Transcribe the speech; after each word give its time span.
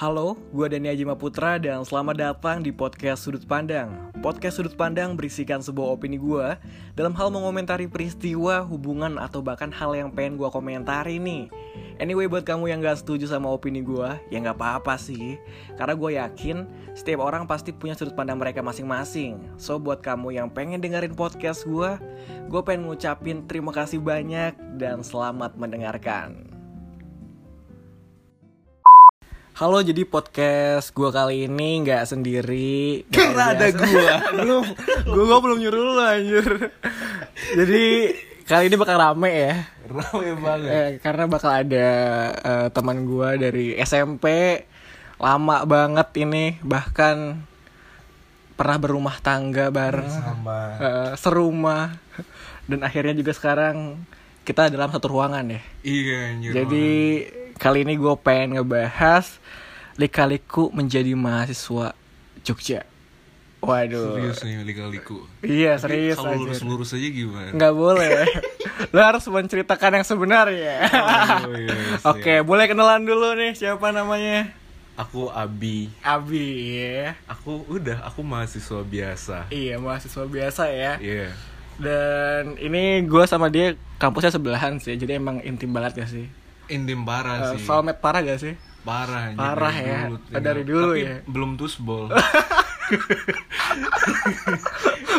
Halo, 0.00 0.32
gue 0.56 0.64
Dani 0.64 0.88
Ajima 0.88 1.12
Putra 1.12 1.60
dan 1.60 1.84
selamat 1.84 2.16
datang 2.16 2.64
di 2.64 2.72
podcast 2.72 3.20
Sudut 3.20 3.44
Pandang. 3.44 4.08
Podcast 4.24 4.56
Sudut 4.56 4.72
Pandang 4.72 5.12
berisikan 5.12 5.60
sebuah 5.60 5.92
opini 5.92 6.16
gue 6.16 6.56
dalam 6.96 7.12
hal 7.12 7.28
mengomentari 7.28 7.84
peristiwa, 7.84 8.64
hubungan, 8.64 9.20
atau 9.20 9.44
bahkan 9.44 9.68
hal 9.68 9.92
yang 9.92 10.08
pengen 10.08 10.40
gue 10.40 10.48
komentari 10.48 11.20
nih. 11.20 11.52
Anyway, 12.00 12.32
buat 12.32 12.48
kamu 12.48 12.72
yang 12.72 12.80
gak 12.80 13.04
setuju 13.04 13.28
sama 13.28 13.52
opini 13.52 13.84
gue, 13.84 14.08
ya 14.32 14.40
gak 14.40 14.56
apa-apa 14.56 14.96
sih. 14.96 15.36
Karena 15.76 15.92
gue 15.92 16.10
yakin 16.16 16.56
setiap 16.96 17.20
orang 17.20 17.44
pasti 17.44 17.68
punya 17.76 17.92
sudut 17.92 18.16
pandang 18.16 18.40
mereka 18.40 18.64
masing-masing. 18.64 19.36
So, 19.60 19.76
buat 19.76 20.00
kamu 20.00 20.32
yang 20.32 20.48
pengen 20.48 20.80
dengerin 20.80 21.12
podcast 21.12 21.68
gue, 21.68 22.00
gue 22.48 22.60
pengen 22.64 22.88
ngucapin 22.88 23.44
terima 23.44 23.76
kasih 23.76 24.00
banyak 24.00 24.56
dan 24.80 25.04
selamat 25.04 25.60
mendengarkan. 25.60 26.49
Halo, 29.60 29.84
jadi 29.84 30.08
podcast 30.08 30.88
gue 30.96 31.12
kali 31.12 31.44
ini 31.44 31.84
nggak 31.84 32.08
sendiri. 32.08 33.04
Karena 33.12 33.52
ada 33.52 33.68
gua. 33.68 34.16
belum, 34.40 34.64
gue 35.04 35.38
belum 35.44 35.58
nyuruh 35.60 35.80
lu 35.84 36.00
anjir. 36.00 36.48
Jadi 37.60 37.84
kali 38.48 38.72
ini 38.72 38.76
bakal 38.80 38.96
rame 38.96 39.28
ya. 39.28 39.68
Rame 39.84 40.32
banget. 40.40 40.70
Eh, 40.72 40.90
karena 41.04 41.28
bakal 41.28 41.52
ada 41.52 41.88
eh, 42.40 42.68
teman 42.72 43.04
gue 43.04 43.28
dari 43.36 43.66
SMP 43.84 44.24
lama 45.20 45.68
banget 45.68 46.08
ini 46.24 46.56
bahkan 46.64 47.44
pernah 48.56 48.80
berumah 48.80 49.20
tangga 49.20 49.68
bareng 49.68 50.08
Sama. 50.08 50.60
eh, 50.80 51.12
serumah 51.20 52.00
dan 52.64 52.80
akhirnya 52.80 53.12
juga 53.12 53.36
sekarang 53.36 54.08
kita 54.40 54.72
dalam 54.72 54.88
satu 54.88 55.12
ruangan 55.12 55.52
ya. 55.52 55.60
Iya 55.84 56.16
anjir. 56.32 56.50
Jadi 56.56 56.88
kali 57.60 57.84
ini 57.84 58.00
gue 58.00 58.14
pengen 58.24 58.56
ngebahas 58.56 59.36
lika-liku 60.00 60.72
menjadi 60.72 61.12
mahasiswa 61.12 61.92
Jogja. 62.40 62.88
Waduh. 63.60 64.16
serius 64.16 64.40
nih 64.40 64.64
lika-liku. 64.64 65.28
Iya 65.44 65.76
Tapi 65.76 65.84
serius 65.84 66.16
Kalau 66.16 66.32
lurus-lurus 66.40 66.96
aja 66.96 67.08
gimana? 67.12 67.52
Nggak 67.52 67.74
boleh. 67.76 68.24
Lo 68.96 69.00
harus 69.04 69.28
menceritakan 69.28 70.00
yang 70.00 70.06
sebenarnya. 70.08 70.88
Oh, 71.44 71.52
iya, 71.52 71.76
siap. 72.00 72.16
Oke, 72.16 72.40
boleh 72.40 72.64
kenalan 72.64 73.04
dulu 73.04 73.36
nih 73.36 73.52
siapa 73.52 73.92
namanya? 73.92 74.56
Aku 74.96 75.28
Abi. 75.28 75.92
Abi 76.00 76.80
ya. 76.80 77.12
Aku 77.28 77.68
udah, 77.68 78.00
aku 78.08 78.24
mahasiswa 78.24 78.80
biasa. 78.80 79.52
Iya 79.52 79.76
mahasiswa 79.76 80.24
biasa 80.24 80.72
ya. 80.72 80.96
Iya. 80.96 81.28
Dan 81.76 82.56
ini 82.56 83.04
gue 83.04 83.24
sama 83.28 83.52
dia 83.52 83.76
kampusnya 84.00 84.32
sebelahan 84.32 84.80
sih, 84.80 84.96
jadi 84.96 85.20
emang 85.20 85.44
intim 85.44 85.68
banget 85.76 86.00
gak 86.00 86.08
sih? 86.08 86.39
Intim 86.70 87.02
parah 87.02 87.36
Uh, 87.36 87.48
sih. 87.52 87.62
soulmate 87.62 87.98
parah 87.98 88.20
gak 88.22 88.38
sih? 88.38 88.54
Parah 88.80 89.34
Parah 89.34 89.68
dari 89.70 89.84
ya. 89.84 89.98
dulu, 90.02 90.16
Oh, 90.30 90.40
dari 90.40 90.62
dulu 90.64 90.88
Tapi 90.90 91.02
ya. 91.02 91.16
belum 91.26 91.50
tusbol. 91.54 92.04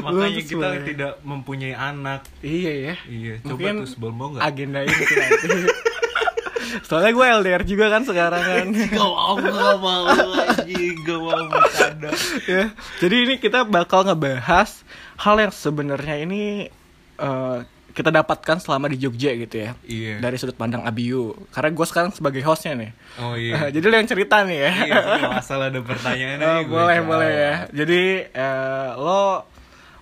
Makanya 0.02 0.30
kita 0.34 0.50
tusbol 0.50 0.74
ya. 0.74 0.82
tidak 0.84 1.14
mempunyai 1.22 1.74
anak. 1.74 2.22
Iya 2.42 2.72
ya. 2.74 2.96
Iya, 3.06 3.34
coba 3.40 3.50
Mungkin 3.54 3.74
tusbol 3.82 4.12
mau 4.12 4.28
nggak? 4.32 4.44
agenda 4.44 4.80
ini 4.82 4.96
nanti. 4.96 5.48
Soalnya 6.88 7.12
gue 7.12 7.26
LDR 7.38 7.64
juga 7.64 7.86
kan 7.90 8.02
sekarang 8.02 8.42
kan. 8.42 8.66
Gak 8.96 8.96
mau, 8.96 9.36
gak 9.36 9.52
mau, 9.78 10.02
gak 10.08 11.20
mau 11.20 11.44
bercanda. 11.50 12.10
ya. 12.46 12.72
Jadi 12.98 13.16
ini 13.20 13.36
kita 13.38 13.62
bakal 13.64 14.04
ngebahas 14.04 14.82
hal 15.18 15.36
yang 15.38 15.52
sebenarnya 15.52 16.16
ini 16.18 16.72
eh, 17.18 17.58
kita 17.92 18.10
dapatkan 18.10 18.58
selama 18.58 18.88
di 18.88 18.98
Jogja 18.98 19.32
gitu 19.34 19.56
ya. 19.58 19.76
Iya. 19.84 20.18
Dari 20.18 20.36
sudut 20.36 20.54
pandang 20.54 20.82
Abiu. 20.82 21.32
Karena 21.50 21.70
gue 21.70 21.86
sekarang 21.86 22.10
sebagai 22.10 22.40
hostnya 22.42 22.74
nih. 22.74 22.92
Oh 23.18 23.36
iya. 23.36 23.68
jadi 23.76 23.84
lo 23.84 23.96
yang 23.96 24.08
cerita 24.08 24.42
nih 24.42 24.58
ya. 24.58 24.72
Iya, 24.82 24.98
asal 25.36 25.60
ada 25.62 25.80
pertanyaan 25.80 26.40
aja 26.42 26.62
gue 26.62 26.72
boleh 26.72 26.98
jawab. 26.98 27.10
boleh 27.10 27.32
ya. 27.32 27.54
Jadi 27.74 28.02
eh, 28.28 28.90
lo 28.96 29.46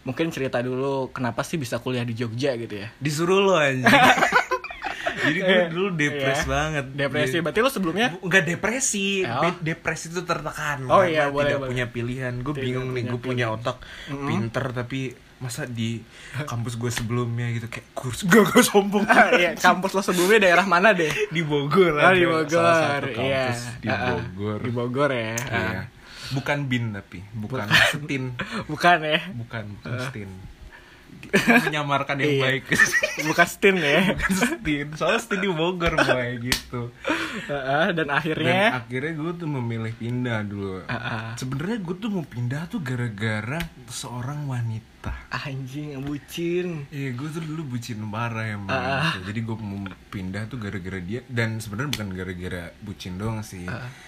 mungkin 0.02 0.30
cerita 0.30 0.58
dulu 0.60 1.10
kenapa 1.10 1.42
sih 1.42 1.56
bisa 1.56 1.78
kuliah 1.78 2.02
di 2.02 2.14
Jogja 2.14 2.56
gitu 2.56 2.76
ya? 2.76 2.88
Disuruh 2.96 3.40
lo 3.40 3.54
anjing. 3.54 3.86
Jadi 5.20 5.36
gue 5.38 5.52
Iya. 5.52 5.68
dulu 5.68 5.88
depres 5.92 6.40
Iya. 6.40 6.48
banget. 6.48 6.86
Depresi. 6.92 7.28
Jadi- 7.32 7.44
Berarti 7.44 7.60
lo 7.60 7.70
sebelumnya 7.70 8.08
Enggak 8.20 8.44
depresi, 8.46 9.08
Oh. 9.22 9.52
Depresi 9.60 10.06
itu 10.08 10.22
tertekan. 10.22 10.88
Oh 10.88 11.04
karena 11.04 11.12
iya, 11.12 11.24
boleh, 11.28 11.44
tidak 11.50 11.60
boleh. 11.60 11.70
punya 11.70 11.86
pilihan. 11.88 12.34
Gue 12.40 12.54
bingung 12.56 12.90
nih, 12.90 13.04
gue 13.06 13.20
punya 13.20 13.46
otak 13.50 13.84
pinter 14.08 14.72
tapi 14.72 15.12
masa 15.40 15.64
di 15.64 16.04
kampus 16.42 16.76
gue 16.76 16.88
sebelumnya 16.90 17.48
gitu 17.50 17.66
kayak 17.66 17.88
kurs 17.92 18.24
gak 18.28 18.44
gak 18.46 18.60
sombong 18.62 19.04
Ah, 19.04 19.32
iya, 19.32 19.56
kampus 19.56 19.92
lo 19.92 20.02
sebelumnya 20.02 20.40
daerah 20.42 20.64
mana 20.64 20.92
deh? 20.92 21.08
di 21.36 21.42
Bogor 21.42 21.96
Oh, 21.96 22.12
di 22.12 22.24
Bogor. 22.24 22.60
salah 22.60 22.76
satu 23.00 23.08
kampus 23.10 23.24
Iya. 23.24 23.80
di 23.80 23.88
Ah, 23.88 23.96
ah. 23.96 24.08
Bogor 24.22 24.60
Di 24.60 24.70
Bogor 24.70 25.10
ya. 25.10 25.34
Iya. 25.34 25.60
Ah. 25.74 25.84
bukan 26.30 26.58
bin 26.64 26.92
tapi 26.92 27.24
bukan 27.34 27.66
setin 27.90 28.24
Bukan 28.72 28.98
ya. 29.02 29.20
bukan 29.34 29.64
bukan 29.74 29.92
setin 30.04 30.30
Kita 31.20 31.62
menyamarkan 31.64 32.16
yang 32.18 32.32
Iya. 32.32 32.44
baik 32.44 32.64
Bukan 33.26 33.48
Stin 33.48 33.76
ya. 33.76 34.02
bukan 34.12 34.32
setin 34.36 34.86
soalnya 34.94 35.20
setin 35.20 35.40
di 35.40 35.50
Bogor 35.50 35.94
boy 35.96 36.30
gitu 36.42 36.92
Ah, 37.48 37.90
dan 37.90 38.06
dan 38.06 38.08
akhirnya 38.12 38.62
akhirnya 38.78 39.14
gue 39.16 39.32
tuh 39.36 39.48
memilih 39.50 39.94
pindah 39.94 40.44
dulu 40.44 40.84
Ah, 40.84 40.94
ah. 40.94 41.28
sebenarnya 41.34 41.80
gue 41.80 41.96
tuh 41.98 42.10
mau 42.10 42.24
pindah 42.24 42.68
tuh 42.68 42.80
gara-gara 42.80 43.58
seorang 43.88 44.44
wanita 44.46 44.89
anjing 45.30 45.96
bucin. 46.02 46.84
Iya, 46.90 47.14
gue 47.14 47.28
tuh 47.30 47.40
dulu 47.40 47.72
bucin 47.72 48.02
parah 48.06 48.44
ya, 48.44 48.58
ah. 48.68 49.16
Jadi 49.22 49.40
gue 49.40 49.56
mau 49.56 49.80
pindah 50.10 50.46
tuh 50.46 50.58
gara-gara 50.58 51.00
dia 51.00 51.24
dan 51.26 51.58
sebenarnya 51.58 51.96
bukan 51.96 52.10
gara-gara 52.12 52.64
bucin 52.82 53.16
doang 53.16 53.40
sih. 53.40 53.64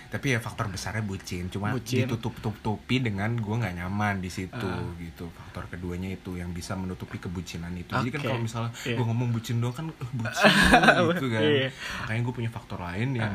Tapi 0.07 0.35
ya 0.35 0.39
faktor 0.39 0.67
besarnya 0.67 0.99
bucin, 1.01 1.47
cuma. 1.47 1.71
Bucin. 1.71 2.03
ditutup-tutupi 2.03 2.99
dengan 2.99 3.31
gue 3.33 3.55
nggak 3.55 3.75
nyaman 3.77 4.19
di 4.19 4.27
situ 4.27 4.69
gitu. 4.97 5.31
Faktor 5.31 5.69
keduanya 5.69 6.11
itu 6.11 6.35
yang 6.35 6.51
bisa 6.51 6.75
menutupi 6.75 7.15
kebucinan 7.15 7.71
itu. 7.73 7.91
Jadi 7.91 8.09
kan 8.09 8.21
kalau 8.21 8.41
misalnya 8.41 8.71
Iya. 8.83 8.99
gue 8.99 9.05
ngomong 9.05 9.29
bucin 9.31 9.57
doang 9.57 9.71
kan 9.71 9.85
eh, 9.87 10.11
bucin 10.11 10.51
gitu 11.15 11.27
kan. 11.29 11.41
Iya. 11.41 11.67
Makanya 12.03 12.21
gue 12.21 12.33
punya 12.35 12.49
faktor 12.49 12.79
lain 12.79 13.15
yang 13.15 13.33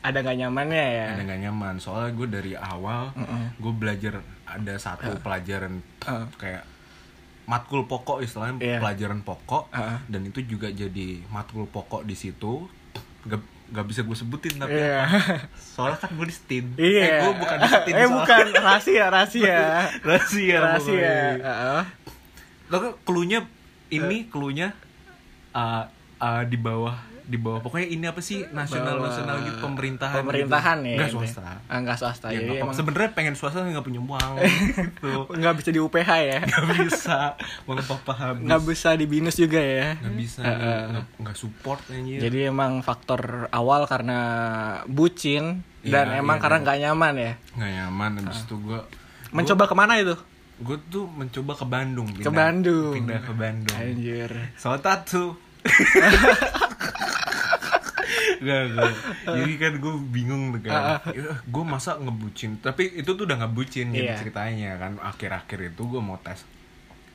Ada 0.00 0.24
gak 0.24 0.32
nyamannya 0.34 0.86
ya? 0.96 1.06
ada 1.12 1.22
nggak 1.24 1.40
nyaman. 1.44 1.74
Soalnya 1.76 2.12
gue 2.12 2.26
dari 2.26 2.52
awal 2.56 3.12
gue 3.56 3.72
belajar 3.72 4.20
ada 4.44 4.74
satu 4.76 5.16
pelajaran 5.18 5.80
Uh. 6.00 6.24
kayak 6.34 6.64
matkul 7.50 7.82
pokok 7.84 8.22
istilahnya 8.22 8.56
Iya. 8.56 8.78
pelajaran 8.78 9.20
pokok 9.20 9.66
Uh. 9.70 9.98
dan 10.06 10.22
itu 10.22 10.38
juga 10.46 10.70
jadi 10.70 11.18
matkul 11.26 11.66
pokok 11.66 12.02
di 12.02 12.14
situ 12.14 12.70
gak, 13.22 13.42
gak 13.68 13.84
bisa 13.84 14.00
gue 14.00 14.14
sebutin 14.14 14.54
tapi 14.56 14.70
Iya. 14.72 15.02
apa 15.02 15.50
soalnya 15.58 15.98
kan 15.98 16.10
gue 16.12 16.24
di 16.24 16.36
stin 16.36 16.66
Iya. 16.74 17.02
eh, 17.02 17.18
gue 17.20 17.32
bukan 17.36 17.56
di 17.56 17.68
stin 17.68 17.94
Eh 17.96 18.06
bukan 18.08 18.44
rahasia, 18.56 19.04
rahasia. 19.08 19.58
rahasia 20.06 20.56
rahasia. 20.58 21.14
Heeh. 21.36 21.82
lo 22.66 22.76
kan 22.78 22.92
klunya 23.02 23.42
ini 23.88 24.24
klunya 24.24 24.70
uh, 25.50 25.90
uh, 26.16 26.42
di 26.44 26.54
bawah 26.54 26.94
di 27.30 27.38
bawah 27.38 27.62
pokoknya 27.62 27.86
ini 27.88 28.04
apa 28.04 28.18
sih 28.18 28.42
nasional 28.50 28.98
nasional 28.98 29.38
gitu 29.40 29.62
pemerintahan 29.62 30.18
Pemerintahan 30.18 30.78
gitu. 30.80 30.90
ya. 30.90 30.98
nggak 30.98 31.10
swasta 31.14 31.42
Ah, 31.64 31.78
nggak 31.78 31.96
swasta. 31.96 32.26
ya, 32.28 32.42
apa- 32.42 32.58
emang 32.60 32.74
sebenarnya 32.74 33.10
pengen 33.12 33.34
swasta 33.34 33.62
nggak 33.62 33.80
punya 33.80 34.00
uang 34.00 34.30
gitu 34.90 35.12
nggak 35.30 35.54
bisa 35.54 35.70
di 35.70 35.78
UPH 35.78 36.10
ya. 36.20 36.38
nggak 36.50 36.64
bisa 36.82 37.38
uang 37.64 37.78
papa 37.80 38.12
habis 38.12 38.42
Nggak 38.42 38.62
bisa 38.66 38.88
di 38.92 39.06
binus 39.06 39.36
juga 39.36 39.56
ya. 39.56 39.94
nggak 39.96 40.14
bisa 40.16 40.40
eh. 40.42 40.82
nggak 40.90 41.04
nggak 41.16 41.36
support 41.36 41.80
anjir 41.88 42.18
Jadi 42.20 42.38
emang 42.44 42.82
faktor 42.82 43.20
awal 43.48 43.86
karena 43.86 44.18
bucin 44.84 45.62
Iya, 45.80 46.04
dan 46.04 46.20
emang 46.20 46.36
iya, 46.36 46.42
karena 46.42 46.56
iya. 46.56 46.64
nggak 46.66 46.78
nyaman 46.82 47.14
ya. 47.16 47.32
nggak 47.54 47.70
nyaman 47.72 48.10
habis 48.20 48.40
itu 48.42 48.54
gue 48.58 48.80
Mencoba 49.30 49.64
ke 49.64 49.74
mana 49.74 49.94
itu? 49.96 50.12
gue 50.58 50.76
tuh 50.88 51.08
mencoba 51.08 51.52
ke 51.54 51.64
Bandung 51.64 52.04
pindah, 52.10 52.20
Ke 52.20 52.30
Bandung. 52.30 52.92
pindah 52.92 53.20
ke 53.22 53.32
Bandung 53.32 53.78
Anjir. 53.78 54.30
soal 54.54 54.76
tato 54.80 55.38
Gak, 58.40 58.62
gak. 58.72 58.92
Jadi 59.26 59.52
kan 59.54 59.72
gue 59.76 59.94
bingung 60.06 60.42
tuh 60.50 60.60
kan 60.62 60.96
Gue 61.44 61.64
masa 61.64 61.94
ngebucin 61.94 62.56
Tapi 62.56 62.96
itu 62.96 63.10
tuh 63.10 63.22
udah 63.22 63.38
ngebucin 63.38 63.88
Iya. 63.88 63.94
jadi 63.94 64.12
ceritanya 64.18 64.70
kan 64.76 64.92
Akhir-akhir 64.98 65.70
itu 65.70 65.82
gue 65.86 66.00
mau 66.00 66.16
tes 66.16 66.40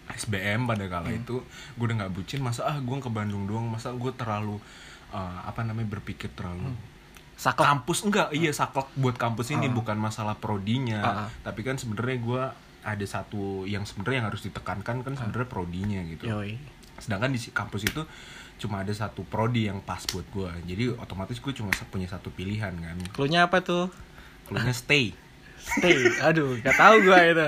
SBM 0.08 0.66
pada 0.66 0.86
kala 0.86 1.08
Hmm. 1.08 1.18
itu 1.18 1.36
Gue 1.74 1.86
udah 1.86 1.98
gak 2.00 2.14
bucin 2.14 2.40
Masa 2.40 2.62
ah 2.64 2.78
gue 2.78 2.96
ke 2.96 3.10
Bandung 3.10 3.44
doang 3.44 3.66
Masa 3.66 3.90
gue 3.92 4.12
terlalu 4.12 4.62
uh, 5.10 5.40
Apa 5.44 5.62
namanya 5.62 5.90
berpikir 5.92 6.30
terlalu 6.32 6.70
Hmm. 6.70 6.94
Saklek. 7.36 7.68
kampus 7.68 8.00
enggak 8.02 8.32
iya 8.32 8.48
saklek 8.50 8.88
buat 8.96 9.12
kampus 9.14 9.52
ini 9.52 9.68
bukan 9.68 10.00
masalah 10.00 10.36
prodinya 10.36 11.00
Ah, 11.00 11.12
ah. 11.20 11.30
tapi 11.44 11.62
kan 11.62 11.76
sebenarnya 11.76 12.16
gue 12.18 12.44
ada 12.80 13.06
satu 13.06 13.66
yang 13.66 13.84
sebenarnya 13.84 14.24
yang 14.24 14.28
harus 14.30 14.40
ditekankan 14.42 15.04
kan 15.04 15.14
sebenarnya 15.14 15.44
prodinya 15.46 16.00
gitu 16.06 16.32
Yoi. 16.32 16.56
sedangkan 16.96 17.36
di 17.36 17.44
kampus 17.50 17.82
itu 17.84 18.08
cuma 18.56 18.82
ada 18.82 18.94
satu 18.96 19.28
prodi 19.28 19.68
yang 19.68 19.84
pas 19.84 20.00
buat 20.08 20.24
gue 20.32 20.50
jadi 20.64 20.96
otomatis 20.96 21.44
gue 21.44 21.52
cuma 21.52 21.76
punya 21.92 22.08
satu 22.08 22.32
pilihan 22.32 22.72
kan. 22.72 22.98
Cluenya 23.12 23.52
apa 23.52 23.60
tuh? 23.60 23.92
keluarnya 24.46 24.76
stay. 24.78 25.12
Stay. 25.58 25.98
Aduh, 26.22 26.62
gak 26.62 26.78
tahu 26.78 26.96
gua 27.10 27.20
itu. 27.26 27.48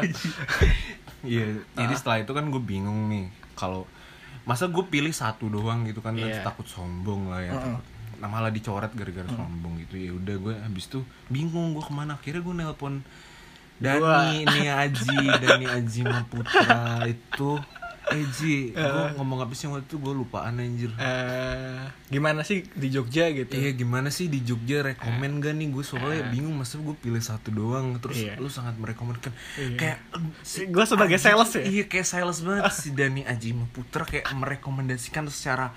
iya 1.34 1.50
jadi 1.74 1.94
setelah 1.98 2.22
itu 2.22 2.32
kan 2.32 2.46
gue 2.54 2.62
bingung 2.62 3.10
nih 3.10 3.28
kalau 3.58 3.90
masa 4.46 4.70
gue 4.70 4.86
pilih 4.86 5.12
satu 5.12 5.50
doang 5.50 5.84
gitu 5.90 6.00
kan 6.00 6.14
nanti 6.14 6.40
takut 6.42 6.66
sombong 6.70 7.34
lah 7.34 7.42
ya. 7.42 7.54
Mm-mm. 7.58 7.78
nah 8.18 8.26
malah 8.26 8.50
dicoret 8.50 8.90
gara-gara 8.98 9.30
sombong 9.30 9.78
gitu. 9.86 9.96
Ya 9.98 10.12
udah 10.14 10.36
gue 10.42 10.54
habis 10.58 10.90
itu 10.90 11.06
bingung 11.30 11.78
gue 11.78 11.84
ke 11.86 11.94
mana. 11.94 12.18
Akhirnya 12.18 12.42
gue 12.42 12.56
nelpon 12.58 13.06
Dani 13.78 14.42
nih 14.42 14.74
Aji 14.74 15.18
Dani 15.46 15.66
Aji 15.70 16.02
Maputra 16.02 17.06
itu 17.06 17.62
Eji 18.10 18.72
gue 18.72 19.06
ngomong 19.14 19.40
apa 19.40 19.52
sih 19.52 19.66
waktu 19.66 19.84
itu? 19.84 19.98
Gue 19.98 20.14
lupaan 20.14 20.58
anjir. 20.58 20.90
Eh, 20.94 21.84
gimana 22.08 22.42
sih 22.42 22.64
di 22.66 22.88
Jogja 22.88 23.28
gitu? 23.30 23.52
Iya 23.52 23.72
gimana 23.74 24.08
sih 24.08 24.26
di 24.26 24.40
Jogja? 24.40 24.80
Rekomen 24.82 25.38
gak 25.38 25.54
nih? 25.54 25.68
Gue 25.70 25.84
soalnya 25.84 26.28
bingung 26.28 26.56
masa 26.56 26.78
gue 26.78 26.96
pilih 26.96 27.20
satu 27.20 27.50
doang. 27.50 28.00
Terus 28.00 28.18
Iya. 28.18 28.34
lu 28.38 28.48
sangat 28.48 28.76
merekomenkan. 28.76 29.32
Iya. 29.56 29.76
kayak 29.76 29.98
si- 30.42 30.68
Gue 30.68 30.84
sebagai 30.84 31.18
sales 31.18 31.52
ya. 31.52 31.64
Iya 31.64 31.84
kayak 31.86 32.08
sales 32.08 32.40
banget. 32.40 32.64
Si 32.72 32.90
Dani 32.92 33.22
Aji 33.24 33.52
Putra 33.68 34.04
kayak 34.04 34.32
merekomendasikan 34.32 35.28
secara 35.28 35.76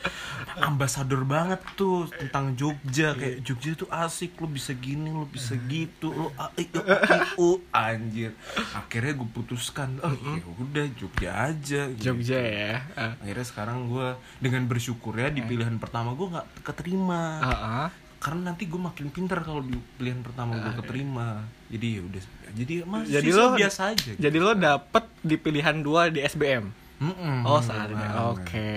ambasador 0.56 1.24
banget 1.24 1.58
tuh 1.74 2.06
tentang 2.10 2.54
Jogja. 2.54 3.12
Kayak 3.12 3.42
Jogja 3.42 3.70
tuh 3.76 3.88
asik 3.88 4.36
lu 4.36 4.48
bisa 4.48 4.72
gini 4.72 5.10
lu 5.10 5.26
bisa 5.26 5.56
gitu 5.62 6.10
lu 6.10 6.26
a- 6.34 6.52
i- 6.54 6.68
u- 6.68 6.86
i- 7.16 7.34
u 7.36 7.50
anjir. 7.70 8.32
Akhirnya 8.72 9.12
gue 9.14 9.28
putuskan 9.28 9.98
oh 9.98 10.12
ya 10.12 10.46
udah 10.56 10.86
Jogja 10.94 11.30
aja 11.44 11.82
gitu. 11.90 12.04
Jogja 12.20 12.38
ya. 12.38 12.74
Eh, 12.94 13.12
akhirnya 13.24 13.46
sekarang 13.48 13.88
gue 13.88 14.08
dengan 14.38 14.68
bersyukur 14.68 15.16
ya 15.16 15.32
di 15.32 15.40
pilihan 15.40 15.80
pertama 15.80 16.12
gue 16.12 16.28
nggak 16.28 16.46
keterima 16.60 17.40
uh-uh. 17.40 17.88
karena 18.20 18.52
nanti 18.52 18.68
gue 18.68 18.76
makin 18.76 19.08
pintar 19.08 19.40
kalau 19.40 19.64
di 19.64 19.80
pilihan 19.96 20.20
pertama 20.20 20.60
gue 20.60 20.72
keterima 20.84 21.48
jadi 21.72 21.86
ya 21.96 22.02
udah 22.04 22.22
jadi 22.50 22.74
mas 22.82 23.06
Jadi 23.06 23.30
lo 23.30 23.44
biasa 23.54 23.80
aja 23.94 24.10
gitu. 24.10 24.18
Jadi 24.18 24.38
lo 24.42 24.52
dapet 24.52 25.04
di 25.22 25.36
pilihan 25.38 25.76
dua 25.80 26.10
di 26.10 26.20
SBM. 26.20 26.64
Mm-mm, 27.00 27.48
Oh, 27.48 27.56
bener 27.56 27.64
saat 27.64 27.88
banget. 27.88 28.12
Oke, 28.28 28.72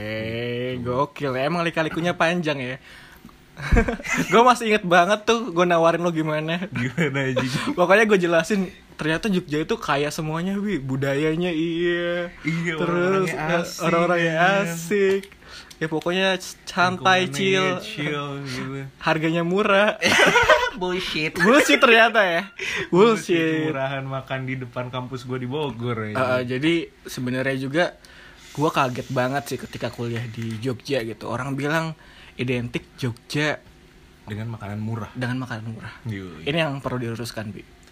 gokil. 0.80 1.32
ya. 1.36 1.44
Emang 1.50 1.66
lika-likunya 1.68 2.16
panjang 2.16 2.56
ya. 2.56 2.78
gue 4.34 4.42
masih 4.42 4.74
inget 4.74 4.82
banget 4.82 5.30
tuh 5.30 5.54
gue 5.54 5.66
nawarin 5.66 6.02
lo 6.02 6.10
gimana. 6.10 6.58
gimana 6.74 7.20
aja 7.30 7.46
Pokoknya 7.78 8.06
gue 8.10 8.18
jelasin 8.18 8.70
ternyata 8.96 9.28
Jogja 9.30 9.62
itu 9.62 9.76
kaya 9.78 10.10
semuanya, 10.14 10.58
wi 10.58 10.78
budayanya 10.80 11.50
iya, 11.50 12.30
Iya, 12.46 12.74
terus 12.78 13.30
orang-orangnya 13.82 14.34
eh, 14.34 14.40
asik, 14.40 14.64
ya. 14.64 14.68
asik, 14.74 15.22
ya 15.82 15.88
pokoknya 15.90 16.28
santai 16.66 17.28
Lingkungannya 17.28 17.36
chill, 17.36 17.68
chill 17.82 18.28
gitu 18.46 18.88
harganya 19.02 19.44
murah, 19.44 19.98
bullshit 20.80 21.38
bullshit 21.38 21.78
ternyata 21.82 22.22
ya, 22.24 22.42
bullshit. 22.90 23.70
murahan 23.70 24.06
makan 24.06 24.40
di 24.50 24.56
depan 24.62 24.90
kampus 24.90 25.26
gue 25.28 25.44
di 25.44 25.50
Bogor 25.50 26.10
ya. 26.10 26.16
Uh, 26.16 26.42
jadi 26.46 26.90
sebenarnya 27.06 27.58
juga 27.58 27.86
gue 28.54 28.70
kaget 28.70 29.08
banget 29.10 29.44
sih 29.50 29.58
ketika 29.58 29.90
kuliah 29.90 30.24
di 30.30 30.62
Jogja 30.62 31.02
gitu. 31.02 31.26
Orang 31.26 31.58
bilang 31.58 31.98
identik 32.38 32.86
Jogja 33.02 33.58
dengan 34.24 34.56
makanan 34.56 34.80
murah 34.80 35.12
dengan 35.18 35.44
makanan 35.44 35.66
murah. 35.74 35.94
Yoi. 36.08 36.48
Ini 36.48 36.58
yang 36.64 36.80
perlu 36.80 37.02
diluruskan, 37.02 37.52
Bi. 37.52 37.83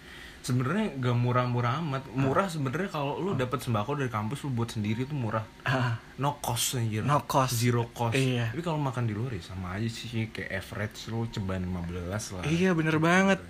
Sebenarnya 0.41 0.97
gak 0.97 1.15
murah-murah 1.15 1.79
amat. 1.79 2.03
Murah 2.11 2.45
sebenarnya 2.45 2.89
kalau 2.89 3.17
lu 3.17 3.33
dapat 3.33 3.57
sembako 3.57 3.95
dari 3.95 4.07
kampus 4.07 4.41
lu 4.41 4.51
buat 4.51 4.69
sendiri 4.69 5.03
tuh 5.03 5.13
murah. 5.13 5.45
Ah, 5.63 6.01
no 6.17 6.37
cost 6.37 6.75
anjir. 6.75 7.01
No 7.01 7.23
cost. 7.23 7.53
zero 7.53 7.89
cost. 7.89 8.13
Iya. 8.13 8.49
tapi 8.49 8.61
kalau 8.61 8.77
makan 8.77 9.05
di 9.05 9.13
luar 9.13 9.31
ya 9.31 9.43
sama 9.43 9.73
aja 9.73 9.85
sih 9.85 10.09
kayak 10.27 10.49
average 10.51 11.07
lu 11.07 11.25
ceban 11.27 11.61
15 11.61 12.09
lah. 12.35 12.43
Iya 12.43 12.71
bener 12.71 12.97
banget. 12.97 13.41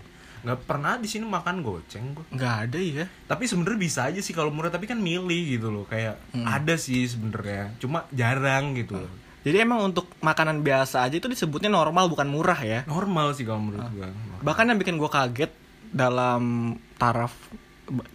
nggak 0.42 0.66
pernah 0.66 0.98
di 0.98 1.06
sini 1.06 1.22
makan 1.24 1.62
goceng 1.62 2.18
gua. 2.18 2.26
Nggak 2.28 2.56
ada 2.66 2.80
ya. 2.82 3.06
tapi 3.24 3.46
sebenarnya 3.46 3.78
bisa 3.78 4.00
aja 4.04 4.18
sih 4.20 4.34
kalau 4.34 4.50
murah 4.50 4.68
tapi 4.68 4.86
kan 4.86 4.98
milih 4.98 5.42
gitu 5.52 5.70
loh. 5.70 5.86
Kayak 5.86 6.18
Hmm. 6.34 6.44
ada 6.44 6.76
sih 6.76 7.06
sebenarnya. 7.06 7.78
Cuma 7.78 8.10
jarang 8.10 8.74
gitu 8.74 8.98
loh. 8.98 9.12
Jadi 9.42 9.58
emang 9.58 9.82
untuk 9.84 10.10
makanan 10.18 10.62
biasa 10.62 11.02
aja 11.02 11.14
itu 11.14 11.26
disebutnya 11.26 11.70
normal 11.70 12.06
bukan 12.08 12.26
murah 12.26 12.58
ya. 12.58 12.82
normal 12.86 13.34
sih 13.34 13.42
kalau 13.42 13.62
menurut 13.62 13.86
gua. 13.92 14.10
Bahkan 14.42 14.66
yang 14.66 14.78
bikin 14.78 14.98
gue 14.98 15.08
kaget 15.08 15.52
dalam 15.92 16.76
taraf 16.96 17.36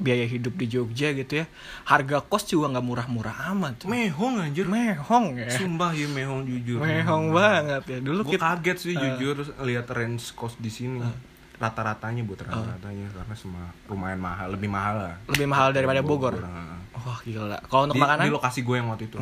biaya 0.01 0.25
hidup 0.25 0.57
di 0.57 0.67
Jogja 0.73 1.13
gitu 1.13 1.45
ya, 1.45 1.47
harga 1.85 2.25
kos 2.25 2.49
juga 2.49 2.73
nggak 2.73 2.87
murah-murah 2.87 3.53
amat. 3.53 3.85
tuh. 3.85 3.87
mehong 3.93 4.41
anjir 4.41 4.65
Mehong 4.65 5.37
ya. 5.37 5.53
sumpah 5.53 5.93
ya 5.93 6.09
mehong 6.09 6.49
jujur 6.49 6.81
Mehong 6.81 7.37
banget 7.37 7.83
ya. 7.85 7.99
Dulu 8.01 8.25
gue 8.25 8.33
kita 8.41 8.57
kaget 8.57 8.77
sih 8.81 8.95
jujur 8.97 9.37
lihat 9.69 9.87
range 9.93 10.33
cost 10.33 10.57
di 10.57 10.73
sini 10.73 11.05
rata-ratanya 11.57 12.21
buat 12.25 12.41
rata-ratanya 12.45 13.09
karena 13.17 13.35
semua 13.37 13.65
lumayan 13.89 14.21
mahal 14.21 14.53
lebih 14.53 14.69
mahal 14.69 14.97
lah 15.09 15.17
lebih 15.29 15.49
mahal 15.49 15.69
daripada 15.73 16.01
Bogor. 16.05 16.37
Nah. 16.41 16.77
Wah 16.97 17.21
gila. 17.23 17.61
Kalau 17.69 17.87
untuk 17.87 17.97
di, 17.97 18.03
makanan 18.03 18.25
di 18.29 18.33
lokasi 18.33 18.61
gue 18.65 18.77
yang 18.77 18.89
waktu 18.93 19.05
itu 19.09 19.17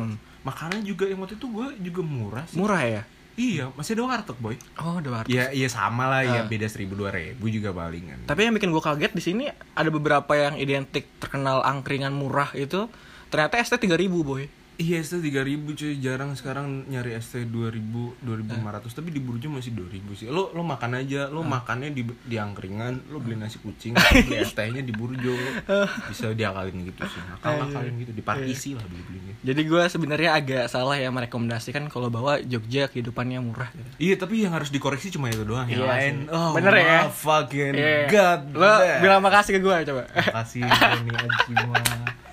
makanan 0.45 0.79
juga 0.85 1.05
yang 1.09 1.19
waktu 1.23 1.35
itu 1.35 1.47
gue 1.47 1.67
juga 1.89 2.01
murah 2.05 2.45
sih 2.47 2.59
murah 2.59 2.81
ya? 2.83 3.01
Iya 3.35 3.67
masih 3.73 3.93
ada 3.93 4.03
warteg 4.05 4.37
boy 4.37 4.55
Oh, 4.77 4.97
ada 4.97 5.09
warteg. 5.11 5.29
ya 5.29 5.51
iya 5.51 5.67
sama 5.67 6.05
lah 6.05 6.21
ya 6.21 6.41
beda 6.43 6.65
seribu 6.65 6.95
dua 6.95 7.11
ribu 7.11 7.47
juga 7.47 7.69
palingan 7.69 8.23
Tapi 8.23 8.39
yang 8.41 8.53
bikin 8.53 8.69
gue 8.69 8.79
kaget 8.79 9.11
di 9.11 9.19
sini 9.19 9.43
ada 9.73 9.89
beberapa 9.89 10.31
yang 10.33 10.55
identik 10.55 11.07
terkenal 11.17 11.59
angkringan 11.61 12.11
murah 12.11 12.49
itu 12.53 12.87
ternyata 13.27 13.57
ST 13.57 13.75
3000 13.75 14.07
boy. 14.21 14.47
Iya 14.75 14.99
ST 14.99 15.23
3000 15.23 15.31
cuy 15.71 15.93
jarang 15.97 16.35
sekarang 16.35 16.83
nyari 16.85 17.15
ST 17.15 17.47
2000 17.47 17.79
2500 18.19 18.91
tapi 18.91 19.07
di 19.07 19.23
Burjo 19.23 19.47
masih 19.47 19.71
2000 19.71 20.03
sih. 20.13 20.27
Lo 20.27 20.51
lo 20.51 20.61
makan 20.61 20.99
aja, 20.99 21.31
lo 21.31 21.41
makannya 21.41 21.89
di 21.89 22.03
di 22.03 22.35
angkringan, 22.35 23.07
lo 23.07 23.17
beli 23.17 23.35
nasi 23.35 23.55
kucing, 23.57 23.95
beli 23.95 24.43
ST-nya 24.43 24.79
di 24.79 24.91
Burjo. 24.91 25.31
Bisa 26.05 26.35
diakalin 26.35 26.85
gitu 26.85 27.01
sih. 27.01 27.21
Akal-akalin 27.33 27.95
gitu, 27.97 28.11
dipartisi 28.11 28.75
lah 28.75 28.83
beli-belinya. 28.83 29.33
Jadi 29.41 29.61
gue 29.63 29.83
sebenarnya 29.87 30.29
agak 30.33 30.63
salah 30.67 30.95
ya 30.95 31.07
merekomendasikan 31.07 31.87
kalau 31.87 32.11
bawa 32.11 32.43
Jogja 32.43 32.91
kehidupannya 32.91 33.39
murah. 33.39 33.71
Gitu. 33.71 33.89
Iya 34.01 34.15
tapi 34.17 34.43
yang 34.43 34.51
harus 34.51 34.75
dikoreksi 34.75 35.07
cuma 35.09 35.31
itu 35.31 35.47
doang. 35.47 35.65
Yang 35.65 35.81
Iya 35.81 35.87
lain, 35.87 36.15
sih. 36.21 36.35
oh 36.35 36.51
Bener 36.51 36.73
ya? 36.75 36.99
fucking 37.07 37.73
Iya. 37.73 38.11
god. 38.11 38.41
Lo 38.51 38.71
bilang 38.99 39.23
makasih 39.23 39.55
ke 39.55 39.61
gue 39.61 39.75
coba. 39.87 40.03
Makasih 40.11 40.67
nih 40.67 41.15
Ajima. 41.15 41.79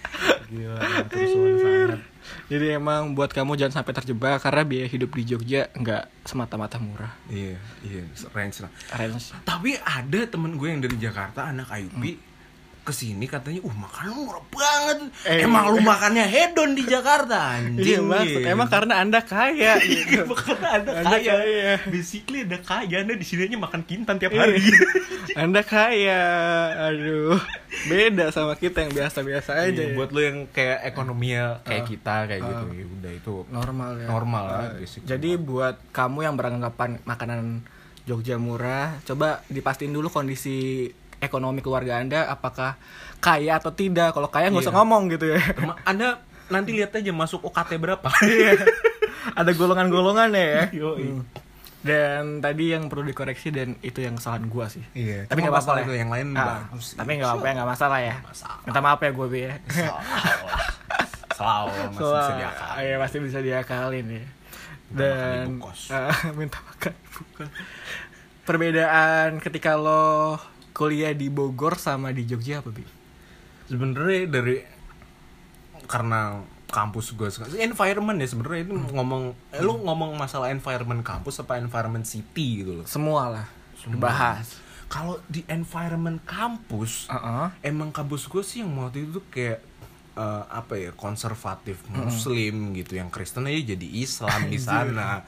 Gila, 0.50 0.76
terus 1.08 1.30
sangat. 1.32 2.00
Jadi 2.46 2.66
emang 2.72 3.12
buat 3.12 3.28
kamu 3.28 3.54
jangan 3.54 3.80
sampai 3.80 3.92
terjebak 3.94 4.38
karena 4.38 4.62
biaya 4.62 4.86
hidup 4.86 5.10
di 5.10 5.22
Jogja 5.24 5.72
nggak 5.72 6.24
semata-mata 6.24 6.76
murah. 6.76 7.12
Iya, 7.26 7.56
iya, 7.82 8.02
range 8.30 8.60
lah. 8.60 8.70
Range. 8.92 9.16
Tapi 9.42 9.70
ada 9.76 10.20
temen 10.24 10.54
gue 10.54 10.68
yang 10.68 10.80
dari 10.80 10.96
Jakarta, 10.96 11.46
anak 11.46 11.68
IUP 11.68 12.30
ke 12.82 12.90
sini 12.90 13.30
katanya, 13.30 13.62
uh 13.62 13.70
makanan 13.70 14.10
murah 14.12 14.42
banget. 14.50 14.98
Eh. 15.22 15.46
Emang 15.46 15.70
lu 15.70 15.78
makannya 15.80 16.26
hedon 16.26 16.74
di 16.74 16.82
Jakarta, 16.82 17.38
anjing. 17.54 17.78
Iya 17.78 18.00
maksud, 18.02 18.42
emang 18.42 18.66
karena 18.66 18.94
anda 18.98 19.22
kaya 19.22 19.78
gitu. 19.86 20.26
Emang 20.26 20.34
karena 20.36 20.68
ada 20.74 20.90
Anda 20.98 21.14
kaya. 21.14 21.32
kaya. 21.38 21.72
Basically 21.86 22.42
ada 22.42 22.58
kaya, 22.58 22.96
anda 23.00 23.14
di 23.14 23.22
sini 23.22 23.46
aja 23.46 23.54
makan 23.54 23.86
kintan 23.86 24.18
tiap 24.18 24.34
Iya. 24.34 24.40
hari. 24.42 24.58
anda 25.46 25.62
kaya, 25.62 26.20
aduh, 26.90 27.38
beda 27.86 28.30
sama 28.30 28.54
kita 28.54 28.86
yang 28.86 28.92
biasa-biasa 28.94 29.50
aja. 29.58 29.74
Iya, 29.74 29.92
ya. 29.92 29.96
buat 29.98 30.10
lu 30.14 30.20
yang 30.22 30.38
kayak 30.50 30.78
ekonominya 30.86 31.60
kayak 31.66 31.84
kita 31.88 32.14
kayak 32.30 32.40
gitu, 32.42 32.64
ya 32.72 32.86
udah 32.86 33.12
itu 33.12 33.34
normal 33.50 33.90
ya. 33.98 34.06
normal 34.06 34.44
lah. 34.46 34.62
Uh, 34.74 34.82
basic. 34.82 35.00
Jadi 35.02 35.30
buat 35.36 35.76
kamu 35.90 36.18
yang 36.22 36.34
beranggapan 36.38 37.02
makanan 37.02 37.66
Jogja 38.02 38.34
murah, 38.34 38.98
coba 39.06 39.46
dipastiin 39.46 39.94
dulu 39.94 40.10
kondisi 40.10 40.90
ekonomi 41.22 41.62
keluarga 41.62 42.02
anda 42.02 42.26
apakah 42.26 42.74
kaya 43.22 43.62
atau 43.62 43.70
tidak. 43.70 44.10
Kalau 44.10 44.26
kaya 44.26 44.50
nggak 44.50 44.66
usah 44.66 44.74
Iya. 44.74 44.78
ngomong 44.82 45.02
gitu 45.14 45.26
ya. 45.30 45.40
Anda 45.86 46.18
nanti 46.50 46.74
lihat 46.74 46.90
aja 46.98 47.14
masuk 47.14 47.46
UKT 47.46 47.78
berapa. 47.78 48.10
Iya. 48.26 48.58
Ada 49.38 49.54
golongan-golongan 49.54 50.34
ya. 50.34 50.66
Yoi. 50.82 51.22
Dan 51.82 52.38
tadi 52.38 52.70
yang 52.70 52.86
perlu 52.86 53.02
dikoreksi 53.04 53.50
dan 53.50 53.74
itu 53.80 53.98
yang 53.98 54.14
kesalahan 54.14 54.46
gua 54.46 54.66
sih. 54.66 54.86
Iya, 54.92 55.26
Tapi 55.26 55.38
nggak 55.38 55.50
apa-apa 55.50 55.66
masalah 55.66 55.78
ya. 55.78 55.84
itu, 55.84 55.94
yang 55.96 56.10
lain 56.10 56.26
Ah, 56.32 56.46
bagus. 56.62 56.86
Tapi 56.94 57.10
nggak 57.12 57.28
apa-apa 57.28 57.42
ya, 57.42 57.52
nggak 57.52 57.68
masalah 57.68 57.98
ya. 58.00 58.14
masalah. 58.22 58.58
Minta 58.62 58.80
maaf 58.80 59.00
ya 59.00 59.10
gue 59.10 59.26
ya. 59.34 59.54
Selalu 61.32 61.68
masih 61.68 61.88
bisa 61.90 61.98
Soal- 61.98 62.36
diakal. 62.36 62.70
Iya 62.78 62.96
pasti 62.96 63.16
bisa 63.18 63.38
diakalin 63.40 64.06
ya. 64.08 64.24
Dan. 64.88 65.46
Ah, 65.90 66.14
minta 66.32 66.58
makan 66.60 66.92
ibu 66.94 67.20
kos. 67.32 67.48
Perbedaan 68.42 69.38
ketika 69.38 69.74
lo 69.74 70.38
kuliah 70.72 71.12
di 71.12 71.28
Bogor 71.28 71.76
sama 71.76 72.10
di 72.10 72.24
Jogja 72.24 72.58
apa 72.58 72.70
bi? 72.70 72.82
sebenarnya 73.64 74.28
dari 74.28 74.56
karena 75.82 76.42
kampus 76.72 77.12
gue 77.12 77.28
environment 77.60 78.16
ya 78.16 78.26
sebenarnya 78.26 78.64
itu 78.64 78.72
ngomong 78.96 79.22
eh, 79.52 79.60
lu 79.60 79.76
ngomong 79.84 80.16
masalah 80.16 80.48
environment 80.48 81.04
kampus 81.04 81.44
apa 81.44 81.60
environment 81.60 82.08
city 82.08 82.64
gitu 82.64 82.80
loh. 82.80 82.86
Semua 82.88 83.28
lah. 83.28 83.46
Dibahas. 83.84 84.58
kalau 84.86 85.18
di 85.26 85.42
environment 85.48 86.22
kampus 86.22 87.08
Uh-uh. 87.08 87.50
emang 87.60 87.90
kampus 87.90 88.28
gue 88.28 88.44
sih 88.44 88.60
yang 88.62 88.72
waktu 88.78 89.04
itu 89.04 89.20
kayak 89.28 89.60
eh, 90.16 90.44
apa 90.48 90.74
ya 90.80 90.90
konservatif 90.96 91.84
muslim 91.92 92.72
gitu. 92.72 92.96
Yang 92.96 93.12
Kristen 93.12 93.44
aja 93.44 93.76
jadi 93.76 93.88
Islam 93.92 94.40
di 94.48 94.58
sana. 94.68 95.20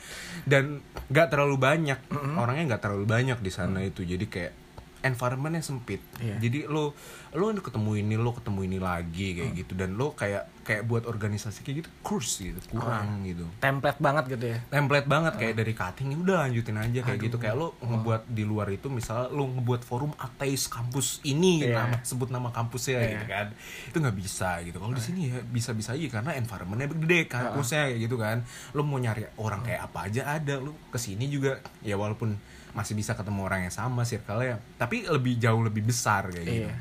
Dan 0.48 0.80
nggak 1.12 1.28
terlalu 1.28 1.56
banyak 1.60 2.00
orangnya 2.40 2.74
nggak 2.74 2.82
terlalu 2.88 3.04
banyak 3.04 3.38
di 3.44 3.52
sana 3.52 3.84
itu. 3.84 4.00
Jadi 4.00 4.24
kayak 4.28 4.63
environmentnya 5.04 5.60
sempit 5.60 6.00
Iya. 6.16 6.40
jadi 6.40 6.58
lo 6.66 6.96
lo 7.30 7.50
ketemu 7.52 7.90
ini 7.98 8.14
lo 8.14 8.32
ketemu 8.32 8.60
ini 8.64 8.78
lagi 8.78 9.28
kayak 9.34 9.50
Hmm. 9.50 9.58
gitu 9.58 9.72
dan 9.74 9.90
lo 9.92 10.12
kayak 10.12 10.48
kayak 10.64 10.82
buat 10.84 11.04
organisasi 11.04 11.60
kayak 11.60 11.76
gitu 11.78 11.90
kurs 12.00 12.40
gitu 12.40 12.56
kurang 12.72 13.20
Oh. 13.20 13.26
gitu 13.26 13.44
template 13.58 13.98
banget 13.98 14.24
gitu 14.32 14.44
ya 14.48 14.58
template 14.66 15.04
banget 15.04 15.32
Hmm. 15.32 15.40
kayak 15.42 15.54
dari 15.54 15.72
cutting 15.72 16.08
ya 16.08 16.16
udah 16.16 16.36
lanjutin 16.42 16.76
aja 16.78 17.00
kayak 17.00 17.20
gitu 17.20 17.36
kayak 17.36 17.54
lo 17.54 17.76
ngebuat 17.78 18.22
di 18.26 18.42
luar 18.42 18.70
itu 18.70 18.88
misalnya 18.88 19.28
lo 19.28 19.44
ngebuat 19.50 19.82
forum 19.82 20.16
ateis 20.16 20.66
kampus 20.66 21.20
ini 21.22 21.62
Iya. 21.62 21.84
nama 21.84 21.96
sebut 22.00 22.28
nama 22.28 22.48
kampusnya 22.48 22.96
Iya. 22.96 23.10
gitu 23.12 23.26
kan 23.28 23.46
itu 23.84 23.96
nggak 23.98 24.16
bisa 24.16 24.50
gitu 24.62 24.76
kalau 24.78 24.90
di 24.90 25.02
sini 25.02 25.20
ya 25.26 25.38
bisa 25.42 25.70
bisa 25.70 25.92
aja 25.92 26.06
karena 26.10 26.32
environmentnya 26.32 26.88
gede 26.88 27.20
kampusnya 27.26 27.90
kayak 27.90 27.98
gitu 28.00 28.16
kan 28.16 28.40
lo 28.72 28.80
mau 28.80 28.96
nyari 28.96 29.28
orang 29.36 29.60
kayak 29.60 29.84
apa 29.84 29.98
aja 30.06 30.22
ada 30.32 30.56
lo 30.56 30.72
ke 30.88 30.96
sini 30.96 31.26
juga 31.26 31.60
ya 31.80 31.94
walaupun 31.94 32.38
masih 32.74 32.98
bisa 32.98 33.14
ketemu 33.14 33.46
orang 33.46 33.64
yang 33.66 33.74
sama 33.74 34.02
circle-nya. 34.02 34.58
Tapi 34.76 35.06
lebih 35.06 35.38
jauh 35.38 35.62
lebih 35.62 35.86
besar 35.86 36.28
kayak 36.28 36.46
gitu. 36.46 36.66
Iya. 36.68 36.76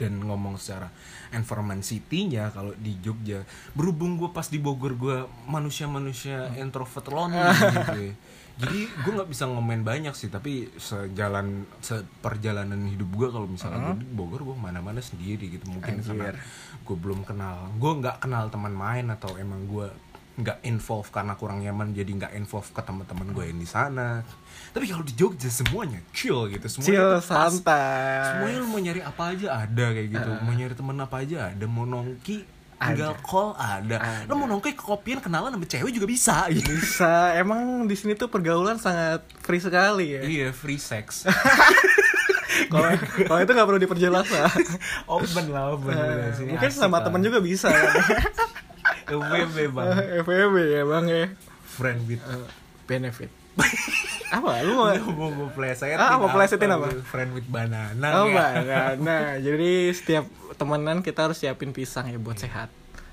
dan 0.00 0.16
ngomong 0.16 0.56
secara 0.56 0.88
environment 1.28 1.84
city-nya 1.84 2.48
kalau 2.56 2.72
di 2.72 2.96
Jogja 3.04 3.44
berhubung 3.76 4.16
gue 4.16 4.32
pas 4.32 4.48
di 4.48 4.56
Bogor 4.56 4.96
gue 4.96 5.28
manusia-manusia 5.44 6.48
introvert 6.56 7.04
lonely 7.12 7.36
gitu 7.76 8.00
ya. 8.08 8.14
jadi 8.64 8.80
gue 8.88 9.12
nggak 9.12 9.28
bisa 9.28 9.44
ngomen 9.44 9.84
banyak 9.84 10.16
sih 10.16 10.32
tapi 10.32 10.72
sejalan 10.80 11.68
seperjalanan 11.84 12.80
hidup 12.88 13.12
gue 13.12 13.28
kalau 13.28 13.44
misalnya 13.44 13.92
gue 13.92 14.00
di 14.00 14.08
Bogor 14.08 14.40
gue 14.40 14.56
mana-mana 14.56 15.04
sendiri 15.04 15.52
gitu. 15.52 15.68
Mungkin 15.68 16.00
karena 16.00 16.32
gue 16.80 16.96
belum 16.96 17.20
kenal 17.28 17.68
gue 17.76 17.92
nggak 18.00 18.24
kenal 18.24 18.48
teman 18.48 18.72
main 18.72 19.04
atau 19.12 19.36
emang 19.36 19.68
gue 19.68 19.88
nggak 20.38 20.58
involve 20.62 21.08
karena 21.10 21.34
kurang 21.34 21.60
nyaman 21.60 21.90
jadi 21.90 22.06
nggak 22.06 22.32
involve 22.38 22.68
ke 22.70 22.80
teman-teman 22.80 23.26
gue 23.34 23.44
yang 23.50 23.58
di 23.60 23.68
sana. 23.68 24.22
Tapi 24.70 24.84
kalau 24.86 25.02
di 25.02 25.14
Jogja 25.18 25.50
semuanya 25.50 25.98
chill 26.14 26.46
gitu 26.46 26.66
semuanya 26.70 26.90
chill 26.90 27.12
santai. 27.20 28.38
Semuanya 28.38 28.58
lu 28.62 28.68
mau 28.70 28.80
nyari 28.80 29.00
apa 29.02 29.22
aja 29.34 29.46
ada 29.66 29.86
kayak 29.90 30.08
gitu. 30.14 30.30
Mau 30.46 30.52
nyari 30.54 30.74
temen 30.78 30.96
apa 31.02 31.16
aja 31.20 31.36
ada 31.50 31.66
mau 31.66 31.84
nongki 31.84 32.60
tinggal 32.80 33.12
call 33.20 33.52
ada. 33.60 33.96
Ada. 34.00 34.24
lo 34.24 34.32
mau 34.40 34.48
nongki 34.48 34.72
ke 34.72 34.80
kopian 34.80 35.20
kenalan 35.20 35.52
sama 35.52 35.66
cewek 35.68 35.92
juga 35.92 36.06
bisa 36.08 36.48
gitu. 36.48 36.72
Bisa 36.72 37.36
emang 37.36 37.84
di 37.84 37.92
sini 37.98 38.16
tuh 38.16 38.32
pergaulan 38.32 38.80
sangat 38.80 39.20
free 39.44 39.60
sekali 39.60 40.16
ya. 40.16 40.22
Iya 40.24 40.48
free 40.56 40.80
sex. 40.80 41.26
Kalau 42.70 42.92
kalau 43.26 43.40
itu 43.40 43.50
nggak 43.56 43.68
perlu 43.72 43.80
diperjelas 43.80 44.26
lah. 44.30 44.52
Open 45.06 45.44
lah 45.50 45.74
open 45.74 45.94
sini 46.34 46.54
mungkin 46.54 46.70
sama 46.70 46.98
lah. 47.00 47.08
temen 47.08 47.20
juga 47.24 47.38
bisa 47.42 47.70
FWB 49.02 49.56
bang 49.70 49.88
FWB 50.18 50.56
ya 50.66 50.82
bang 50.84 51.04
ya 51.06 51.24
friend 51.66 52.00
with 52.04 52.22
benefit 52.84 53.30
apa 54.30 54.62
lu 54.62 54.72
mau 54.72 54.88
mau 55.10 55.28
gue 55.28 55.48
plesetin 55.52 55.96
Ah, 55.96 56.16
mau 56.16 56.28
plesetin 56.28 56.70
apa? 56.70 56.86
friend 57.04 57.30
with 57.32 57.46
banana 57.46 58.08
Oh, 58.14 58.24
nggak? 58.24 58.52
banget. 58.62 58.96
Nah, 59.00 59.36
jadi 59.36 59.70
setiap 59.90 60.24
temenan 60.54 61.00
kita 61.00 61.26
harus 61.26 61.36
siapin 61.36 61.70
pisang 61.70 62.06
ya 62.06 62.16
buat 62.16 62.36
sehat. 62.36 62.70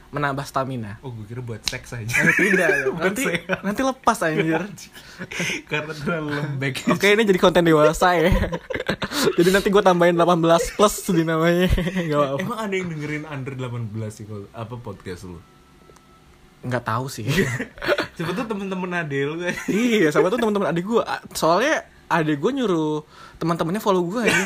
Menambah 0.08 0.46
stamina. 0.46 1.01
oh 1.01 1.12
gue 1.12 1.25
kira 1.25 1.41
buat 1.41 1.60
seks 1.60 1.91
aja 1.91 2.08
Eh, 2.08 2.32
tidak, 2.38 2.70
ya. 2.70 2.86
Nanti 3.03 3.24
sehat. 3.25 3.60
nanti 3.60 3.82
lepas 3.84 4.17
anjir. 4.22 4.62
karena 5.70 5.91
terlalu 5.91 6.29
lembek 6.34 6.75
Oke, 6.88 7.08
ini 7.10 7.24
jadi 7.24 7.39
konten 7.41 7.65
dewasa 7.65 8.15
ya. 8.15 8.32
jadi 9.36 9.50
nanti 9.51 9.67
gue 9.67 9.82
tambahin 9.82 10.15
18 10.15 10.38
plus 10.72 10.96
di 11.10 11.24
namanya. 11.24 11.67
Gak 12.06 12.13
apa-apa. 12.15 12.39
emang 12.39 12.60
ada 12.62 12.74
yang 12.74 12.88
dengerin 12.88 13.25
under 13.25 13.53
18 13.58 13.84
sih 14.13 14.24
kalau 14.24 14.48
apa 14.50 14.75
podcast 14.77 15.25
lu 15.25 15.41
Nggak 16.63 16.83
tahu 16.83 17.05
sih. 17.07 17.25
Siapa 18.17 18.31
tuh 18.33 18.49
temen-temen 18.49 18.89
ade 18.89 19.19
lu 19.23 19.37
iya, 19.69 20.09
sama 20.09 20.33
tuh 20.33 20.41
teman-teman 20.41 20.73
adik 20.73 20.85
gue. 20.85 21.03
Soalnya 21.31 21.85
adik 22.09 22.41
gue 22.41 22.51
nyuruh 22.55 23.05
teman-temannya 23.37 23.77
follow 23.77 24.01
gue 24.09 24.25
ya. 24.25 24.39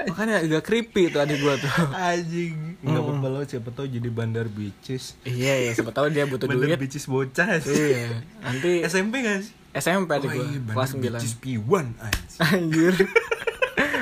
Makanya 0.00 0.40
agak 0.40 0.64
creepy 0.64 1.10
tuh 1.10 1.20
adik 1.20 1.42
gue 1.42 1.54
tuh. 1.60 1.72
Anjing 1.92 2.78
Gak 2.80 2.96
apa-apa 2.96 3.26
lo 3.28 3.40
siapa 3.44 3.68
tau 3.68 3.84
jadi 3.84 4.08
bandar 4.08 4.48
bitches 4.48 5.20
Iya, 5.28 5.60
iya, 5.60 5.70
siapa 5.76 5.92
tahu 5.92 6.08
dia 6.08 6.24
butuh 6.24 6.48
Bandar 6.48 6.72
duit. 6.72 6.80
bitches 6.80 7.04
bocah 7.04 7.60
sih 7.60 8.00
Iya, 8.00 8.24
nanti 8.40 8.80
SMP 8.88 9.20
gak 9.20 9.44
sih? 9.44 9.52
SMP 9.76 10.08
adik 10.16 10.32
Oh 10.32 10.40
gue, 10.40 10.46
iya, 10.48 10.58
kelas 10.64 10.90
bandar 10.96 11.12
9 11.12 11.20
bitches 11.20 11.34
P1 11.36 11.84
anjing 12.00 12.40
Anjir. 12.40 12.94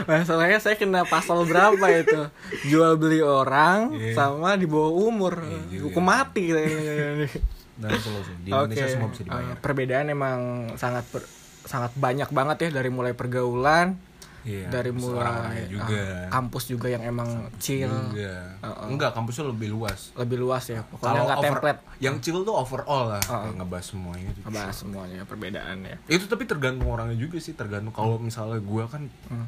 Masalahnya 0.04 0.58
saya 0.58 0.74
kena 0.74 1.02
pasal 1.02 1.42
berapa 1.42 1.80
itu? 1.96 2.20
Jual 2.66 2.94
beli 2.94 3.18
orang 3.18 3.90
Iya. 3.90 4.14
sama 4.14 4.54
di 4.54 4.64
bawah 4.64 4.92
umur. 4.92 5.40
Iya 5.40 5.60
juga. 5.68 5.82
Hukum 5.88 6.04
mati 6.04 6.44
kayaknya. 6.48 7.26
Dan 7.74 7.90
kalau 7.94 8.20
sih, 8.20 8.34
di 8.38 8.48
Indonesia 8.48 8.84
Oke. 8.84 8.92
semua 8.92 9.08
bisa 9.08 9.22
dibayar 9.22 9.48
Eh, 9.48 9.56
perbedaan 9.56 10.06
emang 10.08 10.38
sangat 10.74 11.06
per- 11.06 11.30
sangat 11.60 11.94
banyak 11.94 12.26
banget 12.28 12.56
ya 12.60 12.70
dari 12.72 12.88
mulai 12.88 13.12
pergaulan, 13.12 13.94
Iya, 14.40 14.66
dari 14.68 14.88
mulai 14.90 15.68
juga 15.68 15.92
eh, 15.92 16.26
kampus 16.26 16.64
juga 16.66 16.88
yang 16.88 17.04
emang 17.04 17.28
chill, 17.58 17.86
Juga 18.08 18.56
Heeh. 18.56 18.86
Enggak, 18.88 19.12
kampusnya 19.12 19.46
lebih 19.46 19.68
luas 19.68 20.10
lebih 20.14 20.38
luas 20.38 20.64
ya. 20.64 20.80
Pokoknya 20.82 21.20
nggak 21.20 21.38
over- 21.38 21.46
template 21.52 21.80
Yang 21.98 22.16
chill 22.20 22.40
tuh 22.42 22.54
overall 22.56 23.04
lah. 23.08 23.20
Kayak 23.20 23.54
Ngebahas 23.54 23.86
semuanya 23.86 24.28
tuh 24.32 24.42
ngebahas 24.42 24.74
semuanya 24.74 25.18
perbedaannya. 25.22 25.94
Itu 26.08 26.24
tapi 26.24 26.44
tergantung 26.44 26.88
orangnya 26.88 27.14
juga 27.14 27.36
sih 27.36 27.52
Tergantung 27.52 27.92
kalau 27.92 28.16
misalnya 28.16 28.58
gue 28.58 28.84
kan 28.88 29.02
Hmm. 29.28 29.46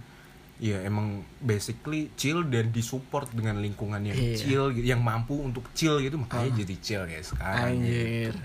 Ya 0.61 0.77
emang 0.81 1.25
basically 1.41 2.13
chill 2.15 2.45
dan 2.45 2.69
disupport 2.69 3.25
dengan 3.31 3.59
lingkungan 3.59 4.01
yang 4.03 4.13
Iya. 4.13 4.37
chill 4.37 4.65
gitu, 4.71 4.87
yang 4.87 5.01
mampu 5.01 5.33
untuk 5.35 5.65
chill 5.73 5.97
gitu 5.99 6.15
makanya 6.15 6.53
jadi 6.55 6.75
chill 6.77 7.03
kayak 7.03 7.25
sekarang. 7.25 7.81
Anjir. 7.81 8.37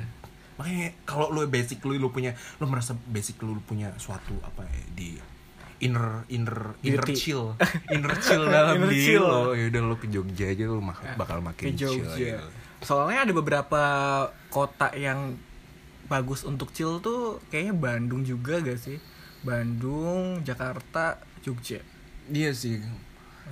Makanya 0.55 0.95
kalau 1.03 1.27
lu 1.29 1.43
basic 1.45 1.83
lu 1.83 1.99
lu 1.99 2.07
punya 2.07 2.31
lu 2.57 2.65
merasa 2.65 2.95
basic 3.05 3.35
lu, 3.39 3.51
lu 3.51 3.61
punya 3.61 3.91
suatu 3.97 4.31
apa 4.41 4.63
ya, 4.63 4.83
di 4.89 5.19
inner 5.77 6.23
inner 6.29 6.79
inner 6.79 7.03
Beauty. 7.03 7.19
chill, 7.19 7.51
inner 7.89 8.15
chill 8.17 8.47
dalam 8.47 8.79
Inner 8.79 8.87
diri 8.87 9.03
chill. 9.05 9.19
lo. 9.19 9.51
Ya 9.51 9.67
udah 9.67 9.81
lu 9.83 9.95
ke 9.97 10.07
Jogja 10.07 10.45
aja 10.47 10.63
lu 10.63 10.79
mak- 10.79 11.03
bakal 11.13 11.37
Ke 11.37 11.45
makin 11.45 11.75
chill 11.75 11.99
Jogja. 11.99 12.15
gitu. 12.39 12.47
Soalnya 12.79 13.27
ada 13.27 13.33
beberapa 13.33 13.83
kota 14.47 14.95
yang 14.95 15.35
bagus 16.05 16.41
untuk 16.41 16.71
chill 16.71 17.01
tuh 17.01 17.43
kayaknya 17.49 17.75
Bandung 17.75 18.23
juga 18.23 18.61
gak 18.61 18.79
sih? 18.79 19.03
Bandung, 19.43 20.39
Jakarta, 20.41 21.19
Jogja. 21.41 21.83
Iya 22.31 22.51
sih. 22.53 22.81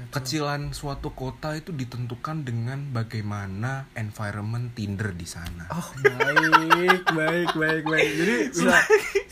Kecilan 0.09 0.73
suatu 0.73 1.13
kota 1.13 1.53
itu 1.53 1.69
ditentukan 1.69 2.41
dengan 2.41 2.89
bagaimana 2.89 3.85
environment 3.93 4.73
Tinder 4.73 5.13
di 5.13 5.27
sana. 5.29 5.69
Oh, 5.69 5.89
baik, 6.01 7.05
baik, 7.17 7.49
baik, 7.53 7.83
baik. 7.85 8.09
Jadi 8.17 8.35
bisa 8.49 8.81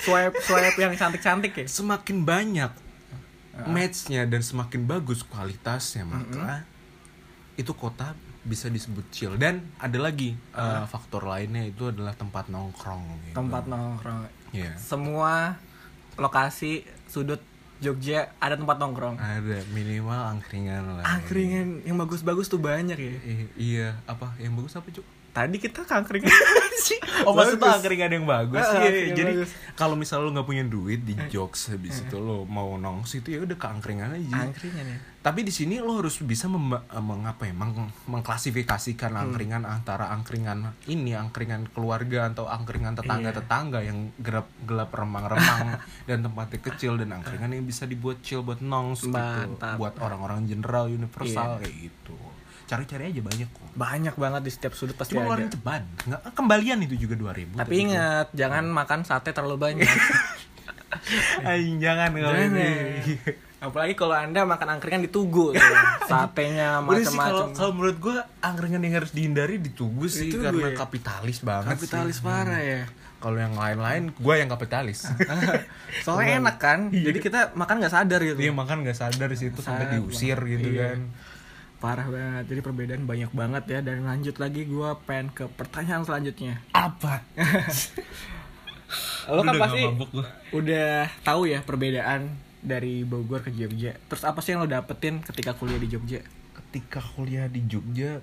swipe 0.01 0.38
swipe 0.41 0.77
yang 0.77 0.93
cantik-cantik 0.98 1.53
ya? 1.53 1.65
semakin 1.69 2.25
banyak 2.25 2.71
matchnya 3.69 4.25
dan 4.25 4.41
semakin 4.41 4.89
bagus 4.89 5.21
kualitasnya 5.21 6.07
maka 6.07 6.65
itu 7.60 7.69
kota 7.77 8.17
bisa 8.41 8.74
disebut 8.74 9.05
chill 9.13 9.38
dan 9.38 9.62
ada 9.77 10.01
lagi 10.01 10.33
uh, 10.57 10.89
faktor 10.89 11.29
lainnya 11.29 11.62
itu 11.62 11.93
adalah 11.93 12.17
tempat 12.17 12.50
nongkrong 12.50 13.29
gitu. 13.29 13.38
Tempat 13.38 13.69
nongkrong. 13.69 14.25
Iya. 14.50 14.74
Semua 14.81 15.62
lokasi 16.17 16.81
sudut 17.05 17.38
Jogja 17.81 18.29
ada 18.38 18.53
tempat 18.53 18.77
nongkrong. 18.77 19.17
ada 19.17 19.57
minimal 19.73 20.38
angkringan 20.38 21.01
lah 21.01 21.03
Angkringan 21.17 21.81
yang 21.81 21.97
bagus-bagus 21.97 22.45
tuh 22.45 22.61
banyak 22.61 22.93
ya. 22.93 23.13
I- 23.25 23.51
iya 23.57 23.88
apa 24.05 24.38
yang 24.38 24.53
bagus 24.53 24.77
apa 24.77 24.85
cuk 24.88 25.01
Tadi 25.31 25.55
kita 25.57 25.81
angkringan. 25.85 26.27
oh 27.23 27.31
maksudnya 27.31 27.61
Bagus. 27.63 27.75
angkringan 27.77 28.11
yang 28.11 28.25
bagus 28.25 28.63
Ah, 28.63 28.81
Iya, 28.81 29.13
jadi 29.13 29.33
kalau 29.73 29.93
misalnya 29.93 30.25
lu 30.25 30.31
nggak 30.33 30.43
punya 30.43 30.65
duit 30.65 31.01
di 31.01 31.13
jokes 31.29 31.69
habis 31.69 32.01
itu 32.01 32.17
lo 32.17 32.43
mau 32.43 32.73
nongs 32.75 33.13
itu 33.13 33.31
ya 33.31 33.39
udah 33.39 33.53
ke 33.53 33.67
angkringan 33.69 34.11
aja 34.11 34.50
Angkringan 34.50 34.85
ya. 34.88 34.97
tapi 35.21 35.39
di 35.41 35.53
sini 35.53 35.77
lo 35.77 35.95
harus 35.95 36.17
bisa 36.19 36.50
mem 36.50 36.73
mengapa 36.97 37.45
ya 37.45 37.53
meng- 37.53 37.93
mengklasifikasikan 38.07 39.11
Hmm. 39.11 39.23
angkringan 39.23 39.63
antara 39.63 40.09
angkringan 40.09 40.73
ini 40.85 41.13
angkringan 41.13 41.69
keluarga 41.69 42.27
atau 42.27 42.47
angkringan 42.47 42.95
tetangga 42.95 43.29
tetangga 43.31 43.79
yang 43.79 44.09
gelap 44.17 44.50
gelap 44.61 44.89
remang-remang 44.89 45.77
dan 46.09 46.17
tempatnya 46.19 46.59
kecil 46.63 46.97
dan 46.97 47.13
angkringan 47.13 47.51
yang 47.51 47.63
bisa 47.63 47.85
dibuat 47.85 48.19
chill 48.19 48.41
buat 48.41 48.59
nongs 48.59 49.05
gitu 49.05 49.13
buat 49.77 49.95
orang-orang 49.97 50.43
general 50.45 50.88
universal 50.88 51.55
Iya. 51.55 51.61
kayak 51.61 51.75
gitu 51.85 52.17
cari-cari 52.72 53.04
aja 53.08 53.20
banyak 53.22 53.48
kok 53.48 53.68
Banyak 53.74 54.16
banget 54.16 54.42
di 54.42 54.51
setiap 54.51 54.72
sudut 54.72 54.96
pasti 54.96 55.12
cuma 55.12 55.22
ada. 55.22 55.36
ngeluarin 55.36 55.50
ceban 55.50 55.84
nggak 56.01 56.22
kembalian 56.32 56.80
itu 56.82 56.96
juga 56.98 57.16
2000 57.18 57.60
Tapi 57.60 57.74
ingat, 57.78 58.28
jangan 58.32 58.63
makan 58.66 59.00
sate 59.01 59.30
terlalu 59.30 59.60
banyak. 59.60 59.92
Aing 61.44 61.80
jangan 61.80 62.12
kalau 62.12 62.36
ini. 62.38 62.72
Apalagi 63.60 63.94
kalau 63.94 64.12
anda 64.12 64.42
makan 64.44 64.75
angkringan 64.75 65.00
di 65.00 65.10
Tugu, 65.10 65.54
tuh. 65.54 65.62
satenya 66.10 66.82
sih 66.82 66.86
macam-macam. 67.06 67.54
kalau 67.54 67.72
menurut 67.72 67.98
gua 68.00 68.16
angkringan 68.40 68.82
yang 68.82 68.96
harus 68.98 69.12
dihindari 69.12 69.56
di 69.56 69.70
Tugu 69.70 70.08
sih 70.08 70.28
Di 70.28 70.34
Tugu 70.34 70.44
karena 70.44 70.68
ya? 70.68 70.75
kapitalis 70.75 71.38
banget 71.40 71.70
Kapitalis 71.72 72.18
sih. 72.18 72.25
parah 72.25 72.58
ya. 72.60 72.82
Kalau 73.22 73.38
yang 73.38 73.54
lain-lain 73.54 74.10
gua 74.18 74.36
yang 74.36 74.50
kapitalis. 74.50 75.06
Soalnya 76.06 76.42
enak 76.42 76.58
kan, 76.58 76.90
jadi 76.90 77.13
kita 77.16 77.40
makan 77.54 77.75
nggak 77.78 77.94
sadar 77.94 78.20
gitu. 78.20 78.36
Dia 78.36 78.50
makan 78.51 78.82
nggak 78.82 78.98
sadar 78.98 79.30
di 79.30 79.38
situ 79.38 79.60
sampai 79.62 79.94
diusir 79.94 80.42
gitu 80.42 80.68
Iya. 80.68 80.98
kan. 80.98 81.00
Parah 81.81 82.05
banget. 82.05 82.43
Jadi 82.47 82.59
perbedaan 82.61 83.03
banyak 83.03 83.31
banget 83.31 83.63
ya. 83.67 83.79
Dan 83.81 84.05
lanjut 84.05 84.38
lagi 84.38 84.63
gua 84.63 84.95
pengen 85.01 85.33
ke 85.33 85.50
pertanyaan 85.50 86.05
selanjutnya. 86.05 86.61
Apa? 86.71 87.25
Lo 89.27 89.41
kan 89.41 89.50
Udah 89.50 89.61
pasti 89.61 89.81
gua. 89.88 90.25
udah 90.51 90.91
tahu 91.21 91.41
ya 91.47 91.59
perbedaan 91.61 92.29
dari 92.59 93.01
Bogor 93.01 93.41
ke 93.41 93.50
Jogja. 93.50 93.97
Terus 94.05 94.21
apa 94.21 94.39
sih 94.39 94.53
yang 94.53 94.61
lo 94.61 94.69
dapetin 94.69 95.19
ketika 95.19 95.51
kuliah 95.51 95.77
di 95.77 95.89
Jogja? 95.89 96.21
ketika 96.51 97.00
kuliah 97.01 97.47
di 97.47 97.63
Jogja 97.65 98.19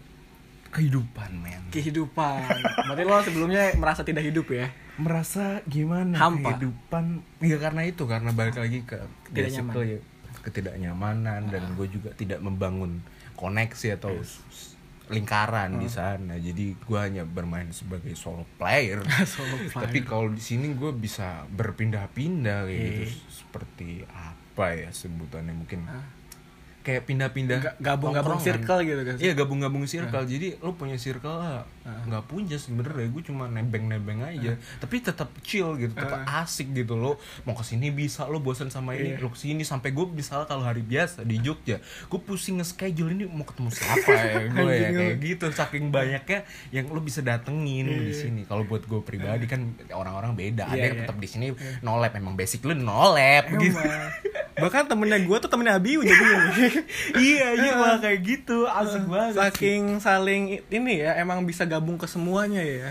kehidupan 0.68 1.30
men 1.34 1.68
Kehidupan. 1.68 2.44
Berarti 2.84 3.02
lo 3.02 3.16
sebelumnya 3.20 3.72
merasa 3.74 4.00
tidak 4.02 4.22
hidup 4.22 4.48
ya? 4.48 4.68
merasa 4.96 5.62
gimana 5.64 6.18
Hampa. 6.18 6.52
kehidupan 6.52 7.22
ya 7.38 7.54
karena 7.56 7.82
itu 7.84 8.02
karena 8.02 8.34
balik 8.34 8.58
lagi 8.58 8.82
ke 8.82 8.98
Tidak 9.30 9.50
nyaman. 9.54 9.74
ya, 9.86 9.98
ketidaknyamanan 10.42 11.40
dan 11.46 11.62
gue 11.72 11.86
juga 11.86 12.10
tidak 12.12 12.40
membangun 12.40 12.98
koneksi 13.38 13.94
atau 13.94 14.18
s- 14.18 14.42
lingkaran 15.06 15.78
di 15.78 15.88
sana. 15.88 16.36
Jadi 16.36 16.76
gue 16.76 16.98
hanya 16.98 17.22
bermain 17.22 17.70
sebagai 17.70 18.12
solo 18.12 18.44
player. 18.58 19.00
Solo 19.24 19.56
player. 19.62 19.88
tapi 19.88 19.98
kalau 20.02 20.28
di 20.28 20.42
sini 20.42 20.74
gue 20.74 20.90
bisa 20.90 21.46
berpindah-pindah 21.48 22.66
kayak 22.66 22.76
gitu. 22.76 23.04
Seperti 23.30 23.88
apa 24.04 24.66
ya 24.74 24.90
sebutannya? 24.90 25.54
Mungkin 25.54 25.80
Ah. 25.86 26.04
Kayak 26.88 27.04
pindah-pindah 27.04 27.58
Ga- 27.60 27.76
gabung-gabung 27.84 28.40
circle 28.40 28.80
gitu 28.80 29.02
kan? 29.02 29.14
Iya 29.18 29.32
gabung-gabung 29.34 29.84
circle. 29.84 30.24
Jadi 30.24 30.56
lo 30.56 30.72
punya 30.72 30.96
circle 30.96 31.36
lah 31.36 31.68
Ah. 31.80 32.04
nggak 32.04 32.24
punya 32.26 32.56
sebenarnya 32.56 33.06
gue 33.06 33.22
cuma 33.22 33.44
nebeng-nebeng 33.46 34.20
aja. 34.22 34.56
Tapi 34.76 35.00
tetap 35.00 35.28
chill 35.40 35.72
gitu, 35.74 35.92
tetap 35.94 36.20
asik 36.38 36.72
gitu 36.72 36.94
lo. 36.94 37.16
Mau 37.42 37.52
ke 37.52 37.62
sini 37.62 37.88
bisa 37.90 38.24
lo 38.24 38.38
bosan 38.38 38.68
sama 38.68 38.92
ini, 38.92 39.12
Iya. 39.12 39.20
lo 39.20 39.28
ke 39.28 39.38
sini 39.38 39.60
sampai 39.62 39.90
gue 39.90 40.04
misalnya 40.06 40.44
kalau 40.44 40.62
hari 40.62 40.80
biasa 40.80 41.22
di 41.22 41.36
Jogja, 41.38 41.80
gue 41.80 42.20
pusing 42.20 42.56
nge-schedule 42.56 43.08
ini 43.10 43.24
mau 43.24 43.40
ketemu 43.42 43.68
siapa 43.70 44.04
ya 44.06 44.32
gue 44.54 44.68
ya 44.70 44.88
kayak 44.90 45.16
gitu. 45.18 45.46
Saking 45.50 45.88
banyaknya 45.88 46.44
yang 46.70 46.88
lo 46.88 47.00
bisa 47.00 47.20
datengin 47.20 47.88
di 47.88 48.12
sini. 48.12 48.44
Kalau 48.44 48.64
buat 48.64 48.82
gue 48.82 49.00
pribadi 49.00 49.44
kan 49.44 49.60
orang-orang 49.90 50.32
beda. 50.34 50.64
Ada 50.66 50.74
Iya, 50.74 50.84
yang 50.84 50.94
iya. 50.94 51.02
tetap 51.02 51.16
di 51.16 51.26
sini 51.26 51.46
no 51.80 51.96
lab 51.96 52.12
emang 52.12 52.32
basic 52.32 52.62
lo 52.62 52.72
no 52.72 53.10
lab 53.10 53.44
gitu. 53.54 53.80
Bahkan 54.58 54.90
temennya 54.90 55.18
gue 55.22 55.36
tuh 55.38 55.50
temennya 55.50 55.78
Abiu 55.78 56.00
jadinya 56.02 56.38
iya 57.22 57.48
iya 57.54 57.72
malah 57.78 57.98
kayak 58.02 58.18
gitu 58.26 58.66
asik 58.66 59.04
banget 59.06 59.32
sih. 59.34 59.40
Saking 59.42 59.82
saling 60.02 60.42
ini 60.68 60.92
ya 61.02 61.14
emang 61.18 61.46
bisa 61.46 61.62
gabung 61.64 61.94
ke 61.94 62.06
semuanya 62.10 62.60
ya 62.60 62.90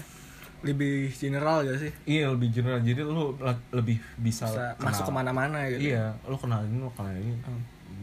Lebih 0.66 1.14
general 1.14 1.62
gak 1.68 1.78
sih? 1.78 1.92
Iya 2.10 2.34
lebih 2.34 2.50
general 2.50 2.82
jadi 2.82 3.06
lu 3.06 3.38
lebih 3.70 4.02
bisa, 4.18 4.50
Bisa 4.50 4.74
kenal. 4.76 4.86
masuk 4.90 5.04
ke 5.06 5.14
mana-mana 5.14 5.58
gitu 5.70 5.94
Iya 5.94 6.16
lu 6.26 6.36
kenal 6.40 6.66
ini 6.66 6.78
lu 6.82 6.92
kenal 6.96 7.14
ini 7.14 7.36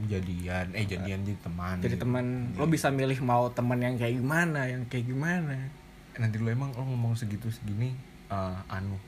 jadian 0.05 0.75
eh 0.75 0.85
jadian 0.85 1.23
jadi 1.23 1.39
teman. 1.41 1.77
Jadi 1.81 1.95
gitu. 1.97 2.03
teman 2.03 2.51
lo 2.59 2.67
bisa 2.67 2.91
milih 2.91 3.19
mau 3.23 3.47
teman 3.55 3.79
yang 3.79 3.95
kayak 3.95 4.19
gimana, 4.19 4.67
yang 4.67 4.83
kayak 4.91 5.07
gimana. 5.07 5.71
Nanti 6.19 6.37
lu 6.43 6.51
emang 6.51 6.75
lu 6.75 6.83
ngomong 6.83 7.15
segitu 7.15 7.49
segini 7.49 7.95
eh, 8.29 8.59
anu 8.69 8.99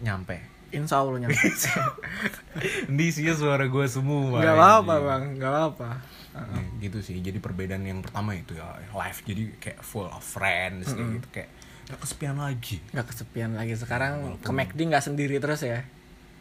nyampe. 0.00 0.55
Insya 0.74 1.02
Allah 1.02 1.26
nyampe. 1.26 1.36
Di 2.96 3.06
sih 3.14 3.26
suara 3.34 3.66
gue 3.70 3.86
semua. 3.86 4.42
Gak 4.42 4.56
apa-apa 4.56 4.94
bang, 4.98 5.22
gak 5.38 5.50
apa-apa. 5.52 5.90
Ya, 6.36 6.60
gitu 6.84 7.00
sih. 7.00 7.16
Jadi 7.22 7.40
perbedaan 7.40 7.86
yang 7.86 8.04
pertama 8.04 8.36
itu 8.36 8.52
ya 8.58 8.76
live 8.92 9.20
jadi 9.24 9.42
kayak 9.56 9.80
full 9.80 10.04
of 10.04 10.20
friends 10.20 10.92
kayak 10.92 11.08
gitu 11.20 11.28
kayak 11.32 11.50
gak 11.88 12.00
kesepian 12.02 12.36
lagi. 12.36 12.76
Gak 12.92 13.06
kesepian 13.08 13.50
lagi 13.54 13.74
sekarang 13.78 14.36
ke 14.42 14.50
McD 14.52 14.78
nggak 14.90 15.04
sendiri 15.04 15.38
terus 15.40 15.64
ya. 15.64 15.86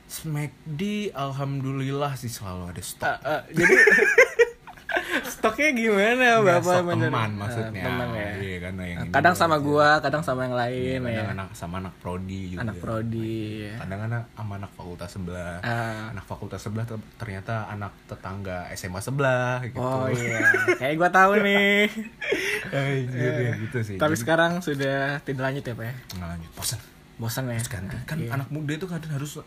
Smackd 0.05 0.81
alhamdulillah 1.17 2.13
sih 2.13 2.29
selalu 2.29 2.69
ada 2.75 2.81
stok. 2.83 3.09
Eh, 3.09 3.17
eh, 3.25 3.41
jadi 3.57 3.73
stoknya 5.47 5.69
gimana 5.71 6.25
Nggak, 6.35 6.57
bapak 6.57 6.79
bener? 6.83 7.07
teman 7.07 7.29
Eh, 7.29 7.37
maksudnya. 7.37 7.83
teman 7.83 8.07
ya. 8.09 8.29
Iya, 8.35 8.57
karena 8.59 8.83
yang 8.83 8.99
kadang 9.09 9.35
sama 9.35 9.55
gua, 9.57 9.89
kadang 9.99 10.21
sama 10.21 10.41
yang 10.43 10.55
lain 10.55 10.99
Iya, 10.99 11.05
ya. 11.05 11.15
kadang 11.15 11.29
anak 11.35 11.47
sama 11.53 11.75
anak 11.79 11.93
prodi 11.97 12.41
juga. 12.49 12.61
Anak 12.61 12.75
prodi. 12.77 13.37
Kadang 13.71 14.01
anak 14.03 14.23
sama 14.31 14.53
anak 14.55 14.71
fakultas 14.73 15.09
sebelah. 15.11 15.55
Ah. 15.61 16.09
Anak 16.09 16.25
fakultas 16.25 16.59
sebelah 16.59 16.85
ter- 16.85 17.07
ternyata 17.15 17.53
anak 17.67 17.93
tetangga 18.05 18.57
SMA 18.71 18.99
sebelah 18.99 19.61
gitu. 19.63 19.77
Oh 19.77 20.07
iya, 20.07 20.41
kayak 20.81 20.95
gua 20.95 21.09
tahu 21.09 21.33
nih. 21.39 21.85
Anjir, 22.65 23.33
ya, 23.45 23.51
gitu 23.59 23.77
sih. 23.81 23.95
Tapi 23.95 24.11
Jadi, 24.11 24.21
sekarang 24.21 24.51
sudah 24.59 25.21
tidak 25.21 25.41
lanjut 25.43 25.63
ya 25.63 25.73
pak 25.73 25.85
ya? 25.85 25.93
nggak 26.15 26.27
lanjut. 26.31 26.51
Bosan. 26.53 26.79
Bosan 27.15 27.43
ya? 27.47 27.61
Ganti. 27.61 27.95
Kan 28.03 28.17
Iya. 28.17 28.29
anak 28.33 28.49
muda 28.49 28.73
itu 28.73 28.85
kadang 28.85 29.13
harus 29.13 29.39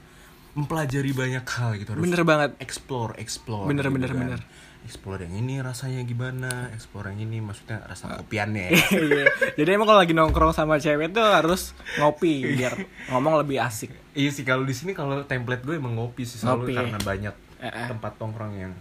mempelajari 0.50 1.12
banyak 1.12 1.44
hal 1.44 1.70
gitu 1.76 1.90
harus 1.92 2.02
Bener 2.02 2.22
banget. 2.24 2.50
explore 2.58 3.14
explore 3.16 3.68
Bener, 3.68 3.84
gitu 3.84 3.94
bener, 3.94 4.10
kan. 4.10 4.18
bener. 4.18 4.40
Explore 4.88 5.20
yang 5.20 5.36
ini 5.38 5.60
rasanya 5.60 6.00
gimana 6.02 6.48
explore 6.72 7.12
yang 7.12 7.20
ini 7.22 7.38
maksudnya 7.38 7.84
rasa 7.84 8.16
kopiannya 8.16 8.72
Iya. 9.04 9.28
Jadi 9.54 9.68
emang 9.68 9.84
kalau 9.84 10.00
lagi 10.00 10.12
nongkrong 10.12 10.50
sama 10.50 10.76
cewek 10.76 11.12
tuh 11.12 11.22
harus 11.22 11.76
ngopi 11.96 12.48
biar 12.50 12.72
ngomong 13.06 13.36
lebih 13.38 13.60
asik. 13.60 13.92
Iya 14.12 14.30
sih 14.30 14.42
kalau 14.42 14.64
di 14.64 14.72
sini 14.72 14.90
kalau 14.90 15.20
template 15.22 15.60
gue 15.60 15.76
emang 15.76 15.92
ngopi 15.94 16.24
sih 16.24 16.36
selalu 16.36 16.64
Ngopi. 16.64 16.74
karena 16.74 16.98
banyak 16.98 17.34
Eh, 17.58 17.66
eh. 17.66 17.86
tempat 17.86 18.16
tongkrong 18.16 18.54
yang 18.54 18.72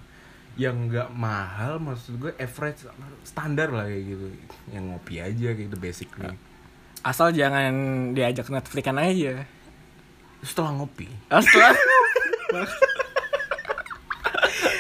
yang 0.56 0.74
nggak 0.86 1.10
mahal 1.12 1.78
maksud 1.78 2.16
gue 2.16 2.32
average 2.36 2.86
standar 3.22 3.70
lah 3.70 3.86
kayak 3.86 4.04
gitu 4.08 4.26
yang 4.70 4.88
ngopi 4.88 5.18
aja 5.18 5.52
kayak 5.52 5.68
gitu 5.68 5.78
basically 5.78 6.34
Asal 7.00 7.30
jangan 7.30 7.74
diajak 8.12 8.48
Netflixan 8.48 8.98
aja. 8.98 9.46
setelah 10.40 10.72
ngopi 10.74 11.10
Oh, 11.28 11.38
setelah 11.40 11.74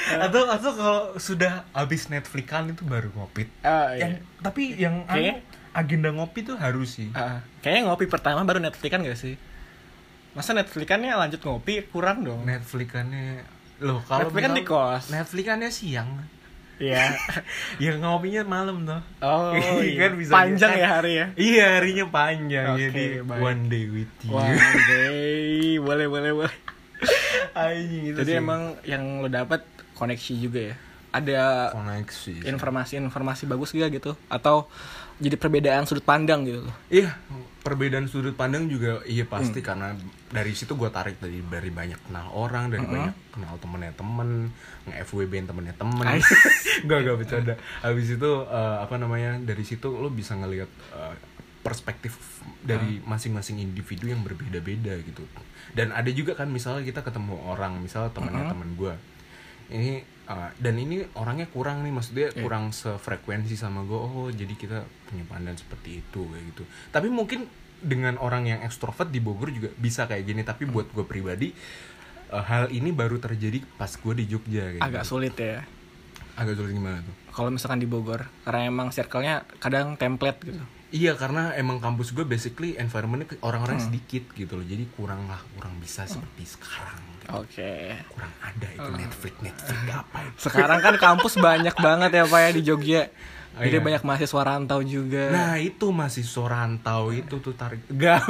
atau 0.26 0.41
atau 0.46 0.72
kalau 0.72 1.00
sudah 1.15 1.65
habis 1.72 2.08
Netflixan 2.08 2.70
itu 2.70 2.82
baru 2.82 3.12
ngopi 3.12 3.48
Oh, 3.62 3.88
iya. 3.89 4.00
yang 4.00 4.12
tapi 4.39 4.63
yang 4.74 4.96
Kayaknya- 5.04 5.39
anu, 5.39 5.76
agenda 5.76 6.10
ngopi 6.12 6.39
tuh 6.41 6.56
harus 6.56 6.89
sih 6.93 7.10
Ah, 7.12 7.41
kayaknya 7.60 7.88
ngopi 7.88 8.06
pertama 8.06 8.41
baru 8.41 8.58
Netflixan 8.60 9.02
gak 9.02 9.15
sih? 9.15 9.36
Masa 10.32 10.54
Netflixannya 10.54 11.12
lanjut 11.12 11.39
ngopi 11.39 11.82
kurang 11.84 12.22
dong. 12.22 12.41
Netflixannya 12.43 13.41
loh 13.80 14.02
kalau 14.02 14.28
Netflix 14.28 14.43
kan 14.43 14.52
di 14.52 14.63
kos. 14.63 15.04
Netflixannya 15.10 15.70
siang 15.70 16.10
Iya. 16.78 17.10
yang 17.84 17.98
ngopinya 18.00 18.41
malam 18.43 18.86
tuh 18.86 19.02
Oh, 19.20 19.54
iya. 19.82 19.98
kan 20.00 20.12
bisa 20.13 20.30
Panjang 20.32 20.72
kan- 20.72 20.78
ya 20.80 20.88
hari 20.91 21.12
ya. 21.15 21.26
Iya 21.34 21.65
harinya 21.76 22.06
panjang 22.08 22.65
Oke, 22.72 22.82
jadi 22.84 23.06
baik. 23.24 23.41
one 23.43 23.62
day 23.65 23.86
with 23.88 24.13
you. 24.22 24.32
Wah, 24.32 24.46
day. 24.88 25.78
boleh 25.80 26.06
boleh 26.06 26.32
boleh. 26.36 26.56
Anjing 27.54 28.04
itu 28.08 28.17
Jadi 28.20 28.32
sih. 28.32 28.38
emang 28.39 28.62
yang 28.84 29.04
lo 29.17 29.28
dapat 29.28 29.62
koneksi 29.98 30.34
juga 30.38 30.62
ya. 30.74 30.76
Ada 31.08 31.74
koneksi. 31.74 32.46
informasi-informasi 32.46 33.50
bagus 33.50 33.74
gak 33.74 33.90
gitu? 33.90 34.14
Atau 34.30 34.70
jadi 35.18 35.34
perbedaan 35.34 35.90
sudut 35.90 36.06
pandang 36.06 36.46
gitu 36.46 36.62
loh. 36.70 36.76
Iya, 36.94 37.18
perbedaan 37.66 38.06
sudut 38.06 38.38
pandang 38.38 38.70
juga 38.70 39.02
iya 39.10 39.26
pasti 39.26 39.66
Hmm. 39.66 39.66
karena 39.66 39.88
dari 40.30 40.54
situ 40.54 40.78
gue 40.78 40.94
tarik 40.94 41.18
dari 41.18 41.42
dari 41.42 41.74
banyak 41.74 41.98
kenal 42.06 42.30
orang, 42.38 42.70
dari 42.70 42.86
banyak 42.86 43.34
kenal 43.34 43.58
temennya 43.58 43.94
temen, 43.98 44.54
nge-FWB 44.86 45.34
temennya 45.50 45.74
temen. 45.74 46.06
Gak 46.88 47.00
gak 47.02 47.18
bercanda. 47.18 47.54
Habis 47.82 48.14
itu 48.14 48.32
eh, 48.46 48.78
apa 48.78 48.96
namanya 49.02 49.42
dari 49.42 49.66
situ 49.66 49.90
lo 49.90 50.14
bisa 50.14 50.38
ngelihat 50.38 50.70
eh, 50.94 51.16
perspektif 51.66 52.14
dari 52.62 53.02
masing-masing 53.04 53.60
individu 53.60 54.08
yang 54.08 54.22
berbeda-beda 54.22 55.02
gitu. 55.02 55.26
Dan 55.74 55.92
ada 55.92 56.08
juga 56.14 56.38
kan 56.38 56.48
misalnya 56.48 56.86
kita 56.86 57.02
ketemu 57.04 57.36
orang, 57.44 57.82
misalnya 57.82 58.14
temennya 58.14 58.54
temen 58.54 58.70
gue. 58.78 58.94
Ini 59.67 59.91
eh, 60.03 60.49
dan 60.58 60.75
ini 60.75 61.03
orangnya 61.15 61.47
kurang 61.51 61.84
nih 61.84 61.91
maksudnya 61.91 62.27
kurang 62.36 62.71
sefrekuensi 62.71 63.56
sama 63.56 63.84
gue. 63.84 63.99
Oh 63.99 64.27
jadi 64.32 64.53
kita 64.53 64.84
punya 65.08 65.23
pandangan 65.27 65.60
seperti 65.60 65.99
itu 65.99 66.21
kayak 66.23 66.43
gitu. 66.56 66.63
Tapi 66.89 67.08
mungkin 67.08 67.47
dengan 67.77 68.17
orang 68.17 68.49
yang 68.49 68.60
ekstrovert 68.65 69.13
di 69.13 69.21
Bogor 69.21 69.53
juga 69.53 69.69
bisa 69.75 70.08
kayak 70.08 70.23
gini. 70.25 70.41
Tapi 70.41 70.65
buat 70.65 70.88
gue 70.91 71.03
pribadi 71.03 71.51
eh, 72.32 72.43
hal 72.43 72.71
ini 72.71 72.91
baru 72.91 73.19
terjadi 73.19 73.63
pas 73.75 73.91
gue 73.91 74.13
di 74.17 74.25
Jogja. 74.27 74.75
Kayak 74.75 74.84
Agak 74.84 75.03
gitu. 75.03 75.12
sulit 75.15 75.36
ya. 75.36 75.62
agak 76.38 76.53
sulit 76.53 76.69
gimana 76.69 77.01
tuh? 77.01 77.15
Kalau 77.34 77.49
misalkan 77.49 77.82
di 77.82 77.89
Bogor, 77.89 78.30
karena 78.45 78.69
emang 78.69 78.93
circle-nya 78.93 79.41
kadang 79.58 79.97
template 79.97 80.38
gitu. 80.45 80.62
Iya 80.88 81.13
karena 81.13 81.52
emang 81.54 81.78
kampus 81.78 82.15
gue 82.15 82.23
basically 82.23 82.73
environmentnya 82.73 83.36
orang-orang 83.41 83.76
sedikit 83.78 84.23
gitu 84.32 84.56
loh 84.56 84.63
jadi 84.63 84.88
kurang 84.89 85.28
lah 85.28 85.43
kurang 85.52 85.76
bisa 85.78 86.08
seperti 86.08 86.47
sekarang 86.47 86.95
gitu. 87.19 87.36
Oke. 87.38 87.91
kurang 88.08 88.32
ada 88.39 88.67
itu 88.69 88.89
Netflix 88.95 89.34
Netflix 89.41 89.80
apa 89.89 90.17
itu 90.23 90.38
Sekarang 90.39 90.80
kan 90.80 90.95
kampus 90.95 91.34
banyak 91.38 91.76
banget 91.76 92.12
ya 92.13 92.23
Pak 92.23 92.39
ya 92.39 92.50
di 92.52 92.62
Jogja. 92.63 93.04
Oh, 93.58 93.65
Jadi 93.65 93.73
iya. 93.73 93.84
banyak 93.84 94.04
mahasiswa 94.06 94.41
rantau 94.45 94.80
juga. 94.80 95.23
nah 95.28 95.58
itu 95.58 95.89
masih 95.89 96.23
rantau 96.39 97.10
itu 97.10 97.36
tuh 97.38 97.52
tarik 97.52 97.84
gak 97.89 98.21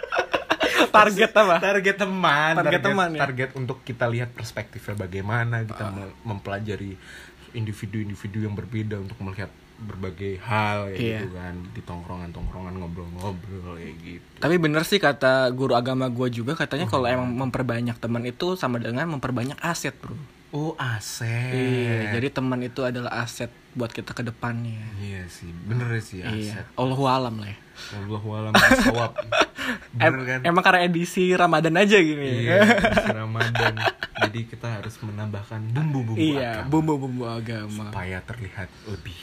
target 0.90 1.30
apa? 1.32 1.56
target 1.62 1.96
teman 1.96 2.54
Target 2.56 2.82
teman, 2.82 3.08
ya? 3.14 3.20
target 3.20 3.50
untuk 3.54 3.78
kita 3.80 4.04
lihat 4.04 4.34
perspektifnya 4.34 4.98
bagaimana 4.98 5.62
kita 5.62 5.86
me- 5.88 6.12
mempelajari 6.26 6.98
individu-individu 7.52 8.42
yang 8.42 8.54
berbeda 8.54 8.98
untuk 8.98 9.16
melihat 9.22 9.50
berbagai 9.80 10.36
hal 10.38 10.88
kayak 10.88 10.96
Iya. 10.96 11.18
gitu 11.18 11.28
kan 11.32 11.54
di 11.70 11.80
tongkrongan-tongkrongan 11.80 12.74
ngobrol-ngobrol 12.76 13.74
kayak 13.74 13.96
gitu 13.98 14.26
Tapi 14.36 14.54
bener 14.56 14.82
sih 14.82 14.96
kata 14.96 15.48
guru 15.50 15.72
agama 15.72 16.06
gue 16.06 16.28
juga 16.30 16.52
katanya 16.54 16.84
kalau 16.84 17.04
emang 17.06 17.28
memperbanyak 17.28 17.96
teman 17.96 18.22
itu 18.22 18.54
sama 18.54 18.76
dengan 18.76 19.08
memperbanyak 19.08 19.56
aset 19.58 19.92
bro. 19.94 20.16
Oh 20.50 20.74
aset. 20.74 21.54
Iya, 21.54 22.10
jadi 22.12 22.28
teman 22.28 22.58
itu 22.60 22.82
adalah 22.82 23.22
aset 23.22 23.46
buat 23.70 23.88
kita 23.88 24.10
ke 24.10 24.20
depannya. 24.20 24.82
Iya 24.98 25.22
sih, 25.26 25.46
bener 25.62 25.94
sih 26.00 26.20
Iya, 26.20 26.58
aset. 26.58 26.66
Allahu 26.74 27.06
alam 27.06 27.38
lah 27.38 27.48
ya. 27.48 27.58
Allahu 27.96 28.28
alam 28.30 28.52
Bener 29.94 30.22
kan? 30.26 30.40
Emang 30.42 30.62
karena 30.62 30.82
edisi 30.84 31.30
Ramadan 31.32 31.74
aja 31.76 31.96
gini. 31.96 32.44
Iya, 32.44 32.66
di 32.82 33.14
Ramadan. 33.14 33.74
Jadi 34.20 34.40
kita 34.46 34.82
harus 34.82 34.98
menambahkan 34.98 35.70
bumbu-bumbu 35.70 36.18
Iya, 36.18 36.60
agama 36.60 36.68
bumbu-bumbu 36.68 37.24
agama. 37.24 37.86
supaya 37.86 38.18
terlihat 38.20 38.68
lebih 38.84 39.14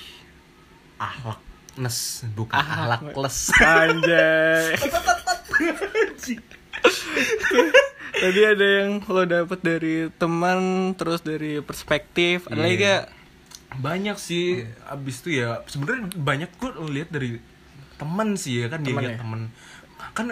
ahlakness 0.97 1.97
bukan 2.31 2.55
Ahlak- 2.55 3.01
ahlakles. 3.05 3.37
Anjay. 3.55 4.75
Tadi 8.17 8.41
ada 8.41 8.67
yang 8.81 9.03
lo 9.03 9.23
dapet 9.23 9.59
dari 9.61 9.95
teman, 10.11 10.59
terus 10.93 11.21
dari 11.21 11.61
perspektif. 11.61 12.45
Ada 12.47 12.57
lagi 12.57 12.75
Iya. 12.75 12.85
gak? 12.97 13.05
banyak 13.67 14.15
sih 14.17 14.63
abis 14.87 15.21
itu 15.21 15.37
ya 15.37 15.59
sebenarnya 15.65 16.09
banyak 16.15 16.49
gue 16.55 16.71
lihat 16.87 17.11
dari 17.11 17.37
temen 17.93 18.33
sih 18.33 18.63
ya 18.63 18.71
kan 18.71 18.79
dia 18.79 18.89
Temen 18.89 19.03
lihat 19.03 19.11
ya? 19.11 19.19
temen 19.19 19.41
kan 20.15 20.27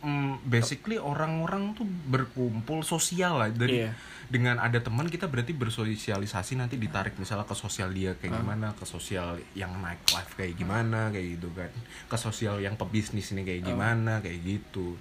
mm, 0.00 0.42
basically 0.42 0.96
orang-orang 0.96 1.76
tuh 1.76 1.84
berkumpul 1.84 2.80
sosial 2.80 3.38
lah 3.38 3.52
dari 3.52 3.84
Iya. 3.84 3.92
Dengan 4.28 4.60
ada 4.60 4.76
teman 4.78 5.08
kita 5.08 5.24
berarti 5.24 5.56
bersosialisasi 5.56 6.60
nanti 6.60 6.76
ditarik 6.76 7.16
misalnya 7.16 7.48
ke 7.48 7.56
sosial 7.56 7.88
dia 7.96 8.12
kayak 8.16 8.44
gimana 8.44 8.76
ke 8.76 8.84
sosial 8.84 9.40
yang 9.56 9.72
night 9.80 10.04
life 10.12 10.36
kayak 10.36 10.54
gimana 10.56 11.08
kayak 11.08 11.40
gitu 11.40 11.48
kan. 11.56 11.72
Ke 12.06 12.16
sosial 12.20 12.60
yang 12.60 12.76
pebisnis 12.76 13.32
ini 13.32 13.42
kayak 13.42 13.64
gimana 13.64 14.20
kayak 14.20 14.38
gitu. 14.44 14.94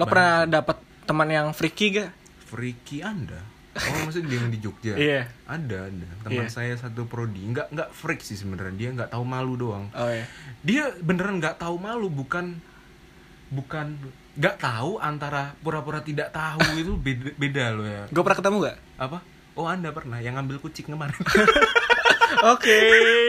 Lo 0.00 0.04
pernah 0.08 0.48
dapet 0.48 0.80
teman 1.04 1.28
yang 1.28 1.52
freaky 1.52 2.00
gak? 2.00 2.12
freaky 2.48 3.04
anda 3.04 3.44
oh 3.78 3.98
maksudnya 4.08 4.28
dia 4.32 4.38
yang 4.42 4.50
di 4.50 4.58
Jogja? 4.58 4.94
Iya. 4.98 5.22
ada 5.46 5.78
ada. 5.86 6.06
Teman 6.26 6.46
Iya. 6.46 6.50
saya 6.50 6.74
satu 6.74 7.06
prodi. 7.06 7.42
Nggak 7.46 7.70
nggak 7.70 7.90
freak 7.94 8.20
sih 8.24 8.34
sebenarnya. 8.34 8.74
Dia 8.74 8.90
nggak 8.94 9.10
tahu 9.14 9.24
malu 9.24 9.54
doang. 9.54 9.86
Oh 9.94 10.10
iya. 10.10 10.26
dia 10.64 10.84
beneran 10.98 11.38
nggak 11.38 11.62
tahu 11.62 11.78
malu 11.78 12.10
bukan 12.10 12.58
bukan 13.48 13.96
nggak 14.38 14.56
tahu 14.56 14.96
antara 14.96 15.52
pura-pura 15.58 15.98
tidak 16.00 16.30
tahu 16.30 16.62
itu 16.80 16.94
beda, 16.94 17.34
beda 17.34 17.64
loh 17.74 17.82
ya 17.84 18.02
Gue 18.08 18.22
pernah 18.22 18.38
ketemu 18.38 18.56
gak? 18.62 18.76
apa 18.96 19.18
oh 19.52 19.66
anda 19.66 19.90
pernah 19.90 20.18
yang 20.18 20.38
ngambil 20.38 20.58
kucing 20.60 20.86
kemarin 20.86 21.14
Oke. 22.46 22.78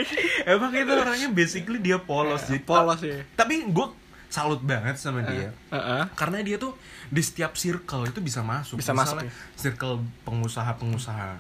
emang 0.46 0.70
itu 0.70 0.92
orangnya 0.92 1.30
basically 1.30 1.80
dia 1.80 1.98
polos 1.98 2.46
jadi 2.46 2.62
Polos 2.62 3.02
ya. 3.02 3.26
tapi 3.34 3.66
gue 3.66 3.88
salut 4.30 4.62
banget 4.62 4.94
sama 4.96 5.26
dia 5.26 5.50
Heeh. 5.68 6.04
karena 6.14 6.38
dia 6.40 6.56
tuh 6.56 6.78
di 7.10 7.18
setiap 7.20 7.58
circle 7.58 8.06
itu 8.06 8.22
bisa 8.22 8.46
masuk 8.46 8.78
Bisa 8.78 8.94
Misalnya 8.94 9.02
masuk, 9.02 9.18
ya? 9.26 9.32
circle 9.58 9.94
pengusaha-pengusaha 10.24 11.32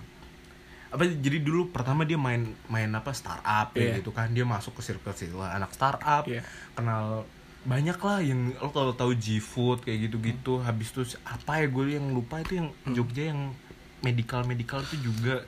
apa 0.89 1.05
jadi 1.05 1.38
dulu 1.38 1.69
pertama 1.69 2.01
dia 2.01 2.17
main 2.17 2.49
main 2.65 2.89
apa 2.89 3.13
startup 3.13 3.69
ya 3.71 3.93
Iya. 3.93 4.01
gitu 4.01 4.10
kan 4.10 4.34
dia 4.34 4.41
masuk 4.41 4.73
ke 4.73 4.82
circle 4.82 5.13
circle 5.13 5.45
anak 5.45 5.69
startup 5.69 6.25
Iya. 6.25 6.41
kenal 6.73 7.29
banyak 7.67 8.00
lah 8.00 8.24
yang 8.24 8.56
lo 8.56 8.72
kalau 8.72 8.95
tahu 8.95 9.12
G-Food 9.15 9.84
kayak 9.84 10.08
gitu-gitu 10.10 10.60
Hmm. 10.60 10.65
habis 10.65 10.95
itu 10.95 11.04
apa 11.28 11.60
ya 11.60 11.67
gue 11.67 11.86
yang 12.00 12.15
lupa 12.15 12.39
itu 12.39 12.63
yang 12.63 12.72
Jogja 12.95 13.36
yang 13.36 13.52
medical 14.00 14.48
medical 14.48 14.80
itu 14.80 15.12
juga. 15.12 15.43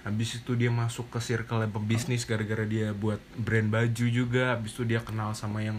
Habis 0.00 0.40
itu 0.40 0.56
dia 0.56 0.72
masuk 0.72 1.12
ke 1.12 1.20
circle 1.20 1.68
pebisnis 1.68 2.24
gara-gara 2.24 2.64
dia 2.64 2.96
buat 2.96 3.20
brand 3.36 3.68
baju 3.68 4.06
juga 4.08 4.56
habis 4.56 4.72
itu 4.74 4.88
dia 4.88 5.04
kenal 5.04 5.36
sama 5.36 5.60
yang 5.60 5.78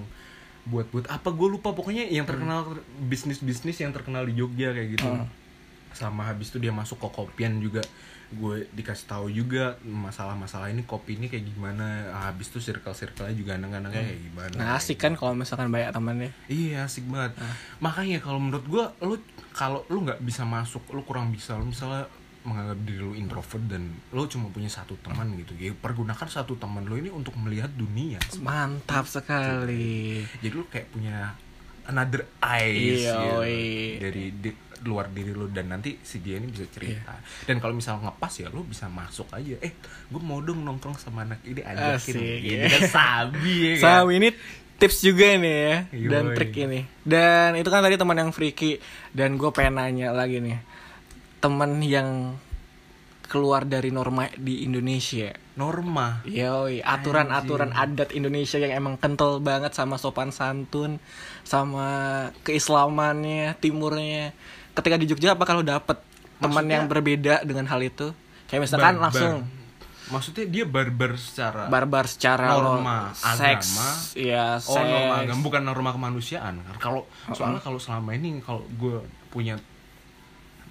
buat 0.70 0.88
buat 0.94 1.10
apa 1.10 1.34
gue 1.34 1.48
lupa. 1.58 1.74
Pokoknya 1.74 2.06
yang 2.08 2.24
terkenal 2.24 2.78
bisnis 3.10 3.42
bisnis 3.42 3.82
yang 3.82 3.92
terkenal 3.92 4.24
di 4.24 4.38
Jogja 4.38 4.72
kayak 4.72 4.90
gitu. 4.98 5.10
Hmm. 5.10 5.28
sama 5.92 6.24
habis 6.24 6.48
itu 6.48 6.64
dia 6.64 6.72
masuk 6.72 7.04
ke 7.04 7.08
kopian 7.12 7.60
juga 7.60 7.84
gue 8.32 8.67
dikasih 8.72 9.06
tahu 9.06 9.28
juga 9.28 9.76
masalah-masalah 9.82 10.67
ini 10.67 10.82
kopi 10.82 11.15
ini 11.15 11.28
kayak 11.28 11.46
gimana 11.48 12.08
Ah, 12.10 12.28
habis 12.28 12.48
itu 12.48 12.60
circle 12.60 12.91
circle 12.91 13.28
juga 13.32 13.56
anak-anaknya 13.56 14.02
kayak 14.02 14.22
gimana 14.26 14.54
Nah 14.56 14.67
asik 14.76 14.98
kan 14.98 15.13
kalau 15.13 15.34
misalkan 15.34 15.67
banyak 15.67 15.91
temannya. 15.91 16.32
Iya 16.46 16.86
asik 16.86 17.06
banget. 17.06 17.36
Makanya 17.78 18.17
kalau 18.17 18.39
menurut 18.39 18.65
gua 18.65 18.86
lu 19.00 19.20
kalau 19.52 19.84
lu 19.88 20.02
nggak 20.02 20.20
bisa 20.22 20.44
masuk, 20.44 20.84
lu 20.89 21.04
kurang 21.04 21.30
bisa. 21.30 21.56
Lu 21.56 21.67
misalnya 21.67 22.08
menganggap 22.41 22.80
diri 22.82 22.98
lu 22.98 23.13
introvert 23.13 23.62
dan 23.67 23.86
lu 24.10 24.26
cuma 24.26 24.50
punya 24.50 24.65
satu 24.65 24.98
teman 24.98 25.30
gitu. 25.38 25.54
Ya 25.56 25.72
pergunakan 25.72 26.26
satu 26.26 26.56
teman 26.56 26.82
lu 26.84 26.96
ini 26.96 27.12
untuk 27.12 27.36
melihat 27.36 27.70
dunia. 27.70 28.17
Mantap 28.39 29.06
sekali. 29.06 30.24
Jadi 30.39 30.50
lu 30.50 30.65
kayak 30.65 30.89
punya 30.89 31.36
another 31.84 32.24
eyes 32.39 33.04
Iya, 33.04 33.13
gitu, 33.13 33.38
oi. 33.41 33.62
dari 34.00 34.24
di- 34.34 34.60
luar 34.82 35.13
diri 35.13 35.30
lu 35.30 35.46
dan 35.50 35.70
nanti 35.70 35.98
si 36.02 36.22
dia 36.22 36.41
ini 36.41 36.50
bisa 36.50 36.65
cerita. 36.70 37.13
Iya. 37.13 37.46
Dan 37.50 37.56
kalau 37.62 37.74
misal 37.78 38.02
ngepas 38.02 38.34
ya 38.41 38.48
lu 38.50 38.65
bisa 38.65 38.89
masuk 38.89 39.30
aja. 39.34 39.56
Eh, 39.62 39.74
gue 40.10 40.22
mau 40.22 40.41
dong 40.41 40.65
nongkrong 40.65 40.98
sama 40.98 41.26
anak 41.26 41.41
ini 41.46 41.62
ajakin. 41.62 42.13
Asik, 42.17 42.39
Ini 42.41 42.65
kan 42.65 42.82
sabi 42.89 43.54
ya 43.54 43.74
kan? 43.78 43.82
Sam 43.82 44.08
ini 44.10 44.30
tips 44.82 44.98
juga 45.06 45.38
nih 45.38 45.58
ya 45.62 45.78
dan 46.10 46.24
Yoi. 46.34 46.36
trik 46.38 46.54
ini. 46.58 46.82
Dan 47.06 47.54
itu 47.54 47.70
kan 47.70 47.86
tadi 47.86 47.96
teman 48.02 48.17
yang 48.17 48.34
freaky 48.34 48.82
dan 49.13 49.38
gue 49.38 49.50
pengen 49.54 49.78
nanya 49.78 50.10
lagi 50.10 50.41
nih. 50.41 50.58
Teman 51.38 51.78
yang 51.86 52.38
keluar 53.32 53.63
dari 53.63 53.96
norma 53.96 54.28
di 54.36 54.67
Indonesia. 54.67 55.32
Norma. 55.56 56.20
Yoi, 56.28 56.84
aturan-aturan 56.84 57.72
adat 57.72 58.12
Indonesia 58.12 58.60
yang 58.60 58.76
emang 58.76 59.00
kental 59.00 59.39
banget 59.39 59.72
sama 59.72 59.96
sopan 59.96 60.36
santun, 60.36 61.00
sama 61.48 62.28
keislamannya, 62.44 63.56
timurnya. 63.63 64.36
Ketika 64.72 64.96
di 64.96 65.06
Jogja 65.06 65.36
apa 65.36 65.44
kalau 65.44 65.62
dapet 65.62 65.98
teman 66.38 66.66
yang 66.66 66.86
berbeda 66.88 67.44
dengan 67.44 67.68
hal 67.68 67.82
itu? 67.82 68.16
Kayak 68.48 68.62
misalkan 68.68 68.96
Barbar. 68.98 69.04
langsung 69.10 69.36
Maksudnya 70.12 70.44
dia 70.44 70.66
barbar 70.68 71.16
secara 71.16 71.72
barbar 71.72 72.04
secara 72.04 72.52
Norma 72.52 73.16
seks, 73.16 73.80
agama. 73.80 73.90
ya 74.12 74.60
Oh 74.60 74.76
norma 74.76 74.92
seks. 75.16 75.24
agama 75.24 75.40
bukan 75.40 75.62
norma 75.64 75.90
kemanusiaan. 75.96 76.54
Kalau 76.84 77.08
soalnya 77.32 77.64
kalau 77.64 77.80
selama 77.80 78.12
ini 78.12 78.44
kalau 78.44 78.60
gue 78.76 79.00
punya 79.32 79.56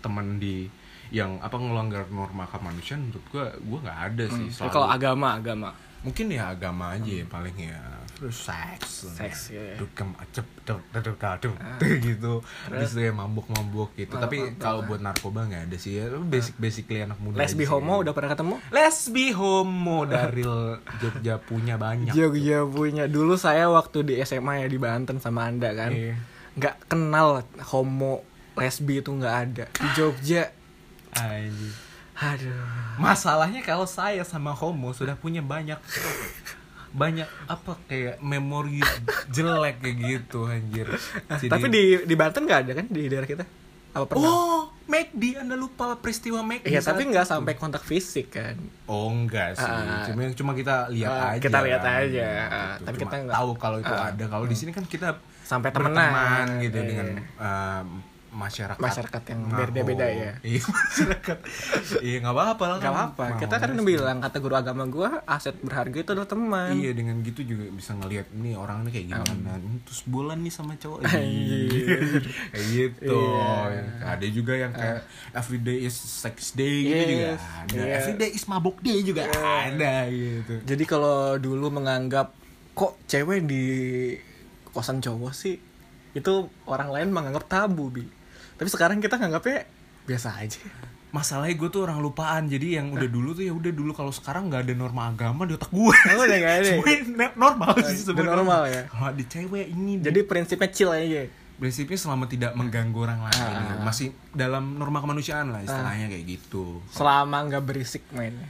teman 0.04 0.36
di 0.36 0.68
yang 1.08 1.40
apa 1.40 1.56
ngelanggar 1.56 2.04
norma 2.12 2.44
kemanusiaan 2.46 3.08
menurut 3.08 3.24
gue 3.32 3.44
gue 3.64 3.78
nggak 3.80 3.98
ada 4.12 4.24
sih 4.28 4.46
selalu 4.52 4.70
kalau 4.70 4.88
agama, 4.92 5.28
agama. 5.34 5.68
mungkin 6.00 6.26
ya 6.30 6.52
agama 6.52 6.94
aja 6.94 7.10
ya 7.10 7.26
paling 7.26 7.56
ya 7.56 7.80
terus 8.20 8.36
seks 8.36 9.08
Seks, 9.16 9.40
ya. 9.56 9.80
dukem 9.80 10.12
acep 10.20 10.44
duk 10.68 10.84
duk 10.92 11.16
gitu 12.04 12.44
terus 12.68 12.92
dia 12.92 13.10
mabuk 13.16 13.48
mabuk 13.48 13.96
gitu 13.96 14.12
tapi 14.20 14.60
kalau 14.60 14.84
buat 14.84 15.00
narkoba 15.00 15.48
nggak 15.48 15.72
ada 15.72 15.76
sih 15.80 15.96
ya 15.96 16.12
basic 16.20 16.54
basically 16.60 17.00
anak 17.00 17.16
muda 17.16 17.40
Lesbi 17.40 17.64
homo 17.64 18.04
udah 18.04 18.12
pernah 18.12 18.30
ketemu? 18.36 18.54
lesbi 18.68 19.26
homo 19.32 20.04
dari 20.04 20.44
Jogja 21.00 21.40
punya 21.40 21.80
banyak 21.80 22.12
Jogja 22.12 22.68
punya. 22.68 23.04
Dulu 23.08 23.34
saya 23.40 23.72
waktu 23.72 24.04
di 24.04 24.14
SMA 24.20 24.64
ya 24.64 24.66
di 24.68 24.78
Banten 24.78 25.16
sama 25.22 25.48
Anda 25.48 25.72
kan. 25.72 25.92
Iya. 25.94 26.14
nggak 26.50 26.90
kenal 26.90 27.46
homo 27.72 28.26
lesbi 28.58 29.00
itu 29.00 29.10
nggak 29.14 29.36
ada. 29.48 29.64
Di 29.70 29.88
Jogja. 29.96 30.50
Aduh. 31.16 31.72
Masalahnya 33.00 33.64
kalau 33.64 33.88
saya 33.88 34.20
sama 34.28 34.52
homo 34.52 34.92
sudah 34.92 35.16
punya 35.16 35.40
banyak 35.40 35.80
banyak 36.92 37.28
apa 37.46 37.72
kayak 37.84 38.18
memori 38.18 38.82
jelek 39.28 39.78
kayak 39.78 39.96
gitu 39.98 40.44
anjir. 40.44 40.86
Jadi- 41.30 41.48
Tapi 41.48 41.66
di 41.66 41.82
di 42.02 42.14
Banten 42.14 42.42
nggak 42.42 42.60
ada 42.60 42.72
kan 42.74 42.86
di 42.86 43.06
daerah 43.06 43.24
kita? 43.24 43.44
Apa 43.90 44.06
pernah? 44.06 44.22
Oh, 44.24 44.60
McD 44.86 45.34
Anda 45.36 45.54
lupa 45.54 45.94
peristiwa 45.96 46.40
McD. 46.40 46.66
Iya, 46.66 46.78
tapi 46.80 47.06
nggak 47.06 47.26
sampai 47.28 47.54
kontak 47.54 47.82
fisik 47.82 48.30
kan. 48.32 48.54
Oh 48.84 49.06
enggak 49.08 49.54
sih, 49.54 49.66
Ah. 49.66 50.02
cuma 50.04 50.30
cuma 50.30 50.52
kita 50.52 50.86
lihat 50.88 51.10
Ah, 51.10 51.30
aja. 51.32 51.40
kita 51.40 51.58
lihat 51.60 51.80
kan, 51.80 51.94
aja. 52.00 52.06
gitu. 52.06 52.54
Ah, 52.54 52.74
tapi 52.76 52.96
Cuma 52.96 53.02
kita 53.02 53.16
nggak- 53.20 53.36
tahu 53.36 53.50
kalau 53.56 53.78
itu 53.78 53.90
Ah. 53.92 54.10
ada. 54.10 54.24
Kalau 54.26 54.46
di 54.46 54.56
sini 54.56 54.70
kan 54.70 54.84
kita 54.84 55.18
Sampai 55.42 55.70
temenan. 55.70 56.46
gitu 56.60 56.74
Iya. 56.76 56.86
dengan 56.86 57.06
uh, 57.36 57.82
masyarakat 58.30 58.78
Masyarakat 58.78 59.22
yang 59.26 59.40
Ngaho. 59.44 59.58
beda-beda 59.66 60.06
ya. 60.06 60.32
Iya 60.46 60.62
masyarakat. 60.62 61.38
Iya 61.98 62.16
nggak 62.20 62.32
apa-apa 62.32 62.64
lah. 62.64 62.76
Gak 62.76 62.84
kan. 62.84 62.94
apa-apa. 62.94 63.24
Kita 63.38 63.54
kan 63.56 63.70
bilang 63.80 64.16
kata 64.18 64.36
guru 64.38 64.54
agama 64.54 64.84
gua 64.86 65.20
aset 65.24 65.58
berharga 65.58 65.98
itu 65.98 66.10
adalah 66.10 66.26
teman. 66.26 66.70
Iya 66.72 66.90
dengan 66.92 67.18
gitu 67.20 67.42
juga 67.44 67.66
bisa 67.68 67.92
ngelihat 67.92 68.30
nih 68.32 68.54
orang 68.54 68.82
ini 68.82 68.90
kayak 68.90 69.06
gimana. 69.10 69.50
Ini 69.56 69.78
terus 69.82 70.00
bulan 70.04 70.38
nih 70.38 70.52
sama 70.52 70.72
cowok. 70.74 70.98
Kayak 71.10 72.64
gitu. 72.68 73.10
Iya. 73.10 73.82
Ada 74.08 74.26
juga 74.26 74.52
yang 74.54 74.72
kayak 74.72 75.02
everyday 75.32 75.78
is 75.82 75.94
sex 75.94 76.52
day 76.52 76.76
gitu 76.82 77.02
juga 77.08 77.26
Yes. 77.30 77.42
ada. 77.42 77.74
Iya. 77.76 77.94
Everyday 77.98 78.30
is 78.30 78.44
mabuk 78.46 78.78
day 78.78 78.98
juga 79.02 79.26
ada 79.26 80.06
gitu. 80.06 80.54
Jadi 80.64 80.84
kalau 80.84 81.18
dulu 81.36 81.70
menganggap 81.72 82.32
kok 82.72 82.96
cewek 83.04 83.44
di 83.44 83.64
kosan 84.70 84.98
cowok 84.98 85.32
sih 85.32 85.58
itu 86.10 86.32
orang 86.64 86.90
lain 86.90 87.10
menganggap 87.10 87.46
tabu 87.46 87.90
bi. 87.90 88.06
Tapi 88.60 88.68
sekarang 88.68 89.00
kita 89.00 89.16
nganggapnya 89.16 89.64
biasa 90.04 90.28
aja. 90.36 90.60
Masalahnya 91.10 91.56
gue 91.56 91.68
tuh 91.68 91.82
orang 91.82 91.98
lupaan 91.98 92.46
jadi 92.46 92.78
yang 92.78 92.92
udah 92.92 93.08
dulu 93.08 93.32
tuh 93.32 93.42
ya 93.42 93.50
udah 93.50 93.72
dulu 93.72 93.90
kalau 93.90 94.10
sekarang 94.10 94.46
nggak 94.46 94.62
ada 94.62 94.74
norma 94.74 95.08
agama 95.08 95.42
di 95.42 95.52
otak 95.52 95.68
gue. 95.68 95.90
Oh, 95.90 96.22
udah 96.22 96.36
ada 96.36 96.60
ya? 96.60 96.76
Semuanya 96.76 97.26
normal 97.34 97.72
sih 97.82 97.98
sebenarnya. 97.98 98.30
normal 98.36 98.60
ya? 98.68 98.82
Kalau 98.86 99.06
ada 99.08 99.22
cewek 99.24 99.66
ini 99.68 99.92
Jadi 99.98 100.20
prinsipnya 100.22 100.68
chill 100.68 100.92
aja. 100.92 101.24
prinsipnya 101.56 101.98
selama 101.98 102.24
tidak 102.24 102.54
mengganggu 102.54 102.96
orang 102.96 103.20
lain 103.20 103.36
Ah. 103.36 103.82
masih 103.82 104.12
dalam 104.30 104.76
norma 104.76 104.96
kemanusiaan 104.98 105.50
lah 105.50 105.60
istilahnya 105.60 106.08
kayak 106.08 106.24
gitu 106.30 106.80
Selama 106.88 107.36
nggak 107.44 107.62
berisik 107.62 108.00
mainnya. 108.10 108.48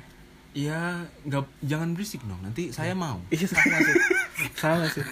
ya 0.51 0.95
nggak 1.21 1.43
jangan 1.61 1.91
berisik 1.91 2.23
dong 2.23 2.39
nanti 2.41 2.71
saya 2.71 2.91
mau 2.93 3.19
Iya 3.27 3.47
sama 3.47 3.79
sih. 3.81 3.95
sama 4.63 4.87
sih. 4.87 5.03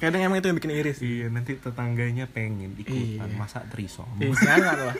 Kadang 0.00 0.20
emang 0.22 0.36
itu 0.36 0.48
yang 0.48 0.56
bikin 0.56 0.72
iris. 0.72 0.98
iya 0.98 1.28
nanti 1.28 1.54
tetangganya 1.54 2.24
pengen 2.26 2.72
ikutan 2.74 3.20
Iya. 3.22 3.36
masa 3.36 3.60
trisom 3.64 4.08
jangan 4.34 4.76
lah. 4.82 4.96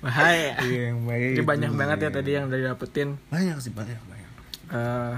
Bahaya. 0.00 0.56
iya 0.62 0.90
yang 0.90 1.04
baik 1.04 1.36
Jadi 1.36 1.44
banyak 1.46 1.70
banget 1.70 1.98
ya 1.98 2.02
iya. 2.02 2.10
tadi 2.10 2.30
yang 2.32 2.44
udah 2.46 2.60
dapetin. 2.66 3.08
banyak 3.26 3.56
sih 3.58 3.70
banyak 3.70 4.00
banyak 4.02 4.28
Eh, 4.70 5.16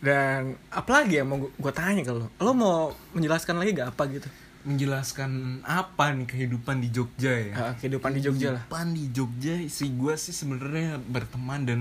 dan 0.00 0.40
apalagi 0.68 1.14
yang 1.16 1.28
mau 1.28 1.38
gue 1.38 1.72
tanya 1.72 2.00
ke 2.00 2.10
lo? 2.10 2.26
Lo 2.36 2.50
mau 2.50 2.76
menjelaskan 3.12 3.54
lagi 3.54 3.70
gak 3.72 3.90
apa 3.90 4.04
gitu? 4.10 4.28
menjelaskan 4.60 5.62
apa 5.62 6.12
nih 6.12 6.26
kehidupan 6.26 6.80
di 6.80 6.88
Jogja 6.88 7.32
ya 7.32 7.52
Eh, 7.54 7.74
kehidupan 7.78 8.12
di 8.12 8.20
Jogja 8.20 8.48
lah. 8.50 8.60
Kehidupan 8.62 8.86
di 8.90 9.04
Jogja 9.08 9.54
sih 9.66 9.88
gue 9.90 10.14
sih 10.14 10.32
sebenarnya 10.32 10.98
berteman 10.98 11.60
dan 11.62 11.80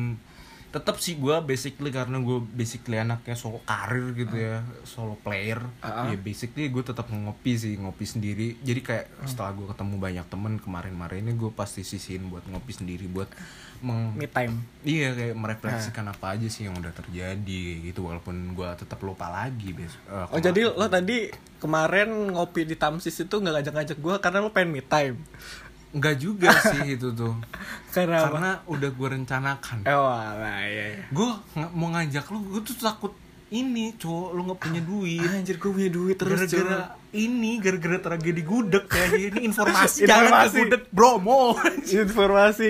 tetap 0.69 0.95
sih 0.95 1.15
gue 1.15 1.33
basically 1.41 1.89
karena 1.89 2.17
gue 2.17 2.39
basically 2.45 2.95
anaknya 2.95 3.33
solo 3.33 3.57
karir 3.63 4.13
gitu 4.13 4.33
ya 4.33 4.61
solo 4.83 5.17
player 5.17 5.57
Ah. 5.79 6.05
ya 6.05 6.15
basically 6.15 6.67
gue 6.67 6.79
tetap 6.79 7.07
ngopi 7.07 7.53
sih 7.53 7.73
ngopi 7.73 8.03
sendiri 8.03 8.53
jadi 8.59 8.77
kayak 8.79 9.05
setelah 9.25 9.49
gue 9.51 9.65
ketemu 9.65 9.95
banyak 9.97 10.25
temen 10.25 10.53
kemarin-kemarin 10.55 11.21
ini 11.21 11.33
gue 11.33 11.49
pasti 11.49 11.81
sisihin 11.81 12.27
buat 12.27 12.45
ngopi 12.45 12.69
sendiri 12.71 13.05
buat 13.05 13.25
meng 13.79 14.13
Me 14.13 14.27
time. 14.27 14.61
iya 14.83 15.11
kayak 15.11 15.33
merefleksikan 15.33 16.05
apa 16.05 16.35
aja 16.35 16.45
sih 16.45 16.65
yang 16.65 16.75
udah 16.75 16.91
terjadi 16.91 17.61
gitu 17.81 18.05
walaupun 18.05 18.53
gue 18.53 18.69
tetap 18.75 18.99
lupa 18.99 19.25
lagi 19.27 19.71
bes 19.71 19.95
eh, 20.05 20.27
Oh 20.29 20.37
jadi 20.37 20.67
lo 20.67 20.85
tadi 20.85 21.31
kemarin 21.57 22.07
ngopi 22.29 22.63
di 22.63 22.75
Tamsis 22.75 23.15
itu 23.15 23.31
nggak 23.31 23.53
ngajak-ngajak 23.57 23.97
gue 23.97 24.15
karena 24.19 24.37
lo 24.39 24.49
pengen 24.49 24.69
me 24.71 24.81
time. 24.81 25.17
Enggak 25.89 26.15
juga 26.15 26.53
sih 26.69 26.93
itu 26.93 27.09
tuh 27.11 27.33
Karena 27.89 28.21
apa? 28.21 28.29
karena 28.29 28.51
udah 28.65 28.89
gue 28.89 29.07
rencanakan 29.11 29.77
Eh 29.83 29.93
walah 29.93 30.61
ya. 30.61 30.85
ya. 30.93 31.03
gue 31.07 31.29
mau 31.71 31.89
ngajak 31.89 32.25
lu 32.29 32.45
gue 32.47 32.61
tuh 32.63 32.77
takut 32.77 33.13
ini 33.49 33.97
cowok 33.97 34.29
lu 34.29 34.41
nggak 34.45 34.59
punya 34.59 34.81
duit 34.81 35.25
Anjir 35.25 35.57
gue 35.57 35.71
punya 35.71 35.89
duit 35.89 36.13
terus 36.13 36.37
gara-gara 36.39 36.93
ini 37.09 37.57
gara-gara 37.57 37.97
tragedi 37.99 38.41
gudeg 38.41 38.85
kayak 38.85 39.33
ini 39.33 39.39
informasi 39.43 40.05
Informasi. 40.05 40.05
jangan 40.05 40.31
ke 40.45 40.49
gudeg 40.55 40.83
bromo 40.89 41.41
Informasi 41.89 42.69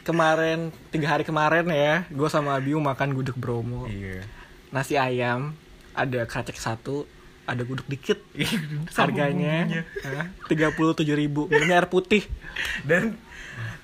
kemarin 0.00 0.72
tiga 0.88 1.12
hari 1.12 1.22
kemarin 1.22 1.68
ya 1.68 2.08
gue 2.08 2.28
sama 2.28 2.56
Abiu 2.56 2.80
makan 2.80 3.12
gudeg 3.12 3.36
Bromo 3.36 3.84
iya 3.84 4.24
nasi 4.68 4.96
ayam 4.96 5.52
ada 5.92 6.24
kacek 6.24 6.56
satu 6.56 7.04
ada 7.48 7.62
gudeg 7.62 7.88
dikit 7.88 8.18
Sama 8.86 9.08
harganya 9.08 9.82
tiga 10.46 10.68
puluh 10.70 10.92
tujuh 10.92 11.14
ribu 11.14 11.48
minumnya 11.48 11.76
air 11.76 11.88
putih 11.88 12.22
dan 12.82 13.16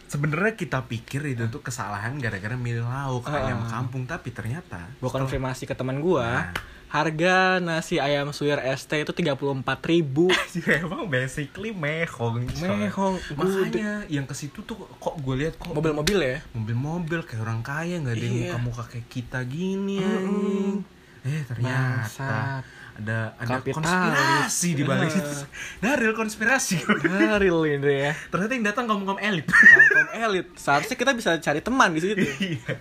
sebenarnya 0.07 0.55
kita 0.55 0.85
pikir 0.85 1.27
itu 1.27 1.49
tuh 1.49 1.59
kesalahan 1.59 2.15
gara-gara 2.17 2.55
milih 2.55 2.85
lauk 2.85 3.27
Ah. 3.27 3.41
ayam 3.43 3.65
kampung 3.65 4.05
tapi 4.05 4.31
ternyata 4.31 4.87
gue 4.95 5.11
konfirmasi 5.11 5.65
ke 5.65 5.75
teman 5.75 5.99
gue 5.99 6.21
Nah. 6.21 6.53
harga 6.87 7.59
nasi 7.59 7.99
ayam 7.99 8.31
suwir 8.31 8.55
ST 8.71 8.95
itu 8.95 9.11
tiga 9.13 9.35
puluh 9.35 9.51
empat 9.53 9.83
ribu 9.83 10.31
sih 10.47 10.63
emang 10.63 11.11
basically 11.11 11.75
mehong. 11.75 12.47
Mehong, 12.55 13.19
makanya 13.35 14.07
yang 14.07 14.23
ke 14.23 14.33
situ 14.33 14.63
tuh 14.63 14.79
kok 14.95 15.19
gue 15.19 15.35
lihat 15.37 15.59
kok 15.59 15.75
mobil-mobil 15.75 16.15
ya 16.15 16.39
mobil-mobil 16.55 17.27
kayak 17.27 17.43
orang 17.43 17.61
kaya 17.61 17.99
nggak 17.99 18.15
ada 18.15 18.23
Iya. 18.23 18.35
muka-muka 18.47 18.83
kayak 18.87 19.09
kita 19.09 19.43
gini 19.43 19.99
anjing. 19.99 20.77
eh 21.25 21.43
ternyata 21.43 22.07
Bangsat. 22.07 22.63
Ada 22.95 23.35
ada 23.35 23.59
konspirasi 23.59 24.69
di 24.73 24.83
balik 24.87 25.11
itu 25.11 25.35
nah 25.83 25.99
real 25.99 26.15
konspirasi. 26.15 26.79
Garil 27.03 27.67
ini 27.67 28.07
ya. 28.07 28.13
Ternyata 28.31 28.53
yang 28.55 28.65
datang 28.65 28.85
kaum 28.87 29.03
kaum 29.03 29.19
elit. 29.19 29.51
Kaum 29.51 30.09
elit. 30.15 30.47
Seharusnya 30.55 30.95
kita 30.95 31.11
bisa 31.11 31.35
cari 31.39 31.59
teman 31.59 31.91
di 31.91 32.01
situ. 32.01 32.15
Iya. 32.23 32.75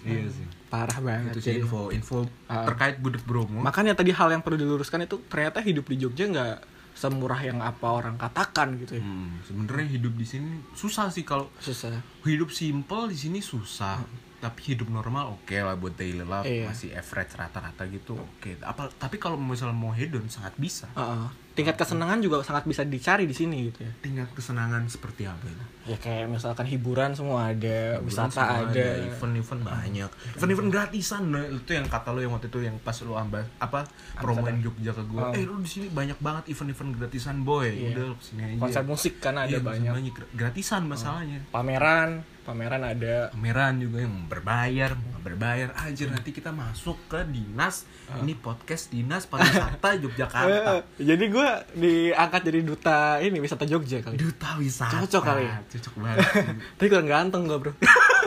Iya 0.00 0.24
sih. 0.32 0.46
Parah 0.70 0.96
banget 1.02 1.36
itu 1.36 1.40
sih 1.44 1.60
info 1.60 1.90
info 1.92 2.24
Ah. 2.48 2.64
terkait 2.64 2.96
budek 2.96 3.26
bromo. 3.26 3.60
Makanya 3.60 3.92
tadi 3.92 4.14
hal 4.14 4.30
yang 4.30 4.40
perlu 4.40 4.56
diluruskan 4.56 5.04
itu 5.04 5.20
ternyata 5.28 5.60
hidup 5.60 5.84
di 5.84 6.00
Jogja 6.00 6.24
nggak 6.24 6.56
semurah 6.96 7.40
yang 7.40 7.58
apa 7.60 7.86
orang 7.86 8.16
katakan 8.16 8.80
gitu 8.80 8.96
ya. 8.96 9.02
Hmm, 9.02 9.36
sebenarnya 9.44 9.86
hidup 10.00 10.14
di 10.16 10.24
sini 10.24 10.64
susah 10.72 11.08
sih 11.08 11.24
kalau 11.24 11.48
susah. 11.60 11.92
hidup 12.24 12.48
simple 12.48 13.08
di 13.08 13.16
sini 13.16 13.38
susah 13.40 14.00
tapi 14.40 14.60
hidup 14.66 14.88
normal 14.88 15.34
oke 15.34 15.52
lah 15.52 15.76
buat 15.76 15.92
daily 15.92 16.20
life 16.22 16.42
Iya. 16.42 16.64
masih 16.66 16.88
average 16.90 17.32
rata-rata 17.34 17.84
gitu 17.86 18.16
oke 18.16 18.50
apa 18.58 18.88
tapi 18.90 19.16
kalau 19.16 19.36
misalnya 19.36 19.72
mau 19.74 19.92
hedon 19.92 20.24
sangat 20.26 20.56
bisa 20.56 20.88
Heeh. 20.90 21.28
tingkat 21.52 21.76
kesenangan 21.76 22.18
juga 22.18 22.40
sangat 22.40 22.64
bisa 22.64 22.82
dicari 22.82 23.24
di 23.24 23.32
sini 23.32 23.68
gitu 23.68 23.84
ya 23.84 23.92
tingkat 24.00 24.32
kesenangan 24.32 24.84
seperti 24.86 25.24
apa 25.24 25.44
itu 25.44 25.64
ya 25.82 25.96
kayak 25.96 26.28
misalkan 26.28 26.64
hiburan 26.64 27.10
semua 27.10 27.48
ada 27.48 27.98
wisata 28.00 28.30
Semua 28.32 28.68
ada 28.68 28.86
event-event 29.02 29.62
banyak. 29.62 30.10
Event-event 30.34 30.68
gratisan 30.68 31.22
nah, 31.26 31.40
itu 31.42 31.70
yang 31.70 31.86
kata 31.86 32.10
lo 32.10 32.20
yang 32.20 32.30
waktu 32.30 32.46
itu 32.46 32.60
yang 32.60 32.76
pas 32.78 32.96
lo 33.00 33.14
ambas 33.14 33.48
apa 33.56 33.88
promoin 34.14 34.58
Jogja 34.58 34.92
ke 34.92 35.02
gue 35.02 35.18
Oh. 35.18 35.32
eh 35.32 35.42
lo 35.42 35.56
di 35.56 35.66
sini 35.66 35.86
banyak 35.88 36.18
banget 36.18 36.44
event-event 36.48 36.90
gratisan 36.96 37.42
boy. 37.42 37.64
Iya. 37.66 37.92
udah 37.92 38.04
lo 38.06 38.14
ke 38.14 38.24
sini 38.26 38.40
aja. 38.46 38.58
Konser 38.58 38.84
musik 38.84 39.14
kan 39.18 39.34
ada 39.34 39.48
Iya, 39.48 39.58
banyak. 39.58 39.90
Oh. 39.90 40.02
gra- 40.10 40.30
gratisan 40.34 40.84
masalahnya. 40.84 41.40
Pameran 41.50 42.22
pameran 42.40 42.82
ada. 42.82 43.30
Pameran 43.30 43.78
juga 43.78 44.00
yang 44.00 44.26
berbayar 44.26 44.90
berbayar. 45.20 45.70
Aja 45.76 46.08
nanti 46.08 46.30
kita 46.30 46.50
masuk 46.50 46.96
ke 47.06 47.20
dinas. 47.26 47.84
Ini 48.10 48.32
podcast 48.34 48.88
dinas 48.88 49.22
pariwisata 49.24 49.94
Yogyakarta. 50.02 50.82
Jadi 50.98 51.24
gue 51.26 51.48
diangkat 51.76 52.42
jadi 52.42 52.60
duta 52.60 52.98
ini 53.18 53.38
wisata 53.38 53.62
Jogja 53.62 54.00
kali. 54.00 54.16
Duta 54.16 54.56
wisata. 54.56 54.98
Cocok 54.98 55.22
kali. 55.22 55.44
ya? 55.44 55.60
Cocok 55.70 55.94
banget. 56.02 56.26
Tapi 56.76 56.86
kurang 56.90 57.08
ganteng 57.08 57.42
gue 57.46 57.58
bro. 57.58 57.72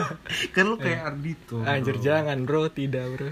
Kan 0.54 0.64
lo 0.66 0.76
kayak 0.80 1.00
Ardito 1.12 1.60
bro. 1.60 1.68
anjir 1.68 1.96
jangan 2.00 2.48
bro. 2.48 2.66
Tidak 2.66 3.04
bro. 3.14 3.30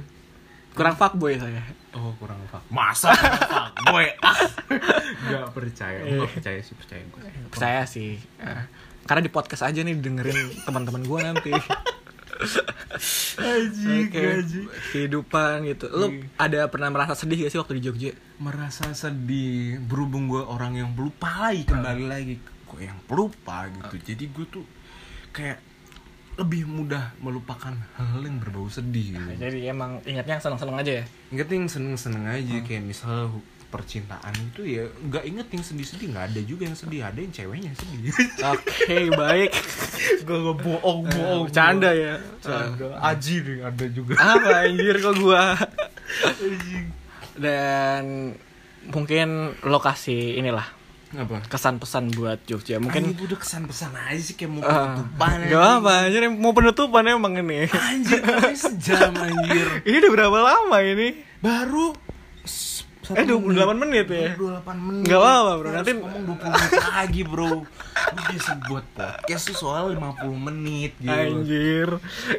Kurang 0.72 0.94
fuckboy 0.96 1.37
saya. 1.37 1.64
Oh 1.92 2.12
kurang 2.16 2.40
fuck. 2.48 2.64
Masa 2.68 3.12
fuck 3.16 3.77
boy 3.88 4.09
ah 4.20 4.40
nggak 5.29 5.46
percaya. 5.53 6.01
Nggak 6.05 6.33
percaya 6.37 6.61
sih 6.61 6.75
percaya 6.77 7.03
gue 7.05 7.20
percaya 7.48 7.83
sih. 7.85 8.16
Eh, 8.40 8.64
karena 9.05 9.20
di 9.25 9.33
podcast 9.33 9.64
aja 9.64 9.81
nih 9.81 9.96
dengerin 9.96 10.64
teman-teman 10.64 11.03
gue 11.05 11.18
nanti. 11.20 11.53
Aji, 13.38 14.11
Oke, 14.11 14.42
kehidupan 14.90 15.62
gitu. 15.62 15.87
Lu 15.94 16.07
ada 16.35 16.66
pernah 16.66 16.90
merasa 16.90 17.14
sedih 17.14 17.46
gak 17.46 17.53
sih 17.55 17.61
waktu 17.61 17.79
di 17.79 17.83
Jogja? 17.87 18.12
merasa 18.42 18.90
sedih. 18.90 19.79
Berhubung 19.79 20.27
gue 20.27 20.42
orang 20.42 20.75
yang 20.75 20.90
pelupa 20.90 21.51
lagi 21.51 21.62
kembali 21.62 22.05
lagi 22.11 22.35
gue 22.73 22.89
yang 22.89 22.99
pelupa 23.05 23.69
gitu 23.69 23.95
jadi 24.03 24.25
gue 24.27 24.47
tuh 24.49 24.65
kayak 25.31 25.61
lebih 26.33 26.65
mudah 26.65 27.13
melupakan 27.21 27.77
hal 27.93 28.25
yang 28.25 28.41
berbau 28.41 28.65
sedih 28.65 29.21
gitu. 29.21 29.33
Jadi 29.37 29.69
emang 29.69 30.01
ingatnya 30.09 30.41
seneng-seneng 30.41 30.81
aja 30.81 30.93
ya. 31.01 31.07
inget 31.29 31.49
yang 31.53 31.69
seneng 31.69 31.93
seneng 32.01 32.25
aja 32.25 32.57
kayak 32.65 32.89
misal 32.89 33.29
percintaan 33.69 34.33
itu 34.37 34.65
ya 34.65 34.85
nggak 34.85 35.25
inget 35.29 35.49
yang 35.49 35.65
sedih 35.65 35.87
sedih 35.89 36.09
nggak 36.13 36.27
ada 36.33 36.41
juga 36.45 36.63
yang 36.69 36.77
sedih 36.77 37.01
ada 37.05 37.17
yang 37.17 37.33
ceweknya 37.33 37.69
yang 37.73 37.79
sedih 37.81 38.01
Oke, 38.53 38.97
baik. 39.13 39.51
gue 40.25 40.39
nggak 40.41 40.59
bohong 40.61 41.01
bohong 41.09 41.43
Bercanda 41.49 41.91
ya. 41.93 42.15
aji 43.01 43.35
nih 43.45 43.59
ada 43.65 43.85
juga 43.89 44.13
Apa 44.17 44.49
anjir 44.69 44.95
kok 45.01 45.15
gua? 45.21 45.57
Dan 47.45 48.37
mungkin 48.93 49.29
lokasi 49.65 50.37
inilah 50.37 50.69
apa 51.14 51.44
kesan 51.44 51.77
pesan 51.77 52.09
buat 52.11 52.40
Jogja. 52.42 52.77
mungkin 52.77 53.12
gue 53.12 53.27
udah 53.27 53.37
kesan 53.37 53.64
pesan 53.64 53.92
aja 53.92 54.16
sih 54.18 54.33
kayak 54.33 54.48
mau 54.51 54.61
Ah, 54.61 54.96
penutupan 54.96 55.37
Gak 55.44 55.64
apa 55.77 55.92
anjir 56.03 56.22
mau 56.27 56.53
penutupan 56.53 57.05
emang 57.07 57.33
ini. 57.37 57.68
anjir 57.68 58.18
tapi 58.18 58.55
sejam 58.55 59.12
anjir 59.12 59.66
ini 59.87 59.96
udah 59.98 60.11
berapa 60.11 60.38
lama 60.38 60.77
ini? 60.81 61.09
baru 61.38 61.92
satu 63.03 63.18
Eh 63.18 63.27
28 63.27 63.77
menit 63.77 64.07
ya. 64.07 64.31
28 64.33 64.62
menit 64.79 65.05
Nggak 65.05 65.18
apa-apa, 65.18 65.53
bro. 65.59 65.68
Nanti- 65.70 65.92
ngomong 65.92 66.22
20 66.33 66.48
menit 66.48 66.72
lagi 66.88 67.22
bro 67.25 67.51
Lu 68.09 68.20
bisa 68.31 68.53
buat 68.62 68.87
podcast 68.88 69.44
tuh 69.44 69.59
soal 69.59 69.85
50 69.90 70.33
menit 70.40 70.92
gitu 70.96 71.11
Anjir. 71.11 71.88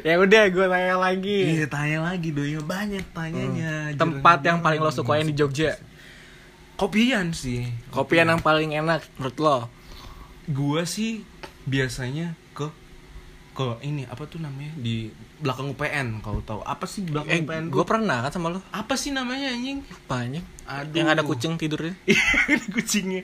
Ya 0.00 0.16
udah 0.16 0.42
gue 0.46 0.66
tanya 0.66 0.96
lagi. 0.96 1.38
Iya 1.52 1.66
tanya 1.68 1.98
lagi 2.02 2.28
doi 2.30 2.56
banyak 2.58 3.04
tanyanya 3.08 3.92
Tempat 3.94 4.40
Jarang- 4.40 4.46
yang 4.48 4.58
paling 4.60 4.80
lo 4.80 4.90
sukain 4.90 5.24
di 5.24 5.36
Jogja. 5.36 5.76
Kopian 6.74 7.30
sih 7.30 7.70
Kopian 7.88 8.26
yang 8.26 8.42
paling 8.42 8.74
enak 8.74 9.06
menurut 9.16 9.38
lo? 9.38 9.58
Gua 10.46 10.82
sih 10.84 11.22
biasanya 11.64 12.34
ke 12.52 12.68
ke 13.54 13.78
ini 13.80 14.02
apa 14.04 14.26
tuh 14.26 14.42
namanya 14.42 14.74
di 14.74 15.08
belakang 15.38 15.70
UPN 15.70 16.18
kalau 16.20 16.42
tahu 16.42 16.60
apa 16.60 16.84
sih 16.84 17.06
di 17.06 17.14
belakang 17.14 17.30
Eh, 17.30 17.40
UPN 17.40 17.64
gue 17.70 17.84
pernah 17.86 18.18
kan 18.20 18.34
sama 18.34 18.50
lo. 18.50 18.58
apa 18.68 18.98
sih 18.98 19.14
namanya 19.14 19.54
anjing 19.54 19.78
Banyak. 20.04 20.42
Aduh. 20.66 20.90
Yang 20.92 21.08
ada 21.08 21.22
kucing 21.22 21.54
tidurnya. 21.54 21.94
Iya, 22.10 22.58
kucingnya 22.68 23.22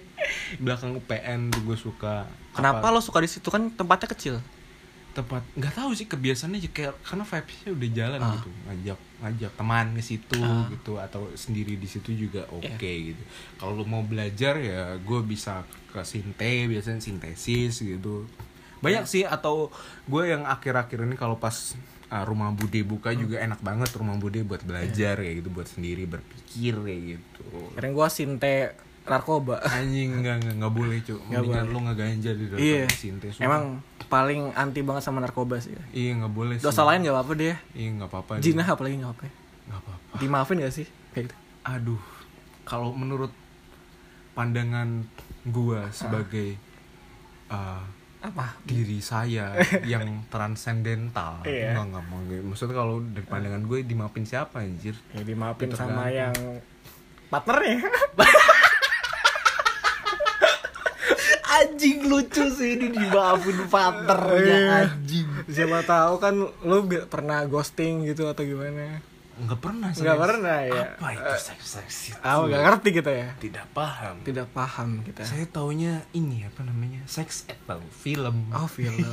belakang 0.56 0.94
UPN 0.94 1.50
tuh 1.50 1.60
gue 1.66 1.74
suka 1.74 2.30
Kenapa 2.54 2.86
apa, 2.86 2.94
lo 2.94 3.02
suka 3.02 3.18
di 3.18 3.26
situ 3.26 3.50
kan 3.50 3.74
tempatnya 3.74 4.06
kecil? 4.08 4.34
Tempat 5.20 5.42
nggak 5.52 5.74
tahu 5.74 5.90
sih 5.92 6.06
kebiasaannya 6.06 6.59
aja 6.59 6.70
kayak 6.70 6.94
karena 7.00 7.24
vibesnya 7.24 7.70
udah 7.70 7.90
jalan 7.92 8.20
Ah. 8.20 8.33
gitu 8.33 8.48
ngajak 8.64 8.98
ngajak 9.20 9.52
teman 9.54 9.87
ke 9.92 10.02
situ 10.02 10.38
Ah. 10.38 10.64
gitu 10.66 10.92
atau 10.96 11.22
sendiri 11.35 11.74
di 11.74 11.85
situ 11.85 12.11
juga 12.12 12.48
oke 12.48 12.64
Iya. 12.80 13.12
gitu 13.12 13.22
kalau 13.56 13.72
lu 13.74 13.85
mau 13.85 14.00
belajar 14.00 14.56
ya 14.56 14.96
gue 14.96 15.20
bisa 15.22 15.62
ke 15.87 16.00
sinte 16.02 16.66
biasanya 16.66 16.98
sintesis 16.98 17.78
gitu 17.78 18.24
banyak 18.78 19.04
Iya. 19.04 19.12
sih 19.12 19.22
atau 19.22 19.68
gue 20.04 20.22
yang 20.26 20.42
akhir-akhir 20.42 20.98
ini 21.02 21.14
kalau 21.14 21.37
pas 21.37 21.76
uh, 22.09 22.24
rumah 22.24 22.50
bude 22.50 22.80
buka 22.83 23.12
Hmm. 23.12 23.20
juga 23.20 23.37
enak 23.38 23.61
banget 23.61 23.92
rumah 23.92 24.16
bude 24.16 24.40
buat 24.40 24.61
belajar 24.61 25.14
Iya. 25.14 25.22
kayak 25.22 25.35
gitu 25.38 25.48
buat 25.50 25.68
sendiri 25.68 26.04
berpikir 26.04 26.74
kayak 26.74 27.02
gitu 27.12 27.44
Keren 27.72 27.92
gua 27.92 28.09
sinte 28.09 28.74
narkoba. 29.11 29.59
anjing 29.61 30.09
nggak 30.16 30.37
nggak 30.40 30.55
nggak 30.57 30.73
boleh 30.73 30.96
cuy 31.01 31.18
Nggak 31.18 31.27
mendingan 31.37 31.61
boleh. 31.61 31.73
lu 31.73 31.79
nggak 31.83 31.99
ganja 31.99 32.31
di 32.31 32.44
dalam 32.46 32.61
Iya. 32.62 32.85
sinte 32.88 33.27
sumpah. 33.29 33.44
Emang 33.44 33.62
paling 34.07 34.40
anti 34.55 34.81
banget 34.81 35.03
sama 35.03 35.18
narkoba 35.18 35.59
sih. 35.59 35.75
iya 35.90 36.14
nggak 36.14 36.31
boleh 36.31 36.55
sih. 36.57 36.64
Dosa 36.64 36.83
lain 36.85 37.03
gak 37.03 37.12
apa-apa 37.12 37.33
deh. 37.35 37.57
iya 37.73 37.88
nggak 37.92 38.09
apa-apa 38.09 38.33
Jinah 38.38 38.64
apalagi 38.64 38.94
gak 38.96 39.11
apa-apa. 39.11 39.27
nggak 39.66 39.81
apa-apa 39.81 40.14
Dimaafin 40.16 40.57
gak 40.61 40.73
sih? 40.73 40.87
Kayak 41.11 41.25
gitu. 41.27 41.37
aduh 41.62 42.03
kalau 42.62 42.90
menurut 42.90 43.35
pandangan 44.33 45.03
gua 45.44 45.90
sebagai 45.90 46.55
uh, 47.49 47.83
Apa? 48.20 48.53
diri 48.62 49.01
saya 49.01 49.57
yang 49.85 50.23
transendental 50.29 51.40
Iya. 51.42 51.73
nggak 51.73 51.87
nggak 51.88 52.05
mau 52.07 52.20
maksudnya 52.44 52.77
kalau 52.77 53.01
dari 53.03 53.25
pandangan 53.25 53.62
gue 53.62 53.81
dimaafin 53.83 54.23
siapa 54.23 54.61
anjir 54.61 54.92
Ya 55.11 55.23
dimaafin 55.23 55.66
Itu 55.66 55.75
sama 55.75 56.07
yang 56.09 56.37
partnernya. 57.27 57.81
anjing 61.50 62.06
lucu 62.06 62.46
sih 62.48 62.78
ini 62.78 62.86
dimaafin 62.88 63.58
Iya. 63.58 63.66
partnernya 63.66 64.58
anjing 64.86 65.26
Siapa 65.46 65.82
tahu 65.82 66.12
kan 66.16 66.34
lu 66.62 66.76
pernah 67.04 67.42
ghosting 67.44 68.06
gitu 68.06 68.30
atau 68.30 68.46
gimana? 68.46 69.02
Nggak 69.40 69.59
pernah 69.59 69.88
sih 69.90 70.03
Nggak 70.03 70.18
pernah 70.18 70.59
ya. 70.61 70.83
apa 70.92 71.07
itu 71.11 71.33
seks 71.40 71.64
seks 71.66 71.94
itu 72.09 72.20
Ah, 72.20 72.40
nggak 72.40 72.61
ngerti 72.62 72.88
kita 72.92 73.11
ya. 73.11 73.29
tidak 73.37 73.64
paham 73.70 74.16
Tidak 74.20 74.46
paham 74.48 74.88
kita. 75.00 75.22
saya 75.22 75.44
taunya 75.46 75.92
ini 76.11 76.42
apa 76.42 76.61
namanya 76.62 77.00
seks 77.05 77.44
atau 77.46 77.81
film 77.90 78.48
Oh 78.50 78.66
film. 78.66 78.94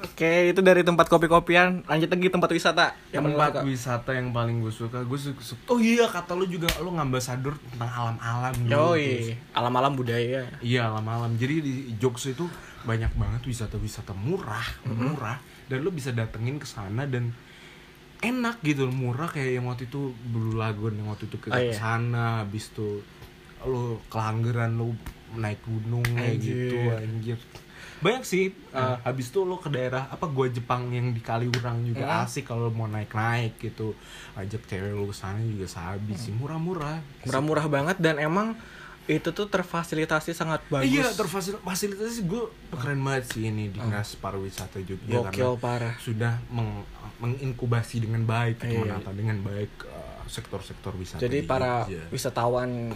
Oke 0.00 0.48
itu 0.48 0.60
dari 0.60 0.80
tempat 0.80 1.06
kopi-kopian. 1.06 1.80
Lanjut 1.82 2.08
lagi 2.08 2.28
tempat 2.28 2.50
wisata. 2.50 2.86
Yang 3.10 3.24
tempat 3.26 3.50
suka. 3.50 3.60
wisata 3.64 4.10
yang 4.12 4.28
paling 4.30 4.56
gue 4.58 4.68
suka 4.70 4.98
gue 5.00 5.18
suka, 5.18 5.40
oh 5.66 5.78
iya 5.78 6.04
kata 6.06 6.32
lu 6.34 6.44
juga 6.44 6.68
lu 6.78 6.92
ngambasador 6.92 7.56
tentang 7.66 7.88
alam-alam 7.90 8.52
gitu. 8.58 8.68
Yoi, 8.70 9.36
alam-alam 9.50 9.92
budaya. 9.94 10.44
iya 10.60 10.88
alam-alam 10.88 11.36
jadi 11.36 11.54
di 11.58 11.72
Jogja 11.96 12.32
itu 12.32 12.44
banyak 12.82 13.12
banget 13.14 13.40
wisata-wisata 13.44 14.12
murah 14.14 14.64
Mm-hmm. 14.82 15.04
murah 15.10 15.36
dan 15.68 15.78
lu 15.78 15.90
bisa 15.90 16.10
datengin 16.10 16.56
ke 16.56 16.64
sana 16.64 17.04
dan 17.04 17.32
enak 18.20 18.60
gitu 18.60 18.88
murah 18.88 19.26
kayak 19.26 19.58
yang 19.58 19.66
waktu 19.66 19.88
itu 19.88 20.12
Blue 20.28 20.54
Lagoon 20.54 20.96
yang 20.96 21.08
waktu 21.08 21.24
itu 21.26 21.36
ke 21.36 21.48
Oh, 21.48 21.56
iya. 21.56 21.72
sana 21.72 22.44
habis 22.44 22.68
itu 22.68 23.00
lu 23.64 24.00
kelanggeran 24.08 24.76
lu 24.76 24.92
naik 25.36 25.60
gunung 25.62 26.04
kayak 26.04 26.36
gitu 26.36 26.76
anjir. 26.90 27.38
Banyak 28.00 28.24
sih 28.24 28.48
uh, 28.72 28.96
habis 29.04 29.28
itu 29.28 29.44
lu 29.44 29.56
ke 29.56 29.68
daerah 29.68 30.08
apa 30.08 30.24
gua 30.26 30.48
Jepang 30.48 30.88
yang 30.88 31.12
di 31.12 31.20
Kaliurang 31.20 31.84
juga 31.84 32.08
Hmm. 32.08 32.24
asik 32.24 32.48
kalau 32.48 32.72
mau 32.72 32.88
naik-naik 32.88 33.56
gitu. 33.56 33.92
Ajak 34.32 34.64
cewek 34.64 34.90
lu 34.90 35.04
ke 35.04 35.14
sana 35.14 35.36
juga 35.38 35.68
sabi 35.68 36.16
sih 36.16 36.32
murah-murah. 36.32 37.00
Murah-murah 37.24 37.66
banget 37.68 37.96
dan 38.00 38.16
emang 38.16 38.56
itu 39.12 39.28
tuh 39.28 39.46
terfasilitasi 39.46 40.30
sangat 40.30 40.62
bagus. 40.66 40.86
Iya, 40.88 41.10
terfasilitasi 41.10 42.20
gue 42.22 42.44
keren 42.70 43.00
banget 43.00 43.24
sih 43.28 43.42
ini 43.44 43.68
dinas 43.68 44.14
pariwisata 44.14 44.78
Jogja 44.78 45.18
Gokil 45.20 45.26
karena 45.50 45.58
parah. 45.58 45.94
sudah 45.98 46.38
meng- 46.48 46.86
menginkubasi 47.18 48.00
dengan 48.00 48.22
baik 48.22 48.60
gitu, 48.60 48.78
Iya. 48.78 48.96
menata 48.96 49.10
dengan 49.10 49.38
baik 49.40 49.72
uh, 49.82 50.22
sektor-sektor 50.24 50.94
wisata. 50.94 51.18
Jadi 51.18 51.38
di 51.38 51.44
para 51.44 51.84
Jogja. 51.84 52.06
wisatawan 52.08 52.94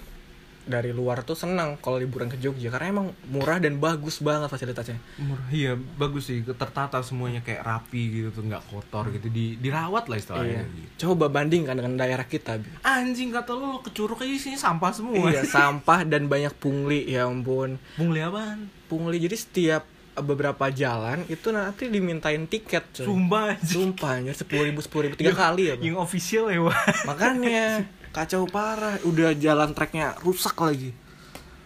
dari 0.65 0.97
luar 0.97 1.21
tuh 1.23 1.37
senang 1.37 1.77
kalau 1.79 2.01
liburan 2.01 2.33
ke 2.33 2.41
Jogja 2.41 2.73
karena 2.73 3.01
emang 3.01 3.07
murah 3.29 3.61
dan 3.61 3.77
bagus 3.77 4.25
banget 4.25 4.49
fasilitasnya. 4.49 4.97
Murah, 5.21 5.47
iya 5.53 5.77
bagus 5.77 6.33
sih 6.33 6.41
tertata 6.41 7.05
semuanya 7.05 7.45
kayak 7.45 7.61
rapi 7.61 8.03
gitu 8.21 8.29
tuh 8.33 8.45
nggak 8.49 8.65
kotor 8.73 9.13
gitu 9.13 9.29
di 9.29 9.61
dirawat 9.61 10.09
lah 10.09 10.17
istilahnya. 10.17 10.65
Iya. 10.65 10.77
gitu. 10.77 10.93
Coba 11.09 11.29
bandingkan 11.29 11.77
dengan 11.77 12.01
daerah 12.01 12.25
kita. 12.25 12.57
Bi. 12.57 12.69
Anjing 12.81 13.31
kata 13.31 13.53
lu 13.53 13.85
ke 13.85 13.93
Curug 13.93 14.25
aja 14.25 14.33
isinya 14.33 14.59
sampah 14.59 14.91
semua. 14.97 15.29
Iya, 15.29 15.45
sampah 15.57 16.09
dan 16.09 16.27
banyak 16.27 16.57
pungli 16.57 17.05
ya 17.13 17.29
ampun. 17.29 17.77
Pungli 18.01 18.25
apaan? 18.25 18.73
Pungli 18.89 19.21
jadi 19.21 19.37
setiap 19.37 19.85
beberapa 20.15 20.71
jalan 20.71 21.27
itu 21.27 21.51
nanti 21.51 21.91
dimintain 21.91 22.47
tiket 22.47 22.87
coy. 22.95 23.05
Sumpah 23.05 23.59
anjing. 23.59 23.93
Sumpah 23.93 24.13
sepuluh 24.33 24.65
ribu 24.71 24.81
sepuluh 24.81 25.03
ribu 25.11 25.17
tiga 25.19 25.35
kali 25.35 25.69
ya. 25.69 25.75
Bang. 25.75 25.85
Yang 25.85 25.97
official 25.99 26.45
ya, 26.49 26.61
Wak. 26.63 26.79
Makanya 27.11 27.65
kacau 28.15 28.47
parah. 28.47 29.03
Udah 29.03 29.35
jalan 29.35 29.75
treknya 29.75 30.15
rusak 30.23 30.55
lagi. 30.63 30.95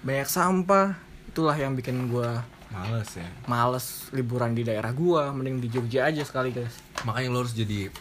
Banyak 0.01 0.29
sampah. 0.33 0.97
Itulah 1.29 1.55
yang 1.55 1.77
bikin 1.77 2.09
gua 2.09 2.43
Males 2.69 3.17
ya. 3.17 3.25
males 3.49 4.09
liburan 4.17 4.57
di 4.57 4.65
daerah 4.65 4.91
gua. 4.97 5.31
Mending 5.37 5.61
di 5.61 5.69
Jogja 5.69 6.09
aja 6.09 6.25
sekali 6.25 6.51
guys. 6.51 6.73
Makanya 7.05 7.29
lo 7.29 7.45
harus 7.45 7.53
jadi 7.53 7.93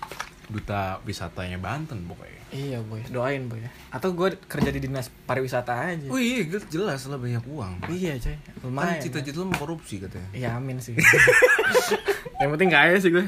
duta 0.48 1.04
wisatanya 1.04 1.60
Banten 1.60 2.08
pokoknya. 2.08 2.37
Iya 2.48 2.80
boy, 2.80 3.04
doain 3.06 3.46
boy 3.46 3.60
ya. 3.60 3.68
Atau 3.90 4.12
gue 4.12 4.40
kerja 4.42 4.70
di 4.70 4.80
dinas 4.80 5.12
pariwisata 5.22 5.74
aja. 5.86 6.08
Oh 6.08 6.16
iya, 6.16 6.42
jelas 6.64 7.04
lah 7.04 7.16
banyak 7.16 7.44
uang. 7.44 7.84
Iya 7.86 8.16
coy, 8.16 8.32
Kan 8.34 8.56
lumayan. 8.64 9.00
cita-cita 9.00 9.38
lo 9.38 9.52
mau 9.52 9.60
korupsi 9.60 10.00
katanya. 10.00 10.30
Iya 10.32 10.50
amin 10.56 10.80
sih. 10.80 10.96
yang 12.40 12.50
penting 12.50 12.70
kaya 12.70 12.96
sih 12.96 13.10
gue. 13.10 13.26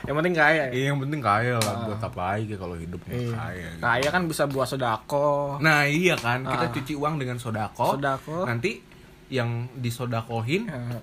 Yang 0.00 0.14
penting 0.16 0.34
kaya. 0.34 0.64
Iya, 0.70 0.84
yang 0.88 0.98
penting 0.98 1.20
kaya 1.20 1.56
lah 1.56 1.74
buat 1.84 2.00
apa 2.00 2.20
lagi 2.32 2.54
kalau 2.54 2.72
hidup 2.74 3.04
Iya. 3.04 3.30
kaya. 3.30 3.66
gitu. 3.68 3.82
Kaya 3.82 4.08
kan 4.08 4.22
bisa 4.24 4.42
buat 4.46 4.64
sodako. 4.64 5.60
Nah 5.60 5.84
iya 5.84 6.14
kan, 6.14 6.40
kita 6.42 6.64
Ah. 6.64 6.72
cuci 6.72 6.92
uang 6.94 7.14
dengan 7.16 7.36
sodako. 7.36 7.94
Sodako. 7.94 8.44
Nanti 8.44 8.80
yang 9.28 9.68
disodakohin 9.74 10.64
Eh, 10.66 11.00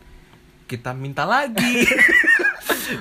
kita 0.66 0.92
minta 0.92 1.24
lagi 1.24 1.86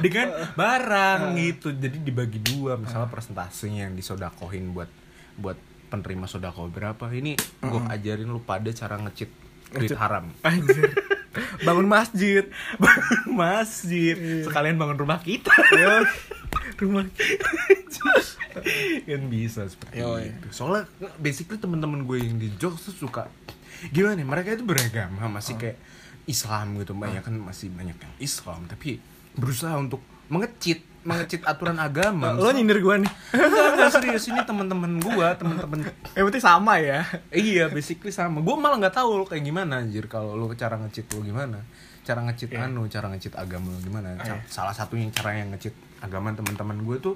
dengan 0.00 0.32
barang 0.60 1.34
gitu. 1.38 1.68
Jadi 1.74 1.98
dibagi 2.00 2.40
dua, 2.40 2.76
misalnya 2.76 3.08
persentasenya 3.08 3.88
yang 3.90 3.94
disodakohin 3.94 4.72
buat 4.72 4.88
buat 5.38 5.58
penerima 5.90 6.26
sodako 6.26 6.70
berapa. 6.70 7.06
Ini 7.10 7.38
gue 7.62 7.82
ajarin 7.90 8.28
lu 8.28 8.42
pada 8.42 8.70
cara 8.74 8.98
ngecit 8.98 9.30
duit 9.74 9.94
haram. 9.94 10.30
Anjir. 10.42 10.90
Bangun 11.66 11.90
masjid. 11.90 12.46
bangun 12.82 13.34
masjid 13.34 14.14
sekalian 14.46 14.78
bangun 14.78 15.02
rumah 15.02 15.18
kita 15.18 15.50
Yo, 15.74 16.06
rumah. 16.78 17.10
kan 19.02 19.22
bisa 19.26 19.66
seperti 19.66 19.98
Yoi. 19.98 20.30
itu 20.30 20.48
soalnya 20.54 20.86
basically 21.18 21.58
teman-teman 21.58 22.06
gue 22.06 22.22
yang 22.22 22.38
di 22.38 22.54
Jogja 22.54 22.86
tuh 22.86 22.94
suka 22.94 23.26
gimana 23.90 24.14
nih 24.14 24.26
mereka 24.26 24.54
itu 24.54 24.62
beragama 24.62 25.26
masih 25.26 25.58
kayak 25.58 25.78
Islam 26.24 26.78
gitu 26.80 26.94
banyak 26.94 27.20
kan 27.20 27.34
masih 27.34 27.68
banyak 27.74 27.98
yang 27.98 28.14
Islam 28.22 28.64
tapi 28.70 29.02
berusaha 29.34 29.74
untuk 29.74 30.00
mengecit 30.26 30.82
mengecit 31.04 31.44
aturan 31.44 31.76
agama 31.76 32.32
Lo 32.32 32.48
nyindir 32.48 32.80
gue 32.80 32.96
nih. 32.98 33.12
enggak, 33.30 33.66
enggak 33.76 33.90
serius 33.92 34.24
ini 34.26 34.40
teman-teman 34.40 34.96
gue 34.96 35.28
teman-teman 35.36 35.84
Yang 36.10 36.24
penting 36.24 36.42
sama 36.42 36.80
ya. 36.80 37.04
iya 37.30 37.68
basically 37.68 38.08
sama 38.08 38.40
gue 38.40 38.54
malah 38.54 38.80
nggak 38.80 38.94
tahu 38.94 39.20
lo 39.20 39.24
kayak 39.24 39.44
gimana 39.44 39.78
anjir 39.78 40.06
kalau 40.06 40.32
lo 40.32 40.48
cara 40.50 40.78
ngecit 40.78 41.04
lo 41.10 41.20
gimana 41.20 41.60
cara 42.00 42.20
ngecit 42.22 42.48
Iya. 42.50 42.64
anu 42.64 42.84
cara 42.86 43.08
ngecit 43.08 43.32
agama 43.34 43.68
lo 43.68 43.80
gimana 43.80 44.16
Ca- 44.16 44.32
Iya. 44.34 44.48
salah 44.48 44.72
satunya 44.72 45.08
cara 45.10 45.36
yang 45.36 45.52
ngecit 45.52 45.72
agama 46.00 46.32
teman-teman 46.32 46.80
gue 46.80 46.96
tuh 46.98 47.14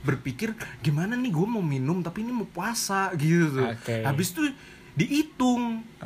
berpikir 0.00 0.52
gimana 0.78 1.12
nih 1.12 1.28
gue 1.28 1.46
mau 1.46 1.60
minum 1.60 2.00
tapi 2.00 2.20
ini 2.20 2.32
mau 2.34 2.44
puasa 2.44 3.08
gitu 3.14 3.52
tuh 3.54 3.68
Oke. 3.70 4.00
habis 4.00 4.32
itu 4.32 4.52
dihitung. 5.00 5.62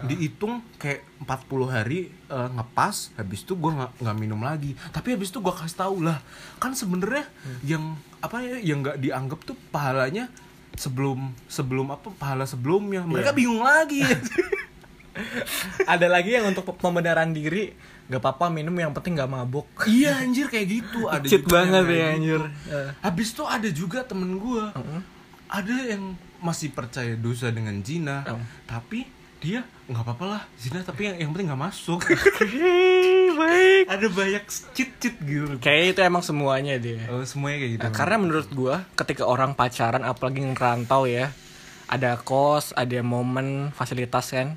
Dihitung 0.07 0.63
kayak 0.79 1.03
40 1.27 1.75
hari 1.75 2.01
eh, 2.31 2.49
ngepas 2.55 3.11
habis 3.19 3.43
itu 3.43 3.59
gue 3.59 3.73
nggak 3.75 3.93
nggak 3.99 4.17
minum 4.17 4.39
lagi. 4.39 4.79
Tapi 4.95 5.19
habis 5.19 5.35
itu 5.35 5.43
gue 5.43 5.55
kasih 5.55 5.79
tahu 5.79 5.97
lah 6.07 6.23
kan 6.63 6.73
sebenarnya 6.73 7.27
yang 7.67 7.99
apa 8.23 8.39
ya 8.41 8.57
yang 8.63 8.87
nggak 8.87 9.03
dianggap 9.03 9.43
tuh 9.43 9.59
pahalanya 9.75 10.31
sebelum 10.79 11.35
sebelum 11.51 11.91
apa 11.91 12.15
pahala 12.15 12.47
sebelumnya. 12.47 13.03
Mereka 13.03 13.35
Iya. 13.35 13.39
bingung 13.39 13.63
lagi. 13.67 14.01
Ada 15.93 16.11
lagi 16.11 16.35
yang 16.35 16.51
untuk 16.51 16.67
pembenaran 16.75 17.31
diri 17.31 17.71
Gak 18.05 18.21
apa-apa 18.21 18.53
minum 18.53 18.77
yang 18.77 18.93
penting 18.93 19.17
gak 19.17 19.33
mabuk. 19.33 19.65
Iya 19.89 20.21
anjir 20.21 20.53
kayak 20.53 20.67
gitu. 20.69 21.09
Ada 21.09 21.25
banget 21.49 21.85
ya 21.89 21.89
gitu. 21.89 22.13
anjir. 22.13 22.41
Habis 23.01 23.29
itu 23.33 23.43
ada 23.49 23.69
juga 23.73 24.05
temen 24.05 24.37
gue 24.37 24.65
Heeh. 24.77 25.01
ada 25.49 25.77
yang 25.89 26.13
masih 26.45 26.69
percaya 26.71 27.17
dosa 27.17 27.49
dengan 27.49 27.81
zina 27.81 28.21
Oh. 28.29 28.37
tapi 28.69 29.09
dia 29.41 29.61
nggak 29.85 30.05
apa-apa 30.09 30.25
lah. 30.25 30.43
Zina 30.57 30.81
tapi 30.81 31.05
yang, 31.05 31.17
yang 31.21 31.31
penting 31.37 31.53
nggak 31.53 31.63
masuk. 31.69 32.01
Baik. 33.41 33.85
Ada 33.93 34.07
banyak 34.09 34.45
cheat 34.73 34.91
cheat 34.97 35.17
gitu. 35.21 35.61
Kayaknya 35.61 35.89
itu 35.93 36.01
emang 36.01 36.25
semuanya 36.25 36.75
dia. 36.81 37.05
Oh, 37.13 37.21
semuanya 37.25 37.61
kayak 37.61 37.73
gitu. 37.77 37.83
Nah, 37.85 37.93
karena 37.93 38.17
menurut 38.17 38.49
gua 38.57 38.89
ketika 38.97 39.29
orang 39.29 39.53
pacaran 39.53 40.01
apalagi 40.01 40.41
ngerantau 40.41 41.05
ya 41.05 41.29
ada 41.85 42.17
kos 42.17 42.73
ada 42.73 42.97
momen 43.05 43.69
fasilitas 43.77 44.33
kan 44.33 44.57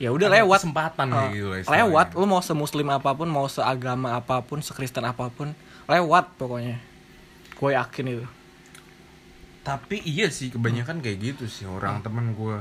ya 0.00 0.08
udah 0.10 0.26
lewat. 0.32 0.64
kesempatan 0.64 1.06
kayak 1.12 1.30
gitu 1.36 1.48
lah 1.52 1.60
lewat. 1.68 2.06
Lu 2.16 2.24
mau 2.24 2.40
semuslim 2.40 2.88
apa 2.88 3.12
pun 3.12 3.28
mau 3.28 3.44
seagama 3.44 4.16
apa 4.16 4.40
pun 4.40 4.64
sekristen 4.64 5.04
apa 5.04 5.28
pun 5.28 5.52
lewat 5.84 6.32
pokoknya. 6.40 6.80
Gue 7.60 7.76
yakin 7.76 8.06
itu 8.08 8.24
tapi 9.64 10.04
iya 10.04 10.28
sih 10.28 10.52
kebanyakan 10.52 11.00
kayak 11.00 11.18
gitu 11.24 11.44
sih 11.48 11.64
orang 11.64 11.98
temen 12.00 12.36
gue 12.36 12.60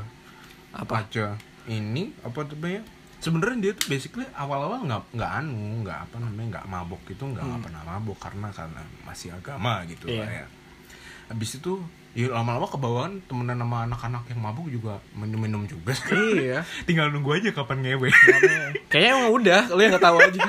apa? 0.71 1.03
Aja. 1.03 1.35
Ini 1.63 2.15
apa 2.23 2.47
namanya 2.47 2.81
sebenarnya 3.19 3.57
dia 3.59 3.71
tuh 3.75 3.87
basically 3.87 4.23
awal-awal 4.33 4.83
nggak 4.83 5.15
nggak 5.15 5.31
anu 5.37 5.83
nggak 5.83 5.99
apa 6.07 6.15
namanya 6.17 6.47
nggak 6.59 6.65
mabok 6.65 7.01
gitu 7.07 7.23
nggak 7.23 7.43
pernah 7.59 7.83
mabok 7.85 8.19
karena 8.19 8.47
karena 8.51 8.81
masih 9.03 9.31
agama 9.31 9.83
gitu 9.85 10.07
Iya. 10.07 10.23
lah 10.23 10.31
ya. 10.33 10.47
Habis 11.27 11.51
itu 11.55 11.79
ya 12.13 12.29
lama-lama 12.29 12.67
kebawaan 12.67 13.23
temenan 13.25 13.57
sama 13.57 13.83
anak-anak 13.83 14.23
yang 14.27 14.39
mabuk 14.39 14.67
juga 14.67 14.99
minum-minum 15.13 15.63
juga. 15.63 15.91
Iya. 16.11 16.63
Tinggal 16.87 17.11
nunggu 17.11 17.35
aja 17.35 17.51
kapan 17.51 17.83
ngewe. 17.83 18.11
Kayaknya 18.87 19.09
emang 19.11 19.27
udah 19.33 19.61
lu 19.71 19.79
yang 19.79 19.91
nggak 19.95 20.03
tahu 20.03 20.17
aja. 20.19 20.43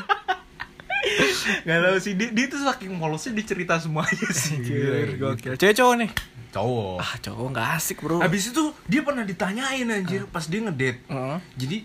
Nggak 1.63 1.81
tahu 1.85 1.97
sih 2.01 2.13
dia, 2.17 2.29
dia 2.33 2.47
tuh 2.49 2.59
saking 2.59 2.97
polosnya 2.97 3.37
dia 3.37 3.45
cerita 3.45 3.77
semuanya 3.77 4.29
sih. 4.33 4.57
Gila, 4.59 4.99
gokil. 5.21 5.55
Cewek 5.55 5.77
cowok 5.77 5.95
nih 6.01 6.11
cowok. 6.55 6.97
Ah 6.97 7.15
cowok 7.19 7.47
nggak 7.51 7.69
asik 7.75 7.99
bro. 7.99 8.23
Habis 8.23 8.55
itu 8.55 8.63
dia 8.87 9.03
pernah 9.03 9.23
ditanyain 9.23 9.85
anjir 9.85 10.25
pas 10.27 10.47
dia 10.47 10.63
ngedate 10.63 11.03
Heeh. 11.05 11.39
jadi 11.59 11.77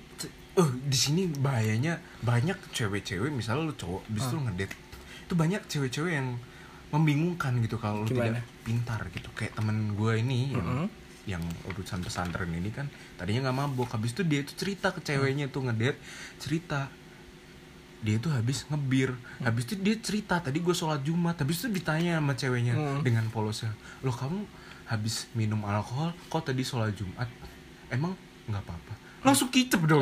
eh 0.55 0.69
di 0.85 0.97
sini 0.97 1.21
bahayanya 1.31 1.97
banyak 2.19 2.57
cewek-cewek 2.69 3.31
misalnya 3.31 3.65
lu 3.65 3.73
cowok 3.73 4.05
habis 4.05 4.21
itu 4.21 4.33
lu 4.35 4.43
ngedate 4.45 4.75
itu 5.25 5.33
banyak 5.33 5.61
cewek-cewek 5.65 6.13
yang 6.13 6.37
membingungkan 6.89 7.53
gitu 7.59 7.77
kalau 7.77 8.01
lu 8.01 8.09
tidak 8.09 8.41
pintar 8.61 9.01
gitu. 9.09 9.29
Kayak 9.33 9.53
temen 9.53 9.93
gue 9.93 10.13
ini 10.17 10.53
yang, 10.53 10.65
Mm-mm. 10.65 10.87
yang 11.25 11.43
urusan 11.65 12.01
pesantren 12.01 12.49
ini 12.49 12.69
kan 12.69 12.89
tadinya 13.15 13.49
nggak 13.49 13.57
mabok. 13.57 13.89
Habis 13.93 14.13
itu 14.13 14.21
dia 14.23 14.41
tuh 14.41 14.55
cerita 14.55 14.89
ke 14.89 14.99
ceweknya 14.99 15.47
tuh 15.47 15.65
ngedate 15.65 15.97
cerita. 16.37 16.89
Dia 17.99 18.15
tuh 18.15 18.31
habis 18.31 18.63
ngebir. 18.65 19.11
Habis 19.37 19.63
itu 19.67 19.75
dia 19.77 19.95
cerita 19.99 20.39
tadi 20.39 20.57
gue 20.57 20.71
sholat 20.71 21.03
jumat 21.03 21.35
habis 21.35 21.59
itu 21.59 21.67
ditanya 21.69 22.17
sama 22.17 22.31
ceweknya 22.33 22.73
Hmm. 22.73 23.03
dengan 23.03 23.27
polosnya 23.27 23.75
lo 24.01 24.09
kamu 24.09 24.47
habis 24.89 25.29
minum 25.37 25.61
alkohol 25.63 26.11
kok 26.27 26.49
tadi 26.49 26.65
sholat 26.65 26.97
jumat? 26.97 27.29
Emang 27.93 28.17
nggak 28.49 28.63
apa-apa? 28.65 28.93
Langsung 29.21 29.53
kicep 29.53 29.85
dong. 29.85 30.01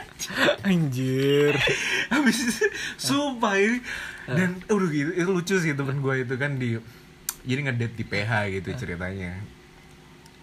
Anjir. 0.68 1.58
Habis 2.12 2.62
sumpah 3.00 3.58
ini. 3.58 3.82
Dan 4.30 4.62
udah 4.70 4.88
gitu 4.94 5.10
itu 5.10 5.30
lucu 5.30 5.54
sih 5.58 5.74
temen 5.74 5.98
gue 5.98 6.14
itu 6.22 6.34
kan 6.38 6.54
di 6.54 6.78
jadi 7.42 7.60
ngedate 7.66 7.94
di 7.98 8.04
PH 8.06 8.30
gitu 8.54 8.86
ceritanya 8.86 9.34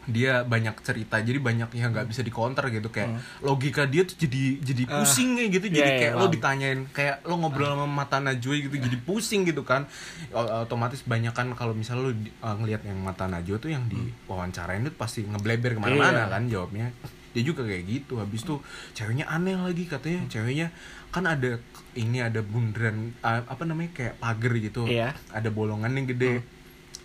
dia 0.09 0.41
banyak 0.41 0.75
cerita 0.81 1.17
jadi 1.17 1.37
banyak 1.37 1.69
yang 1.73 1.89
nggak 1.89 2.05
bisa 2.05 2.21
dikonter 2.21 2.67
gitu. 2.69 2.89
Kayak 2.89 3.17
logika 3.39 3.83
dia 3.83 4.03
tuh 4.03 4.17
jadi 4.17 4.57
jadi 4.59 4.83
pusing 4.85 5.35
kayak 5.35 5.49
gitu. 5.51 5.65
Jadi 5.69 5.79
iya, 5.79 5.87
iya, 5.87 5.99
kayak 5.99 6.13
lo 6.13 6.19
paham. 6.21 6.33
ditanyain 6.33 6.79
kayak 6.89 7.15
lo 7.23 7.33
ngobrol 7.37 7.69
sama 7.69 7.85
mata 7.85 8.17
najwa 8.17 8.53
gitu 8.55 8.75
jadi 8.75 8.97
pusing 8.99 9.41
gitu 9.43 9.61
kan. 9.61 9.85
Otomatis 10.33 11.01
banyak 11.01 11.31
kan 11.31 11.47
kalau 11.53 11.71
misalnya 11.71 12.03
lo 12.03 12.11
di- 12.11 12.33
uh, 12.39 12.55
ngelihat 12.55 12.83
yang 12.83 12.99
mata 12.99 13.25
najwa 13.25 13.57
tuh 13.57 13.69
yang 13.69 13.85
diwawancarain 13.85 14.81
itu 14.81 14.93
pasti 14.93 15.23
ngebleber 15.23 15.75
ke 15.75 15.79
mana-mana 15.79 16.25
Iya. 16.25 16.25
kan 16.27 16.43
jawabnya. 16.45 16.87
Dia 17.29 17.43
juga 17.45 17.61
kayak 17.61 17.83
gitu 17.85 18.17
habis 18.17 18.41
tuh 18.41 18.57
ceweknya 18.91 19.25
aneh 19.25 19.53
lagi 19.53 19.85
katanya. 19.85 20.25
Ceweknya 20.27 20.73
kan 21.09 21.25
ada 21.25 21.61
ini 21.93 22.21
ada 22.21 22.41
bundaran 22.41 23.13
uh, 23.21 23.41
apa 23.43 23.63
namanya 23.63 23.93
kayak 23.93 24.15
pagar 24.17 24.53
gitu. 24.55 24.85
Iya. 24.85 25.13
ada 25.29 25.49
bolongan 25.49 25.93
yang 25.93 26.07
gede. 26.07 26.41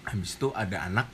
Habis 0.04 0.36
itu 0.36 0.52
ada 0.52 0.84
anak 0.84 1.08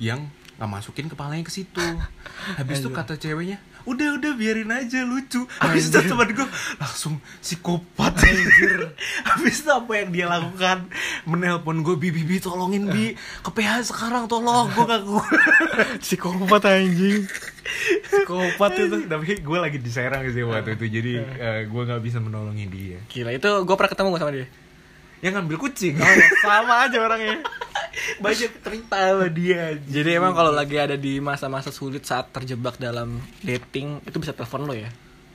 yang 0.00 0.32
nggak 0.60 0.68
masukin 0.68 1.08
kepalanya 1.08 1.40
ke 1.40 1.48
situ. 1.48 1.80
Habis 2.60 2.84
itu 2.84 2.92
kata 2.92 3.16
ceweknya 3.16 3.56
udah 3.88 4.20
udah 4.20 4.32
biarin 4.36 4.68
aja 4.68 5.08
lucu. 5.08 5.48
Habis 5.56 5.88
itu 5.88 6.04
teman 6.04 6.28
gue 6.36 6.44
langsung 6.76 7.16
psikopat. 7.40 8.12
Anjir. 8.12 8.92
Habis 9.32 9.64
itu 9.64 9.70
apa 9.72 9.92
yang 9.96 10.12
dia 10.12 10.28
lakukan? 10.28 10.84
Menelpon 11.24 11.80
gue 11.80 11.96
bi 11.96 12.12
bi 12.12 12.28
bi 12.28 12.36
tolongin 12.36 12.92
bi. 12.92 13.16
Ke 13.40 13.50
PH 13.56 13.88
sekarang 13.88 14.28
tolong. 14.28 14.68
Gue 14.76 14.84
gak 14.84 15.00
psikopat 16.04 16.62
anjing. 16.68 17.24
Psikopat 18.04 18.70
itu. 18.76 18.96
Tapi 19.08 19.40
gue 19.40 19.58
lagi 19.64 19.80
di 19.80 19.88
Serang 19.88 20.28
sih 20.28 20.44
waktu 20.44 20.76
itu 20.76 21.00
jadi 21.00 21.12
gue 21.64 21.82
nggak 21.88 22.04
bisa 22.04 22.20
menolongi 22.20 22.68
dia. 22.68 23.00
Gila 23.08 23.32
itu 23.32 23.48
gue 23.64 23.74
pernah 23.80 23.92
ketemu 23.96 24.08
gak 24.12 24.22
sama 24.28 24.32
dia? 24.36 24.46
Yang 25.24 25.32
ngambil 25.40 25.56
kucing. 25.56 25.96
Oh, 25.96 26.16
sama 26.44 26.84
aja 26.84 27.00
orangnya 27.00 27.40
banyak 28.22 28.52
cerita 28.56 28.96
sama 29.08 29.26
dia 29.26 29.74
Jadi 29.80 30.10
emang 30.12 30.32
kalau 30.32 30.50
lagi 30.50 30.76
ada 30.76 30.94
di 30.94 31.18
masa-masa 31.18 31.68
sulit 31.68 32.02
saat 32.02 32.30
terjebak 32.30 32.76
dalam 32.76 33.18
dating 33.40 34.00
itu 34.00 34.16
bisa 34.16 34.30
telepon 34.30 34.64
lo 34.64 34.72
ya. 34.72 34.88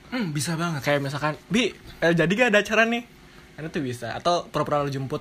hmm, 0.06 0.30
bisa 0.30 0.54
banget 0.54 0.80
Kayak 0.80 1.00
misalkan, 1.02 1.34
"Bi, 1.46 1.70
eh, 1.98 2.12
jadi 2.12 2.28
gak 2.28 2.50
ada 2.50 2.60
acara 2.60 2.82
nih?" 2.84 3.02
Kan 3.52 3.66
itu 3.66 3.80
bisa 3.80 4.12
atau 4.12 4.44
pura-pura 4.44 4.80
lo 4.80 4.88
jemput. 4.88 5.20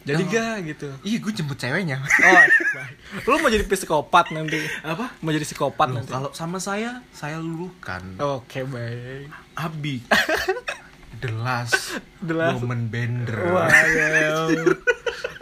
Jadi 0.00 0.22
Oh. 0.22 0.28
gak 0.30 0.56
gitu. 0.66 0.88
iya 1.02 1.18
gue 1.18 1.28
jemput 1.30 1.54
ceweknya 1.54 2.00
Oh, 2.00 2.42
baik. 2.72 2.96
Lo 3.24 3.36
mau 3.38 3.48
jadi 3.48 3.62
psikopat 3.62 4.30
nanti. 4.30 4.56
apa 4.80 5.12
Mau 5.18 5.28
jadi 5.28 5.44
psikopat 5.44 5.84
Loh, 5.86 6.00
nanti. 6.00 6.08
kalau 6.08 6.30
sama 6.32 6.56
saya 6.58 7.04
saya 7.10 7.36
lulukan 7.36 8.16
Oke, 8.18 8.64
baik. 8.64 9.28
Abi 9.52 10.00
The 11.18 11.32
last, 11.34 11.98
The 12.20 12.30
last- 12.32 12.58
woman 12.58 12.86
bender 12.86 13.34
Wow. 13.48 13.66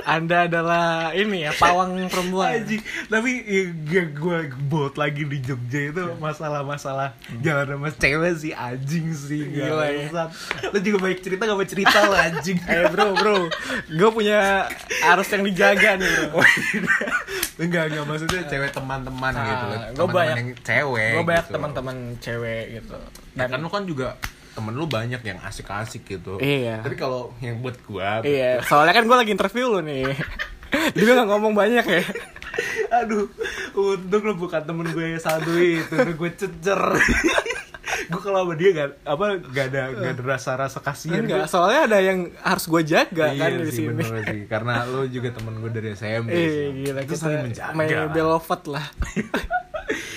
Anda 0.06 0.46
adalah 0.46 0.86
ini 1.10 1.42
ya, 1.42 1.52
pawang 1.52 1.98
perempuan. 2.06 2.62
Anjing, 2.62 2.78
tapi 3.04 3.42
ya, 3.84 4.06
gue 4.06 4.38
bold 4.62 4.94
lagi 4.94 5.26
di 5.26 5.42
Jogja 5.42 5.90
itu 5.90 6.14
masalah-masalah 6.16 7.10
jalan 7.40 7.66
sama 7.74 7.90
cewek 7.90 8.32
sih 8.36 8.54
anjing 8.54 9.10
sih 9.10 9.42
Gila 9.42 9.82
ya. 9.90 10.30
Lo 10.64 10.78
juga 10.78 10.98
baik 11.02 11.18
cerita 11.20 11.42
gak 11.44 11.58
mau 11.58 11.66
cerita 11.66 11.98
lo 12.04 12.14
anjing 12.14 12.54
Eh 12.70 12.86
bro, 12.86 13.12
bro, 13.12 13.50
gue 13.88 14.08
punya 14.12 14.70
arus 15.04 15.26
yang 15.28 15.42
dijaga 15.42 15.98
nih 15.98 16.06
bro. 16.06 16.38
Enggak, 17.58 17.90
enggak 17.90 18.04
maksudnya 18.06 18.40
cewek 18.46 18.70
teman-teman 18.70 19.32
Ah, 19.32 19.42
gitu 19.42 19.64
Teman-teman 19.66 20.14
banyak- 20.14 20.36
yang 20.38 20.50
cewek 20.62 21.10
gue 21.10 21.24
banyak 21.24 21.42
gitu. 21.42 21.52
teman-teman 21.52 21.96
cewek 22.22 22.64
gitu. 22.78 22.96
Dan 23.34 23.46
kan 23.50 23.58
lu 23.58 23.68
kan 23.68 23.82
juga 23.82 24.14
temen 24.56 24.72
lu 24.72 24.84
banyak 24.84 25.20
yang 25.20 25.36
asik-asik 25.40 26.08
gitu 26.08 26.40
Iya. 26.40 26.80
Tapi 26.80 26.96
kalau 26.96 27.36
yang 27.38 27.60
buat 27.60 27.76
gua 27.82 28.20
Iya, 28.20 28.64
soalnya 28.64 28.92
kan 28.92 29.04
gue 29.04 29.14
lagi 29.14 29.30
interview 29.30 29.68
lo 29.68 29.80
nih. 29.80 30.08
Jadi 30.96 31.02
gue 31.02 31.14
gak 31.14 31.28
ngomong 31.28 31.52
banyak 31.52 31.84
ya. 31.84 32.02
Aduh, 32.98 33.28
untung 33.72 34.22
lu 34.22 34.34
bukan 34.34 34.62
temen 34.62 34.88
gue 34.88 35.04
yang 35.06 35.20
satu 35.20 35.52
itu, 35.52 35.92
gue 35.92 36.30
cecer. 36.32 36.80
gue 38.06 38.20
kalau 38.20 38.44
sama 38.44 38.54
dia 38.54 38.70
gak 38.72 38.90
apa 39.02 39.24
gak 39.46 39.66
ada 39.68 39.82
gak 39.92 40.12
ada 40.14 40.22
rasa-rasa 40.24 40.78
kasihan. 40.80 41.20
Enggak, 41.20 41.46
soalnya 41.46 41.86
ada 41.86 41.98
yang 42.00 42.30
harus 42.38 42.64
gue 42.64 42.82
jaga 42.82 43.26
Iya 43.28 43.40
kan 43.40 43.50
di 43.58 43.64
sih, 43.66 43.76
sini. 43.82 43.88
bener 43.92 44.06
sih. 44.24 44.40
Karena 44.46 44.74
lu 44.84 45.06
juga 45.06 45.28
temen 45.30 45.54
gue 45.58 45.70
dari 45.70 45.88
SMP. 45.92 46.30
Sih. 46.30 46.66
gila 46.82 47.00
Itu 47.02 47.08
kita 47.08 47.20
saling 47.20 47.42
menjaga. 47.46 47.74
main 47.74 47.90
lah. 47.90 48.08
belovat 48.08 48.62
lah. 48.66 48.86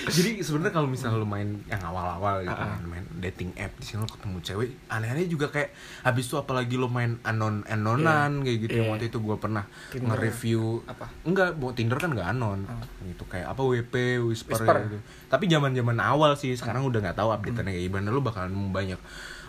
Jadi 0.09 0.31
sebenarnya 0.41 0.73
kalau 0.73 0.89
misalnya 0.89 1.17
lu 1.21 1.29
main 1.29 1.61
yang 1.69 1.81
awal-awal 1.85 2.41
gitu, 2.41 2.53
ah. 2.53 2.81
main 2.81 3.05
dating 3.21 3.53
app 3.55 3.73
di 3.77 3.85
sini 3.85 4.03
lu 4.03 4.09
ketemu 4.09 4.37
cewek, 4.41 4.69
aneh-aneh 4.89 5.25
juga 5.29 5.47
kayak 5.53 5.69
habis 6.03 6.25
itu 6.27 6.35
apalagi 6.35 6.75
lu 6.75 6.89
main 6.89 7.21
anon 7.23 7.63
anonan 7.69 8.41
kayak 8.41 8.57
gitu. 8.67 8.77
Iya. 8.81 8.89
Waktu 8.93 9.05
itu 9.13 9.17
gue 9.21 9.37
pernah 9.37 9.63
Tinder. 9.93 10.07
nge-review 10.13 10.61
Apa? 10.89 11.05
Enggak, 11.23 11.49
mau 11.55 11.71
Tinder 11.71 11.97
kan 12.01 12.09
nggak 12.11 12.29
anon. 12.35 12.59
Gitu 13.05 13.23
kayak 13.29 13.47
apa 13.53 13.61
WP, 13.61 13.93
Whisper, 14.25 14.59
Whisper. 14.59 14.75
gitu. 14.89 14.97
Tapi 15.29 15.43
zaman-zaman 15.45 15.97
awal 16.01 16.33
sih, 16.35 16.57
sekarang 16.57 16.83
udah 16.89 16.99
nggak 16.99 17.17
tahu 17.17 17.29
update-nya 17.29 17.71
kayak 17.71 17.83
gimana. 17.85 18.07
Lu 18.09 18.21
bakalan 18.25 18.53
banyak 18.73 18.99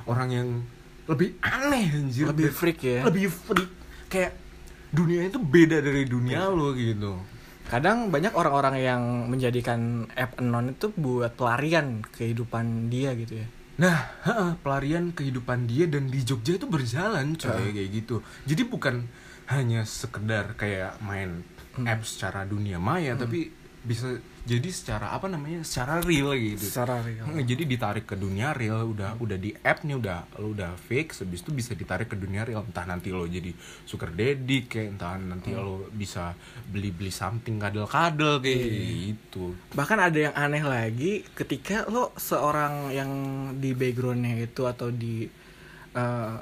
orang 0.05 0.29
yang 0.31 0.49
lebih 1.11 1.35
aneh 1.43 1.91
anjir. 1.91 2.31
Lebih 2.31 2.51
freak 2.55 2.81
ya. 2.85 3.01
Lebih 3.03 3.27
freak. 3.33 3.71
Kayak 4.07 4.39
dunia 4.91 5.27
itu 5.27 5.39
beda 5.39 5.79
dari 5.79 6.07
dunia 6.07 6.51
lu 6.51 6.75
gitu. 6.75 7.19
Kadang 7.71 8.11
banyak 8.11 8.35
orang-orang 8.35 8.83
yang 8.83 9.03
menjadikan 9.31 10.11
app 10.19 10.43
anon 10.43 10.75
itu 10.75 10.91
buat 10.91 11.39
pelarian 11.39 12.03
kehidupan 12.03 12.91
dia 12.91 13.15
gitu 13.15 13.39
ya. 13.39 13.47
Nah, 13.81 14.11
pelarian 14.61 15.15
kehidupan 15.15 15.71
dia 15.71 15.87
dan 15.87 16.11
di 16.11 16.21
Jogja 16.27 16.59
itu 16.59 16.67
berjalan 16.67 17.39
coy 17.39 17.71
kayak 17.71 17.91
gitu. 17.95 18.27
Jadi 18.45 18.63
bukan 18.67 19.07
hanya 19.49 19.87
sekedar 19.87 20.59
kayak 20.59 20.99
main 21.01 21.47
apps 21.87 22.19
secara 22.19 22.45
dunia 22.45 22.77
maya, 22.83 23.15
tapi 23.17 23.55
bisa 23.87 24.21
jadi 24.41 24.71
secara 24.73 25.13
apa 25.13 25.29
namanya? 25.29 25.61
secara 25.61 26.01
real 26.01 26.33
gitu. 26.33 26.65
Secara 26.65 27.05
real. 27.05 27.29
Hmm, 27.29 27.45
Jadi 27.45 27.69
ditarik 27.69 28.09
ke 28.09 28.17
dunia 28.17 28.57
real, 28.57 28.89
udah 28.89 29.21
udah 29.21 29.37
di 29.37 29.53
app 29.61 29.85
nih 29.85 29.97
udah 30.01 30.41
lo 30.41 30.57
udah 30.57 30.73
fix, 30.81 31.21
habis 31.21 31.45
itu 31.45 31.53
bisa 31.53 31.77
ditarik 31.77 32.09
ke 32.09 32.17
dunia 32.17 32.49
real. 32.49 32.65
Entah 32.65 32.89
nanti 32.89 33.13
lo 33.13 33.29
jadi 33.29 33.53
sugar 33.85 34.17
daddy, 34.17 34.65
kayak 34.65 34.97
entah 34.97 35.21
nanti 35.21 35.53
lo 35.53 35.89
bisa 35.93 36.33
beli-beli 36.73 37.13
something 37.13 37.61
kadel-kadel 37.61 38.41
kayak 38.41 38.65
gitu. 39.13 39.53
Bahkan 39.77 39.99
ada 40.01 40.19
yang 40.19 40.35
aneh 40.35 40.65
lagi 40.65 41.23
ketika 41.37 41.85
lo 41.87 42.17
seorang 42.17 42.91
yang 42.97 43.11
di 43.61 43.77
backgroundnya 43.77 44.41
itu 44.41 44.65
atau 44.65 44.89
di 44.89 45.29
eh, 45.95 46.37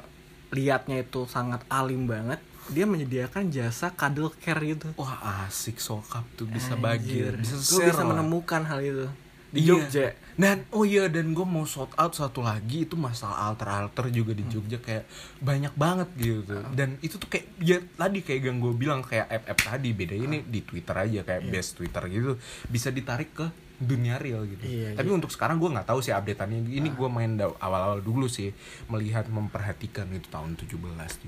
liatnya 0.49 1.05
itu 1.05 1.29
sangat 1.29 1.61
alim 1.69 2.09
banget, 2.09 2.41
dia 2.69 2.85
menyediakan 2.85 3.49
jasa 3.49 3.91
cuddle 3.91 4.33
care 4.35 4.61
gitu. 4.63 4.89
Wah 4.95 5.17
asik 5.45 5.77
sokap 5.79 6.25
tuh 6.35 6.47
bisa 6.47 6.75
bagi, 6.75 7.25
bisa 7.35 7.57
Gue 7.57 7.89
bisa 7.89 8.01
lah. 8.01 8.13
menemukan 8.13 8.63
hal 8.63 8.81
itu. 8.81 9.07
di 9.49 9.65
Iya. 9.65 9.69
Jogja. 9.75 10.07
Dan 10.35 10.61
oh 10.69 10.85
iya 10.85 11.09
dan 11.09 11.33
gue 11.33 11.43
mau 11.43 11.65
shout 11.65 11.89
out 11.95 12.13
satu 12.13 12.41
lagi 12.41 12.85
itu 12.85 12.95
masalah 12.95 13.49
alter 13.49 13.65
alter 13.67 14.13
juga 14.13 14.31
Hmm. 14.31 14.39
di 14.39 14.45
Jogja 14.47 14.77
kayak 14.79 15.09
banyak 15.39 15.73
banget 15.75 16.09
gitu. 16.15 16.61
Dan 16.71 17.01
itu 17.01 17.17
tuh 17.17 17.27
kayak 17.27 17.57
ya 17.59 17.81
tadi 17.91 18.21
kayak 18.21 18.45
yang 18.45 18.59
gue 18.59 18.71
bilang 18.73 19.01
kayak 19.01 19.25
app 19.27 19.45
app 19.49 19.61
tadi 19.67 19.91
bedanya 19.91 20.21
ini 20.27 20.39
di 20.43 20.61
Twitter 20.61 20.93
aja 20.95 21.21
kayak 21.23 21.43
Iya. 21.43 21.51
base 21.51 21.71
Twitter 21.75 22.03
gitu 22.07 22.33
bisa 22.67 22.89
ditarik 22.89 23.33
ke 23.33 23.49
dunia 23.79 24.19
real 24.19 24.43
gitu. 24.45 24.59
Iya, 24.61 24.93
Tapi 24.93 25.07
untuk 25.09 25.31
sekarang 25.31 25.57
gue 25.57 25.71
nggak 25.71 25.87
tahu 25.87 25.99
sih 25.99 26.11
updateannya. 26.11 26.67
Ini 26.67 26.91
gue 26.91 27.09
main 27.09 27.31
awal-awal 27.39 27.99
dulu 27.99 28.27
sih 28.27 28.51
melihat 28.87 29.27
memperhatikan 29.27 30.11
itu 30.11 30.27
tahun 30.27 30.55
17 30.55 30.75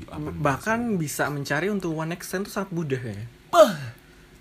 18. 0.04 0.34
Bahkan 0.36 0.78
bisa 0.96 1.26
mencari 1.26 1.66
untuk 1.66 1.92
one 1.92 2.10
stand 2.18 2.44
tuh 2.44 2.52
sangat 2.52 2.70
mudah 2.70 2.98
ya. 2.98 3.14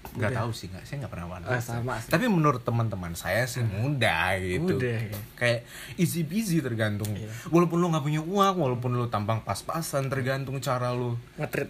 nggak 0.10 0.32
tahu 0.34 0.50
sih 0.50 0.66
nggak 0.68 0.84
saya 0.84 1.06
nggak 1.06 1.12
pernah 1.12 1.28
one 1.30 1.44
Ah, 1.46 1.62
sama 1.62 2.02
sih. 2.02 2.10
tapi 2.10 2.26
menurut 2.26 2.66
teman-teman 2.66 3.14
saya 3.14 3.46
sih 3.46 3.62
mudah 3.62 4.34
gitu 4.40 4.74
Mudah, 4.74 4.98
ya. 5.06 5.20
kayak 5.36 5.70
easy 5.96 6.26
peasy 6.26 6.64
tergantung 6.64 7.14
Iya. 7.14 7.30
walaupun 7.48 7.78
lu 7.78 7.94
nggak 7.94 8.02
punya 8.02 8.18
uang 8.18 8.56
walaupun 8.58 8.90
lu 8.92 9.06
tampang 9.06 9.44
pas-pasan 9.44 10.10
tergantung 10.10 10.58
cara 10.60 10.90
lu 10.92 11.14
Ngetrit. 11.38 11.70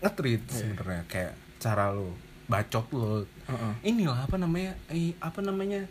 ngetrit 0.00 0.42
Iya. 0.42 0.56
sebenarnya 0.56 1.02
kayak 1.06 1.32
cara 1.58 1.94
lu 1.94 2.10
bacot 2.48 2.86
lu 2.90 3.22
Heeh. 3.50 3.72
inilah 3.84 4.18
apa 4.20 4.36
namanya 4.36 4.72
eh, 4.88 5.12
apa 5.18 5.40
namanya 5.40 5.84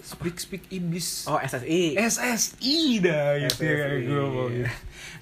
speak 0.00 0.36
speak 0.36 0.62
iblis 0.68 1.24
Oh, 1.24 1.38
SSI. 1.38 1.96
SSI 1.96 2.76
dah 3.00 3.38
itu 3.38 3.56
SSI. 3.56 3.64
ya 3.64 3.86
gue 4.02 4.24
mau 4.26 4.46
gitu. 4.46 4.68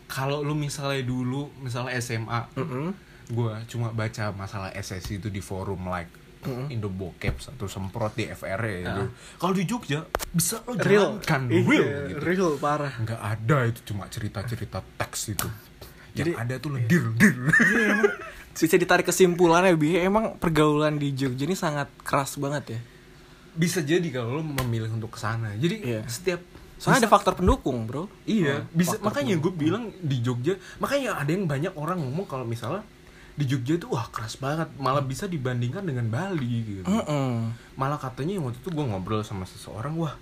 kalau 0.07 0.41
lu 0.41 0.53
misalnya 0.53 1.03
dulu 1.03 1.55
misalnya 1.57 1.95
SMA 1.97 2.51
Mm-mm. 2.55 2.91
gue 3.29 3.53
cuma 3.67 3.89
baca 3.91 4.33
masalah 4.33 4.73
SSI 4.73 5.17
itu 5.17 5.29
di 5.29 5.39
forum 5.39 5.87
like 5.87 6.11
Mm-mm. 6.43 6.67
Indo 6.69 6.91
Bokep 6.91 7.39
atau 7.39 7.65
semprot 7.65 8.11
di 8.13 8.27
FR 8.27 8.59
ya 8.61 8.79
gitu. 8.83 9.03
Kalau 9.39 9.55
di 9.55 9.63
Jogja 9.63 10.03
bisa 10.29 10.59
lo 10.61 10.75
real 10.75 11.23
jalankan 11.23 11.47
Iya, 11.47 11.63
real 11.63 11.87
gitu. 12.09 12.19
real 12.19 12.51
parah 12.59 12.91
Nggak 12.99 13.21
ada 13.23 13.59
itu 13.65 13.81
cuma 13.87 14.05
cerita-cerita 14.07 14.83
teks 14.99 15.31
itu. 15.31 15.47
Jadi- 16.13 16.35
Yang 16.35 16.43
ada 16.43 16.55
tuh 16.59 16.71
ledir 16.75 17.05
dir. 17.15 17.37
Bisa 18.53 18.77
ditarik 18.77 19.05
kesimpulannya 19.05 19.73
bi 19.75 19.97
emang 19.97 20.37
pergaulan 20.37 20.97
di 20.97 21.13
Jogja 21.13 21.45
ini 21.45 21.55
sangat 21.55 21.89
keras 22.01 22.37
banget 22.37 22.65
ya 22.69 22.81
bisa 23.53 23.81
jadi 23.81 24.05
kalau 24.09 24.41
lo 24.41 24.43
memilih 24.43 24.89
untuk 24.89 25.13
ke 25.13 25.21
sana. 25.21 25.53
Jadi 25.53 25.85
Iya. 25.85 26.01
setiap 26.09 26.41
soalnya 26.81 26.99
bisa- 26.99 27.05
ada 27.05 27.11
faktor 27.11 27.33
pendukung 27.37 27.85
bro 27.85 28.09
Iya, 28.25 28.65
Oh, 28.65 28.73
bisa 28.73 28.97
makanya 28.99 29.37
gue 29.37 29.53
bilang 29.53 29.93
di 30.01 30.25
Jogja, 30.25 30.57
makanya 30.81 31.21
ada 31.21 31.29
yang 31.29 31.45
banyak 31.45 31.77
orang 31.77 32.01
ngomong 32.01 32.25
kalau 32.25 32.49
misalnya 32.49 32.81
di 33.33 33.45
Jogja 33.45 33.77
itu 33.77 33.89
wah 33.89 34.09
keras 34.09 34.37
banget, 34.37 34.73
malah 34.77 35.05
bisa 35.05 35.29
dibandingkan 35.29 35.85
dengan 35.85 36.09
Bali 36.09 36.81
gitu. 36.81 36.89
Mm-mm. 36.89 37.53
Malah 37.77 37.97
katanya 37.97 38.41
waktu 38.41 38.57
itu 38.57 38.69
gue 38.69 38.85
ngobrol 38.85 39.21
sama 39.21 39.45
seseorang, 39.45 40.01
wah 40.01 40.17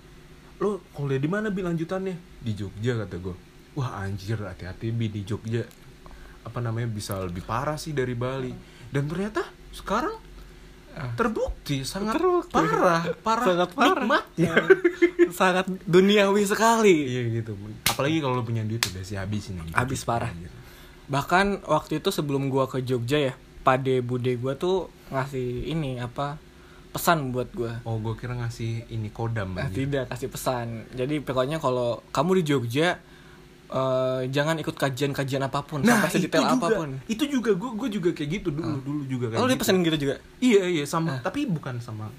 lo 0.59 0.83
kuliah 0.91 1.15
di 1.15 1.27
mana 1.27 1.47
bi 1.47 1.63
lanjutannya? 1.63 2.19
Di 2.37 2.51
Jogja 2.51 2.99
kata 2.99 3.15
gue. 3.15 3.35
Wah 3.73 4.03
anjir 4.03 4.35
hati-hati 4.37 4.91
bi 4.91 5.07
di 5.07 5.23
Jogja 5.23 5.63
apa 6.41 6.59
namanya 6.59 6.87
bisa 6.87 7.17
lebih 7.17 7.41
parah 7.41 7.75
sih 7.75 7.91
dari 7.91 8.13
Bali. 8.13 8.51
Dan 8.87 9.05
ternyata 9.05 9.41
sekarang 9.71 10.13
terbukti 11.15 11.87
sangat 11.87 12.19
Terbukti. 12.19 12.51
parah, 12.51 13.01
parah, 13.17 13.45
sangat 13.47 13.69
parah 13.71 14.03
nikmatnya. 14.03 14.51
sangat 15.31 15.65
duniawi 15.81 16.43
sekali 16.43 17.07
Iya 17.07 17.21
gitu. 17.33 17.55
Apalagi 17.87 18.19
kalau 18.19 18.35
lo 18.35 18.43
punya 18.43 18.61
duit 18.61 18.83
udah 18.83 18.99
sih 18.99 19.15
habisin 19.15 19.55
aja. 19.57 19.71
Habis 19.73 20.03
parah. 20.03 20.31
bahkan 21.07 21.59
waktu 21.65 21.99
itu 21.99 22.07
sebelum 22.07 22.47
gua 22.47 22.67
ke 22.67 22.79
Jogja 22.81 23.19
ya 23.21 23.33
pade 23.61 23.99
bude 23.99 24.31
gua 24.35 24.55
tuh 24.55 24.87
ngasih 25.07 25.67
ini 25.67 25.95
apa 25.97 26.39
pesan 26.89 27.31
buat 27.31 27.51
gua 27.51 27.79
Oh, 27.83 27.95
gue 27.97 28.15
kira 28.15 28.31
ngasih 28.33 28.87
ini 28.87 29.07
kodam 29.09 29.51
Nah, 29.53 29.67
anjir. 29.67 29.87
tidak 29.87 30.07
kasih 30.07 30.27
pesan 30.27 30.67
jadi 30.91 31.19
pokoknya 31.19 31.55
kalau 31.57 31.99
kamu 32.09 32.39
di 32.39 32.43
Jogja 32.45 32.99
eh, 33.71 34.21
jangan 34.29 34.55
ikut 34.59 34.75
kajian-kajian 34.75 35.41
apa 35.47 35.63
pun 35.63 35.79
sampai 35.81 36.11
sedetail 36.11 36.43
Nah, 36.43 36.53
itu 36.53 36.59
juga, 36.59 36.67
apa 36.67 36.77
pun. 36.77 36.89
Itu 37.07 37.23
juga 37.25 37.51
gue 37.55 37.71
gue 37.79 37.89
juga 37.99 38.09
kayak 38.11 38.29
gitu 38.29 38.49
dulu, 38.51 38.77
dulu 38.83 39.01
juga 39.07 39.25
kayak 39.31 39.39
oh 39.39 39.45
gitu. 39.47 39.51
dia 39.55 39.61
pesan 39.63 39.75
gitu 39.81 39.97
juga? 39.97 40.15
Iya, 40.43 40.63
iya 40.67 40.85
sama, 40.85 41.23
tapi 41.23 41.47
bukan 41.47 41.79
sama. 41.79 42.11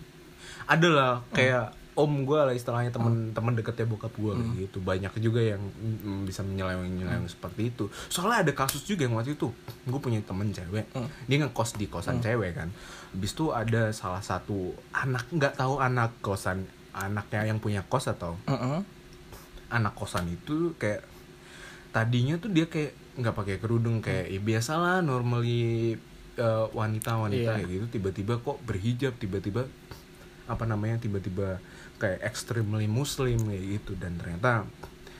Ada 0.64 0.88
lah 0.88 1.14
kayak 1.36 1.76
om 1.92 2.24
gue 2.24 2.40
lah 2.40 2.56
istilahnya 2.56 2.88
temen-temen 2.88 3.52
deketnya 3.52 3.84
bokap 3.84 4.16
gue 4.16 4.32
kayak 4.32 4.52
gitu. 4.64 4.78
Banyak 4.80 5.12
juga 5.20 5.44
yang 5.44 5.60
mm, 5.60 6.24
bisa 6.24 6.40
menyeleweng-nyeleweng 6.40 7.28
seperti 7.28 7.68
itu. 7.68 7.84
Soalnya 8.08 8.48
ada 8.48 8.52
kasus 8.56 8.80
juga 8.88 9.04
yang 9.04 9.20
waktu 9.20 9.36
itu 9.36 9.52
gue 9.84 10.00
punya 10.00 10.24
temen 10.24 10.48
cewek, 10.56 10.88
dia 11.28 11.36
ngekos 11.44 11.76
di 11.76 11.92
kosan 11.92 12.24
cewek 12.24 12.56
kan. 12.56 12.72
Habis 13.12 13.32
itu 13.36 13.52
ada 13.52 13.92
salah 13.92 14.24
satu 14.24 14.72
anak 14.96 15.28
nggak 15.28 15.60
tahu 15.60 15.84
anak 15.84 16.16
kosan 16.24 16.64
anaknya 16.92 17.48
yang 17.48 17.58
punya 17.60 17.80
kos 17.88 18.08
atau 18.08 18.36
Heeh. 18.48 18.84
anak 19.72 19.92
kosan 19.96 20.28
itu 20.28 20.76
kayak 20.76 21.11
tadinya 21.92 22.34
tuh 22.36 22.48
dia 22.48 22.66
kayak 22.66 22.92
nggak 23.14 23.34
pakai 23.36 23.56
kerudung 23.56 24.00
kayak 24.00 24.26
ya 24.26 24.40
biasalah 24.40 25.04
normally 25.04 25.96
wanita 26.72 27.20
wanita 27.20 27.44
Iya. 27.44 27.56
kayak 27.60 27.68
gitu 27.68 27.86
tiba-tiba 27.92 28.40
kok 28.40 28.56
berhijab 28.64 29.12
tiba-tiba 29.16 29.68
apa 30.48 30.64
namanya 30.64 30.96
tiba-tiba 30.98 31.60
kayak 31.96 32.24
extremely 32.24 32.88
muslim 32.88 33.36
kayak 33.46 33.64
gitu 33.78 33.92
dan 33.94 34.16
ternyata 34.16 34.64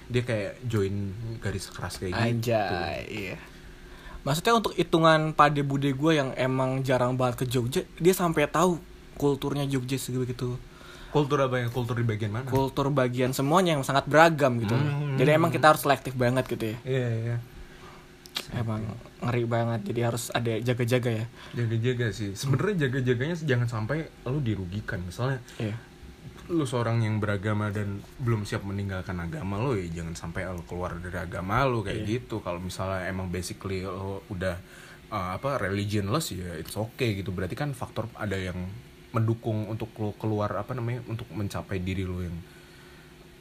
dia 0.09 0.25
kayak 0.25 0.57
join 0.65 1.13
garis 1.39 1.69
keras 1.69 1.97
kayak 1.97 2.17
gitu 2.17 2.25
Anjay, 2.51 2.99
iya. 3.07 3.37
Maksudnya 4.23 4.55
untuk 4.55 4.73
hitungan 4.73 5.33
pade 5.33 5.61
bude 5.61 5.91
gue 5.91 6.13
yang 6.15 6.31
emang 6.35 6.81
jarang 6.81 7.19
banget 7.19 7.43
ke 7.43 7.47
Jogja, 7.47 7.83
dia 7.99 8.15
sampai 8.15 8.47
tahu 8.47 8.79
kulturnya 9.15 9.67
Jogja 9.67 9.99
sebegitu. 9.99 10.55
Kultur 11.13 11.39
apa 11.39 11.61
yang 11.61 11.69
kultur 11.69 11.95
di 11.95 12.03
bagian 12.03 12.33
mana 12.33 12.49
Kultur 12.49 12.89
bagian 12.89 13.31
semuanya 13.31 13.77
yang 13.77 13.85
sangat 13.85 14.09
beragam 14.09 14.57
gitu. 14.59 14.73
Hmm. 14.73 15.15
Jadi 15.15 15.31
emang 15.31 15.53
kita 15.53 15.69
harus 15.69 15.85
selektif 15.85 16.17
banget 16.17 16.49
gitu 16.49 16.73
ya. 16.73 16.77
iya 16.83 17.09
iya 17.13 17.37
Emang 18.53 18.81
ngeri 19.21 19.45
banget. 19.45 19.81
Jadi 19.93 20.01
harus 20.03 20.33
ada 20.33 20.57
jaga-jaga 20.59 21.11
ya. 21.13 21.27
jaga-jaga 21.53 22.07
sih 22.11 22.33
sebenarnya 22.33 22.89
jaga-jaganya 22.89 23.37
jangan 23.39 23.69
sampai 23.69 24.09
lu 24.25 24.41
dirugikan 24.41 25.05
misalnya 25.05 25.39
Iya. 25.61 25.77
lu 26.49 26.65
seorang 26.65 27.01
yang 27.01 27.17
beragama 27.17 27.69
dan 27.69 28.01
belum 28.19 28.43
siap 28.43 28.65
meninggalkan 28.65 29.15
agama 29.17 29.57
lo 29.57 29.77
ya 29.77 29.87
jangan 29.87 30.13
sampai 30.13 30.49
lo 30.49 30.65
keluar 30.65 30.97
dari 30.97 31.17
agama 31.17 31.63
lo 31.65 31.81
kayak 31.81 32.03
gitu 32.03 32.41
kalau 32.41 32.59
misalnya 32.59 33.05
emang 33.07 33.29
basically 33.29 33.85
lo 33.85 34.25
udah 34.27 34.59
uh, 35.09 35.37
apa 35.37 35.61
religionless 35.61 36.35
ya 36.35 36.57
it's 36.57 36.75
okay 36.75 37.15
gitu 37.15 37.31
berarti 37.31 37.55
kan 37.55 37.71
faktor 37.73 38.09
ada 38.17 38.35
yang 38.35 38.59
mendukung 39.13 39.69
untuk 39.69 39.93
lo 40.01 40.17
keluar 40.17 40.53
apa 40.57 40.73
namanya 40.73 41.05
untuk 41.05 41.29
mencapai 41.33 41.79
diri 41.79 42.05
lo 42.09 42.25
yang 42.25 42.37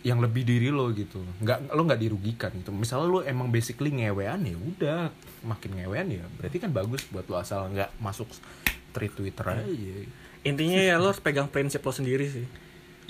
yang 0.01 0.17
lebih 0.17 0.41
diri 0.43 0.73
lo 0.73 0.89
gitu. 0.91 1.21
Nggak 1.41 1.71
lo 1.71 1.81
nggak 1.85 2.01
dirugikan 2.01 2.51
gitu. 2.57 2.73
Misalnya 2.73 3.07
lo 3.07 3.19
emang 3.21 3.53
basically 3.53 3.93
ngewean 3.93 4.43
ya 4.43 4.57
udah. 4.57 5.01
Makin 5.45 5.71
ngewean 5.77 6.07
ya 6.11 6.25
berarti 6.37 6.57
kan 6.59 6.71
bagus 6.73 7.05
buat 7.09 7.25
lo 7.29 7.37
asal 7.37 7.69
nggak 7.71 7.97
masuk 8.01 8.27
tweet 8.91 9.13
twitter 9.15 9.45
aja. 9.45 9.65
Intinya 10.41 10.81
ya 10.81 10.97
lo 10.97 11.13
pegang 11.17 11.47
prinsip 11.47 11.85
lo 11.85 11.93
sendiri 11.93 12.25
sih. 12.27 12.45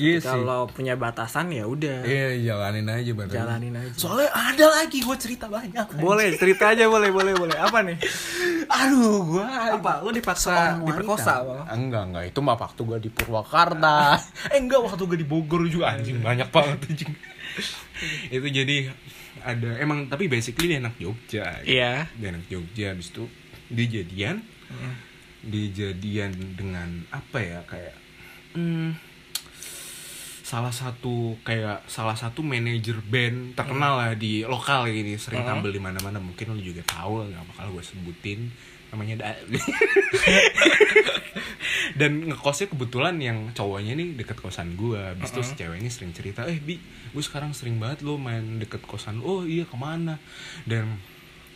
Iya 0.02 0.18
sih 0.18 0.34
Kalau 0.34 0.66
punya 0.66 0.98
batasan 0.98 1.54
ya 1.54 1.70
udah. 1.70 2.02
Iya 2.02 2.30
jalanin 2.42 2.90
aja 2.90 3.12
bareng. 3.14 3.32
Jalanin 3.32 3.74
aja. 3.78 3.94
Soalnya 3.94 4.30
ada 4.34 4.66
lagi 4.82 4.98
gue 5.06 5.18
cerita 5.22 5.46
banyak. 5.46 5.86
Boleh 6.02 6.34
cerita 6.42 6.74
aja 6.74 6.90
boleh 6.90 7.14
boleh 7.14 7.34
boleh. 7.38 7.58
Apa 7.62 7.86
nih? 7.86 8.02
Aduh 8.66 9.38
gue. 9.38 9.46
Apa? 9.46 10.02
Lo 10.02 10.10
dipaksa 10.10 10.82
diperkosa 10.82 11.46
apa? 11.46 11.70
Enggak 11.78 12.04
enggak 12.10 12.24
itu 12.34 12.40
mah 12.42 12.58
waktu 12.58 12.82
gue 12.82 12.98
di 13.06 13.10
Purwakarta. 13.14 14.18
eh 14.54 14.58
enggak 14.58 14.82
waktu 14.82 15.04
gue 15.06 15.18
di 15.22 15.28
Bogor 15.30 15.62
juga 15.70 15.94
anjing 15.94 16.18
banyak 16.20 16.50
banget 16.50 16.80
anjing. 16.90 17.14
itu 18.34 18.48
jadi 18.50 18.90
ada 19.46 19.70
emang 19.78 20.10
tapi 20.10 20.26
basically 20.26 20.74
dia 20.74 20.82
anak 20.82 20.98
Jogja. 20.98 21.62
Iya. 21.62 22.10
Dia 22.18 22.28
anak 22.34 22.50
Jogja 22.50 22.98
habis 22.98 23.14
itu 23.14 23.30
dia 23.70 23.86
jadian. 24.02 24.42
Dia 25.42 25.68
jadian 25.74 26.32
dengan 26.54 27.06
apa 27.10 27.42
ya 27.42 27.60
kayak 27.66 27.96
hmm, 28.56 29.11
salah 30.52 30.76
satu 30.76 31.40
kayak 31.48 31.88
salah 31.88 32.20
satu 32.20 32.44
manajer 32.44 33.00
band 33.08 33.56
terkenal 33.56 33.96
lah 33.96 34.12
di 34.20 34.44
lokal 34.44 34.92
ini 34.92 35.16
sering 35.16 35.48
Hmm. 35.48 35.64
tampil 35.64 35.72
di 35.72 35.80
mana-mana. 35.80 36.20
Mungkin 36.20 36.52
lu 36.52 36.60
juga 36.60 36.84
tahu 36.84 37.24
lah 37.24 37.26
nggak 37.32 37.46
bakal 37.56 37.66
gue 37.72 37.84
sebutin. 37.88 38.52
Namanya 38.92 39.24
da 39.24 39.30
dan 42.00 42.28
ngekosnya 42.28 42.68
kebetulan 42.72 43.16
yang 43.24 43.38
cowoknya 43.56 43.96
nih 43.96 44.20
deket 44.20 44.44
kosan 44.44 44.76
gue 44.76 45.00
habis 45.00 45.32
itu 45.32 45.42
ini 45.72 45.88
sering 45.88 46.12
cerita 46.12 46.44
eh 46.44 46.60
bi 46.60 46.76
gue 47.12 47.24
sekarang 47.24 47.56
sering 47.56 47.80
banget 47.80 48.04
lo 48.04 48.16
main 48.20 48.60
deket 48.60 48.84
kosan 48.84 49.24
oh 49.24 49.48
iya 49.48 49.64
ke 49.64 49.76
mana? 49.80 50.20
Dan 50.68 51.00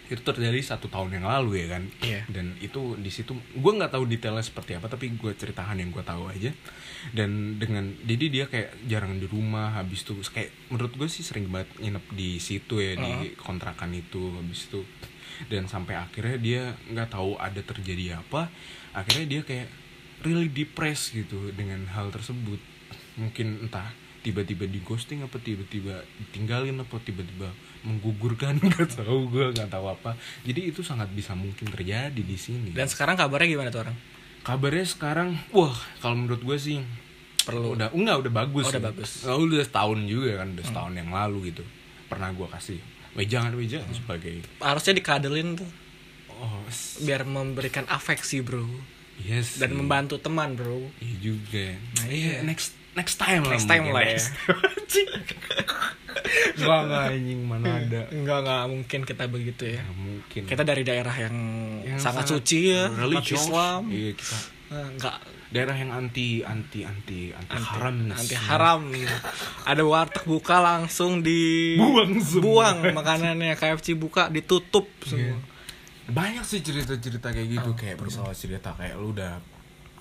itu 0.05 0.21
terjadi 0.21 0.61
satu 0.61 0.85
tahun 0.85 1.17
yang 1.17 1.25
lalu 1.25 1.65
ya 1.65 1.77
kan? 1.77 1.83
Iya. 2.01 2.21
dan 2.29 2.53
itu 2.61 2.93
di 3.01 3.09
situ 3.09 3.33
gue 3.33 3.71
nggak 3.73 3.97
tahu 3.97 4.05
detailnya 4.05 4.45
seperti 4.45 4.77
apa 4.77 4.85
tapi 4.85 5.13
gue 5.17 5.31
ceritakan 5.33 5.81
yang 5.81 5.89
gue 5.89 6.03
tahu 6.05 6.29
aja. 6.29 6.51
Dan 7.13 7.61
dengan 7.61 7.89
jadi 8.01 8.25
dia 8.29 8.45
kayak 8.49 8.89
jarang 8.89 9.17
di 9.17 9.25
rumah 9.29 9.77
habis 9.77 10.05
itu 10.05 10.17
kayak 10.29 10.49
menurut 10.69 10.93
gue 10.93 11.09
sih 11.09 11.21
sering 11.25 11.49
banget 11.49 11.69
nginep 11.81 12.05
di 12.13 12.37
situ 12.37 12.81
ya 12.81 12.97
di 12.97 13.33
kontrakan 13.37 13.93
itu 13.93 14.33
habis 14.37 14.69
itu. 14.69 14.81
Dan 15.49 15.67
sampai 15.67 15.99
akhirnya 15.99 16.37
dia 16.37 16.61
nggak 16.89 17.09
tahu 17.11 17.37
ada 17.41 17.59
terjadi 17.59 18.21
apa 18.21 18.47
akhirnya 18.95 19.25
dia 19.27 19.41
kayak 19.43 19.67
really 20.23 20.47
depressed 20.47 21.13
gitu 21.13 21.51
dengan 21.53 21.85
hal 21.91 22.13
tersebut. 22.13 22.61
Mungkin 23.17 23.67
entah 23.67 23.91
tiba-tiba 24.25 24.65
di 24.65 24.81
ghosting 24.81 25.21
apa 25.21 25.37
tiba-tiba 25.37 26.01
ditinggalin 26.17 26.81
apa 26.81 26.97
tiba-tiba 26.97 27.53
menggugurkan 27.85 28.57
nggak 28.59 28.97
tahu 28.97 29.29
gue 29.29 29.45
nggak 29.51 29.69
tahu 29.69 29.85
apa 29.87 30.17
jadi 30.41 30.67
itu 30.67 30.81
sangat 30.81 31.07
bisa 31.09 31.31
mungkin 31.31 31.65
terjadi 31.67 32.17
di 32.17 32.35
sini 32.35 32.69
Dan 32.71 32.85
sekarang 32.85 33.15
kabarnya 33.15 33.47
gimana 33.47 33.69
tuh 33.69 33.81
orang? 33.81 33.97
kabarnya 34.41 34.83
sekarang 34.83 35.29
wah 35.51 35.73
kalau 35.97 36.17
menurut 36.17 36.41
gue 36.43 36.57
sih 36.59 36.77
perlu 37.39 37.73
udah 37.73 37.89
enggak 37.91 38.17
udah 38.19 38.33
bagus 38.35 38.65
Oh, 38.65 38.71
udah 38.71 38.83
bagus. 38.83 39.09
Nah, 39.21 39.37
udah 39.37 39.61
setahun 39.61 39.99
juga 40.03 40.29
kan 40.35 40.47
udah 40.51 40.65
setahun 40.65 40.93
yang 40.93 41.09
lalu 41.09 41.37
gitu 41.49 41.63
pernah 42.05 42.29
gue 42.29 42.47
kasih 42.47 42.77
wejangan 43.13 43.53
wejangan 43.53 43.89
sebagai 43.91 44.41
Harusnya 44.57 44.93
dikadelin 44.93 45.55
tuh 45.55 45.69
oh 46.31 46.61
biar 46.99 47.23
memberikan 47.23 47.85
afeksi, 47.87 48.41
Bro. 48.41 48.65
yes 49.19 49.55
Dan 49.55 49.71
sih. 49.71 49.77
membantu 49.77 50.17
teman, 50.17 50.53
Bro. 50.53 50.89
iya 50.99 51.15
juga 51.23 51.67
Nah, 51.95 52.05
iya 52.07 52.29
iya. 52.31 52.39
next 52.41 52.73
next 52.93 53.15
time 53.15 53.41
lah 53.41 53.53
Next 53.53 53.65
time 53.65 53.83
mungkin. 53.87 53.95
lah 53.95 54.05
ya. 54.05 54.19
Enggak 56.55 56.79
enggak 56.81 57.03
anjing 57.09 57.41
mana 57.41 57.67
ada 57.77 58.01
Enggak, 58.09 58.37
enggak 58.41 58.63
mungkin 58.67 58.99
kita 59.03 59.23
begitu 59.25 59.63
ya. 59.69 59.81
Nggak 59.81 59.97
mungkin 59.97 60.41
Kita 60.45 60.63
dari 60.63 60.83
daerah 60.83 61.15
yang, 61.15 61.35
Yang 61.81 61.99
sangat, 61.99 62.25
suci 62.27 62.59
ya, 62.69 62.83
religious. 62.91 63.43
Islam. 63.43 63.81
iya 63.87 64.11
kita 64.11 64.37
Eh, 64.65 64.87
Enggak 64.91 65.15
daerah 65.45 65.71
yang 65.73 65.91
anti 65.93 66.41
anti 66.41 66.81
anti 66.81 67.29
anti, 67.29 67.55
haram 67.55 67.95
anti 68.09 68.35
haram. 68.35 68.81
Ada 69.63 69.83
warteg 69.83 70.25
buka 70.25 70.57
langsung 70.57 71.21
di 71.21 71.77
Buang 71.77 72.17
semua. 72.19 72.73
buang 72.73 72.77
makanannya 72.91 73.53
KFC 73.53 73.93
buka 73.93 74.27
ditutup 74.27 74.89
semua. 75.01 75.37
banyak 76.05 76.41
sih 76.41 76.59
cerita-cerita 76.59 77.29
kayak 77.29 77.47
gitu 77.51 77.71
kayak 77.73 77.97
misalnya 77.97 78.33
cerita 78.33 78.73
kayak 78.73 78.93
lu 78.93 79.09
udah 79.09 79.37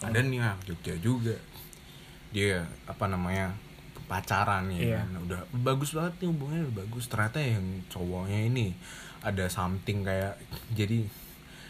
ada 0.00 0.20
nih 0.20 0.36
ah 0.38 0.56
Jogja 0.60 0.96
juga 0.98 1.36
dia 2.28 2.60
apa 2.84 3.04
namanya 3.06 3.54
pacaran 4.04 4.68
ya 4.68 4.80
Iya. 4.80 4.98
kan. 5.00 5.08
udah 5.22 5.40
bagus 5.56 5.92
banget 5.92 6.12
nih 6.18 6.28
hubungannya 6.28 6.62
udah 6.64 6.76
bagus. 6.80 7.04
Ternyata 7.06 7.38
yang 7.38 7.64
cowoknya 7.86 8.40
ini 8.44 8.66
ada 9.20 9.48
something 9.48 10.02
kayak 10.02 10.36
jadi 10.70 11.08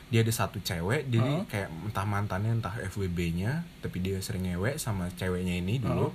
dia 0.05 0.21
ada 0.21 0.31
satu 0.31 0.61
cewek 0.61 1.09
jadi 1.09 1.43
kayak 1.45 1.69
entah 1.85 2.05
mantannya 2.05 2.55
entah 2.55 2.75
FWB-nya 2.85 3.63
tapi 3.81 3.99
dia 3.99 4.21
sering 4.21 4.45
ngewek 4.45 4.77
sama 4.77 5.11
ceweknya 5.11 5.59
ini 5.59 5.79
dulu. 5.79 6.13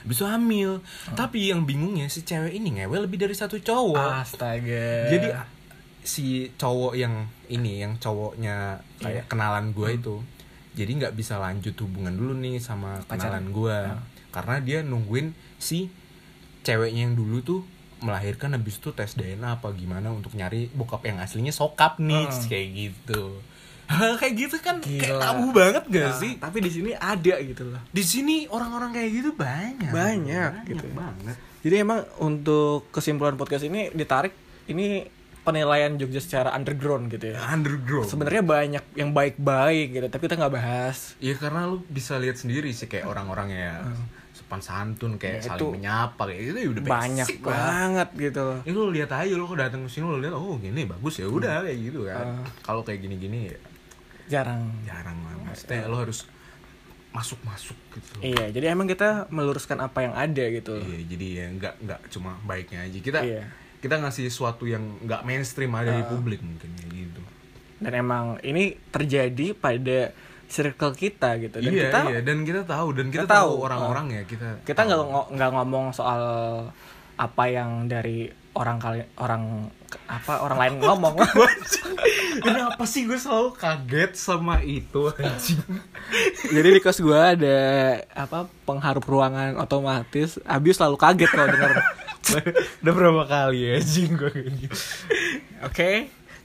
Habis 0.00 0.16
itu 0.16 0.24
hamil. 0.24 0.70
Tapi 1.12 1.52
yang 1.52 1.62
bingungnya 1.62 2.08
si 2.08 2.20
cewek 2.20 2.52
ini 2.52 2.80
ngewe 2.80 3.00
lebih 3.00 3.16
dari 3.18 3.32
satu 3.32 3.56
cowok. 3.56 4.24
Astaga. 4.24 5.08
jadi 5.08 5.28
si 6.00 6.48
cowok 6.56 6.96
yang 6.96 7.28
ini 7.46 7.80
yang 7.80 7.96
cowoknya 7.96 8.80
kayak 8.96 9.28
kenalan 9.28 9.70
gue 9.70 9.88
itu 9.94 10.16
jadi 10.72 10.88
nggak 10.96 11.12
bisa 11.12 11.36
lanjut 11.36 11.76
hubungan 11.76 12.16
dulu 12.16 12.32
nih 12.32 12.56
sama 12.56 13.04
kenalan 13.04 13.52
gue 13.52 13.76
karena 14.30 14.58
dia 14.58 14.78
nungguin 14.80 15.30
si 15.56 15.90
ceweknya 16.60 17.04
yang 17.04 17.14
dulu 17.14 17.38
tuh 17.40 17.60
melahirkan 18.00 18.52
habis 18.52 18.76
itu 18.76 18.90
tes 18.90 19.12
DNA 19.12 19.54
apa 19.54 19.70
gimana 19.72 20.08
untuk 20.08 20.32
nyari 20.32 20.70
bokap 20.70 21.04
yang 21.04 21.18
aslinya 21.18 21.50
sokap 21.50 21.98
nih 21.98 22.24
Hmm. 22.24 22.46
kayak 22.46 22.68
gitu 22.72 23.22
kayak 23.90 24.34
gitu 24.38 24.56
kan 24.56 24.78
kayak 24.78 25.02
Gila. 25.04 25.18
tabu 25.20 25.46
banget 25.50 25.84
gak 25.84 26.06
Nah, 26.06 26.16
sih 26.16 26.32
Tapi 26.36 26.58
di 26.58 26.70
sini 26.70 26.90
ada 26.94 27.34
gitu 27.38 27.66
loh. 27.66 27.82
di 27.84 28.02
sini 28.02 28.46
orang-orang 28.46 28.94
kayak 28.94 29.10
gitu 29.12 29.30
banyak 29.32 29.90
Banyak, 29.90 30.50
banyak 30.56 30.66
gitu. 30.70 30.86
banget 30.94 31.36
Jadi 31.60 31.74
emang 31.76 32.00
untuk 32.18 32.88
kesimpulan 32.88 33.34
podcast 33.34 33.62
ini 33.62 33.90
ditarik 33.90 34.32
ini 34.64 35.04
penilaian 35.50 35.92
Jogja 35.94 36.18
secara 36.18 36.54
underground 36.54 37.10
gitu 37.10 37.34
ya. 37.34 37.38
underground 37.46 38.06
Sebenarnya 38.06 38.40
banyak 38.40 38.84
yang 38.94 39.10
baik-baik 39.10 39.86
gitu, 39.92 40.06
tapi 40.06 40.22
kita 40.24 40.38
nggak 40.38 40.54
bahas. 40.54 41.18
Ya 41.18 41.34
karena 41.34 41.66
lu 41.66 41.82
bisa 41.84 42.16
lihat 42.16 42.38
sendiri 42.38 42.70
sih 42.70 42.86
kayak 42.86 43.04
orang-orang 43.04 43.50
ya 43.50 43.82
sopan 44.30 44.58
santun 44.58 45.18
kayak 45.18 45.42
Ya, 45.42 45.52
saling 45.52 45.58
itu 45.58 45.66
menyapa 45.74 46.22
kayak 46.24 46.40
gitu 46.46 46.58
ya 46.58 46.68
udah 46.70 46.82
banyak 46.86 47.26
basic 47.26 47.38
lah. 47.42 47.50
banget 47.50 48.08
gitu 48.16 48.40
loh. 48.40 48.58
Ini 48.62 48.72
lu 48.72 48.88
lihat 48.90 49.10
aja 49.10 49.32
lu 49.34 49.44
kalau 49.44 49.58
datang 49.58 49.80
ke 49.84 49.90
sini 49.90 50.04
lu 50.06 50.18
lihat 50.18 50.34
oh 50.34 50.54
gini 50.56 50.86
bagus 50.86 51.14
ya 51.18 51.26
udah 51.26 51.66
kayak 51.66 51.78
gitu 51.82 52.00
kan. 52.06 52.26
Kalau 52.62 52.80
kayak 52.80 53.02
gini-gini 53.02 53.50
ya 53.50 53.58
Jarang. 54.30 54.62
jarang 54.86 55.18
lah. 55.26 55.34
Maksudnya 55.42 55.90
lu 55.90 55.98
harus 55.98 56.22
masuk-masuk 57.10 57.74
gitu. 57.90 58.12
Iya, 58.22 58.54
jadi 58.54 58.70
emang 58.70 58.86
kita 58.86 59.26
meluruskan 59.34 59.82
apa 59.82 60.06
yang 60.06 60.14
ada 60.14 60.44
gitu. 60.46 60.78
Iya, 60.78 60.98
jadi 61.10 61.26
ya 61.26 61.46
nggak 61.58 61.74
nggak 61.82 62.00
cuma 62.14 62.38
baiknya 62.46 62.86
aja. 62.86 62.98
Kita 63.02 63.18
Iya. 63.26 63.42
Kita 63.80 63.96
ngasih 63.96 64.28
sesuatu 64.28 64.68
yang 64.68 65.00
nggak 65.04 65.24
mainstream 65.24 65.72
ada 65.72 65.96
di 65.96 66.04
publik 66.04 66.44
mungkin 66.44 66.70
kayak 66.76 66.92
gitu. 66.92 67.20
Dan 67.80 67.92
emang 67.96 68.36
ini 68.44 68.76
terjadi 68.92 69.56
pada 69.56 70.12
circle 70.50 70.92
kita 70.92 71.40
gitu. 71.40 71.64
Dan 71.64 71.72
iya, 71.72 71.88
kita 71.88 71.98
iya 72.12 72.20
dan 72.20 72.44
kita 72.44 72.62
tahu 72.68 72.88
dan 72.92 73.06
kita, 73.08 73.24
kita 73.24 73.34
tahu 73.40 73.52
orang-orang 73.64 74.06
ya 74.20 74.22
kita 74.28 74.48
kita 74.68 74.80
nggak 74.84 75.00
nggak 75.32 75.50
ngomong 75.56 75.96
soal 75.96 76.22
apa 77.16 77.44
yang 77.48 77.88
dari 77.88 78.28
orang 78.58 78.82
kali 78.82 79.00
orang 79.16 79.70
apa 80.10 80.42
orang 80.42 80.58
lain 80.58 80.74
ngomong. 80.82 81.14
Kenapa 82.44 82.82
sih 82.86 83.06
gue 83.06 83.18
selalu 83.18 83.54
kaget 83.54 84.12
sama 84.18 84.58
itu 84.62 85.10
anjing? 85.14 85.62
jadi 86.54 86.68
di 86.74 86.80
kos 86.82 86.98
gue 86.98 87.14
ada 87.14 87.58
apa 88.14 88.50
pengharup 88.66 89.06
ruangan 89.06 89.54
otomatis. 89.56 90.42
Abi 90.42 90.74
selalu 90.74 90.98
kaget 90.98 91.30
kalau 91.30 91.48
denger 91.48 91.70
Udah 92.82 92.92
berapa 92.92 93.22
kali 93.24 93.58
ya 93.60 93.70
anjing 93.76 94.12
gue 94.12 94.28
kayak 94.28 94.50
gitu. 94.58 94.76
oke 95.62 95.90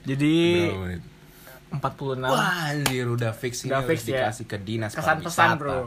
jadi 0.02 0.34
Berapa 0.64 0.82
menit? 0.82 1.02
46 1.66 2.22
Wah 2.22 2.70
anjir 2.70 3.06
udah 3.06 3.32
fix 3.32 3.52
ini 3.60 3.70
Udah 3.70 3.82
fix 3.84 3.98
ya. 4.04 4.24
dikasih 4.24 4.46
ke 4.46 4.56
dinas 4.58 4.92
Kesan-pesan, 4.92 5.48
pariwisata. 5.52 5.58
bro. 5.58 5.80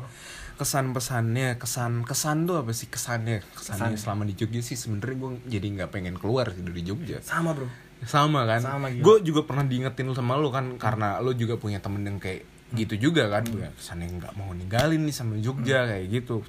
Kesan 0.56 0.92
pesannya, 0.92 1.56
kesan 1.56 2.04
kesan 2.04 2.44
tuh 2.44 2.60
apa 2.60 2.72
sih 2.72 2.86
kesannya? 2.86 3.40
Kesannya 3.50 3.96
selama 3.96 4.24
di 4.24 4.36
Jogja 4.36 4.60
sih 4.60 4.76
sebenarnya 4.76 5.16
gue 5.16 5.30
jadi 5.48 5.68
nggak 5.74 5.90
pengen 5.90 6.16
keluar 6.16 6.52
sih 6.52 6.60
dari 6.60 6.84
Jogja. 6.84 7.24
sama 7.24 7.56
bro 7.56 7.72
Sama 8.02 8.44
kan? 8.44 8.60
Sama, 8.60 8.88
gila. 8.90 9.00
Gue 9.02 9.16
juga 9.22 9.44
pernah 9.44 9.64
diingetin 9.64 10.12
sama 10.12 10.36
lo 10.36 10.48
kan 10.50 10.76
karena 10.76 11.20
lo 11.20 11.32
juga 11.32 11.56
punya 11.56 11.80
temen 11.80 12.00
yang 12.02 12.16
kayak 12.16 12.44
gitu 12.70 12.96
juga 13.02 13.28
kan. 13.30 13.48
Ya, 13.50 13.72
kesannya 13.72 14.20
nggak 14.20 14.34
mau 14.36 14.52
ninggalin 14.52 15.00
nih 15.02 15.12
sama 15.12 15.36
Jogja 15.38 15.84
kayak 15.86 16.06
gitu. 16.10 16.44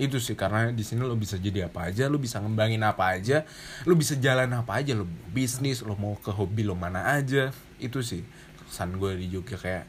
Itu 0.00 0.18
sih 0.18 0.34
karena 0.34 0.74
di 0.74 0.82
sini 0.82 1.02
lo 1.06 1.14
bisa 1.14 1.38
jadi 1.38 1.70
apa 1.70 1.90
aja, 1.90 2.10
lo 2.10 2.18
bisa 2.18 2.42
ngembangin 2.42 2.82
apa 2.82 3.14
aja, 3.14 3.46
lo 3.86 3.94
bisa 3.94 4.18
jalan 4.18 4.50
apa 4.50 4.82
aja, 4.82 4.92
lo 4.94 5.06
bisnis, 5.30 5.80
lo 5.86 5.94
mau 5.94 6.18
ke 6.18 6.34
hobi 6.34 6.66
lo 6.66 6.74
mana 6.74 7.14
aja. 7.14 7.54
Itu 7.78 8.02
sih 8.02 8.26
kesan 8.74 8.98
gue 8.98 9.14
di 9.14 9.30
Jogja 9.30 9.54
kayak 9.54 9.84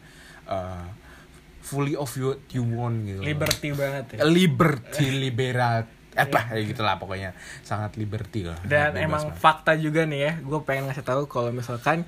uh, 0.45 0.85
fully 1.65 1.97
of 1.97 2.13
what 2.21 2.37
you 2.53 2.61
want 2.61 3.09
gitu. 3.09 3.25
liberty 3.25 3.73
banget 3.73 4.21
ya 4.21 4.29
Liberty, 4.29 5.09
liberat, 5.09 5.89
apa 6.13 6.53
kayak 6.53 6.65
gitulah 6.69 6.95
pokoknya 7.01 7.33
sangat 7.65 7.97
liberty 7.97 8.45
lah. 8.45 8.61
dan 8.61 8.93
emang 9.01 9.33
banget. 9.33 9.41
fakta 9.41 9.73
juga 9.73 10.05
nih 10.05 10.19
ya 10.21 10.33
gue 10.37 10.59
pengen 10.61 10.93
ngasih 10.93 11.01
tahu 11.01 11.25
kalau 11.25 11.49
misalkan 11.49 12.05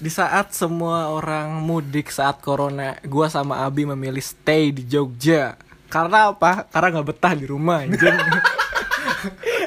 di 0.00 0.08
saat 0.12 0.52
semua 0.52 1.08
orang 1.12 1.60
mudik 1.60 2.12
saat 2.12 2.40
corona 2.44 3.00
gue 3.00 3.26
sama 3.32 3.64
Abi 3.64 3.88
memilih 3.88 4.20
stay 4.20 4.72
di 4.72 4.84
Jogja 4.84 5.56
karena 5.90 6.30
apa 6.30 6.64
karena 6.66 6.88
nggak 6.92 7.08
betah 7.08 7.32
di 7.32 7.44
rumah 7.44 7.82
anjing 7.82 8.14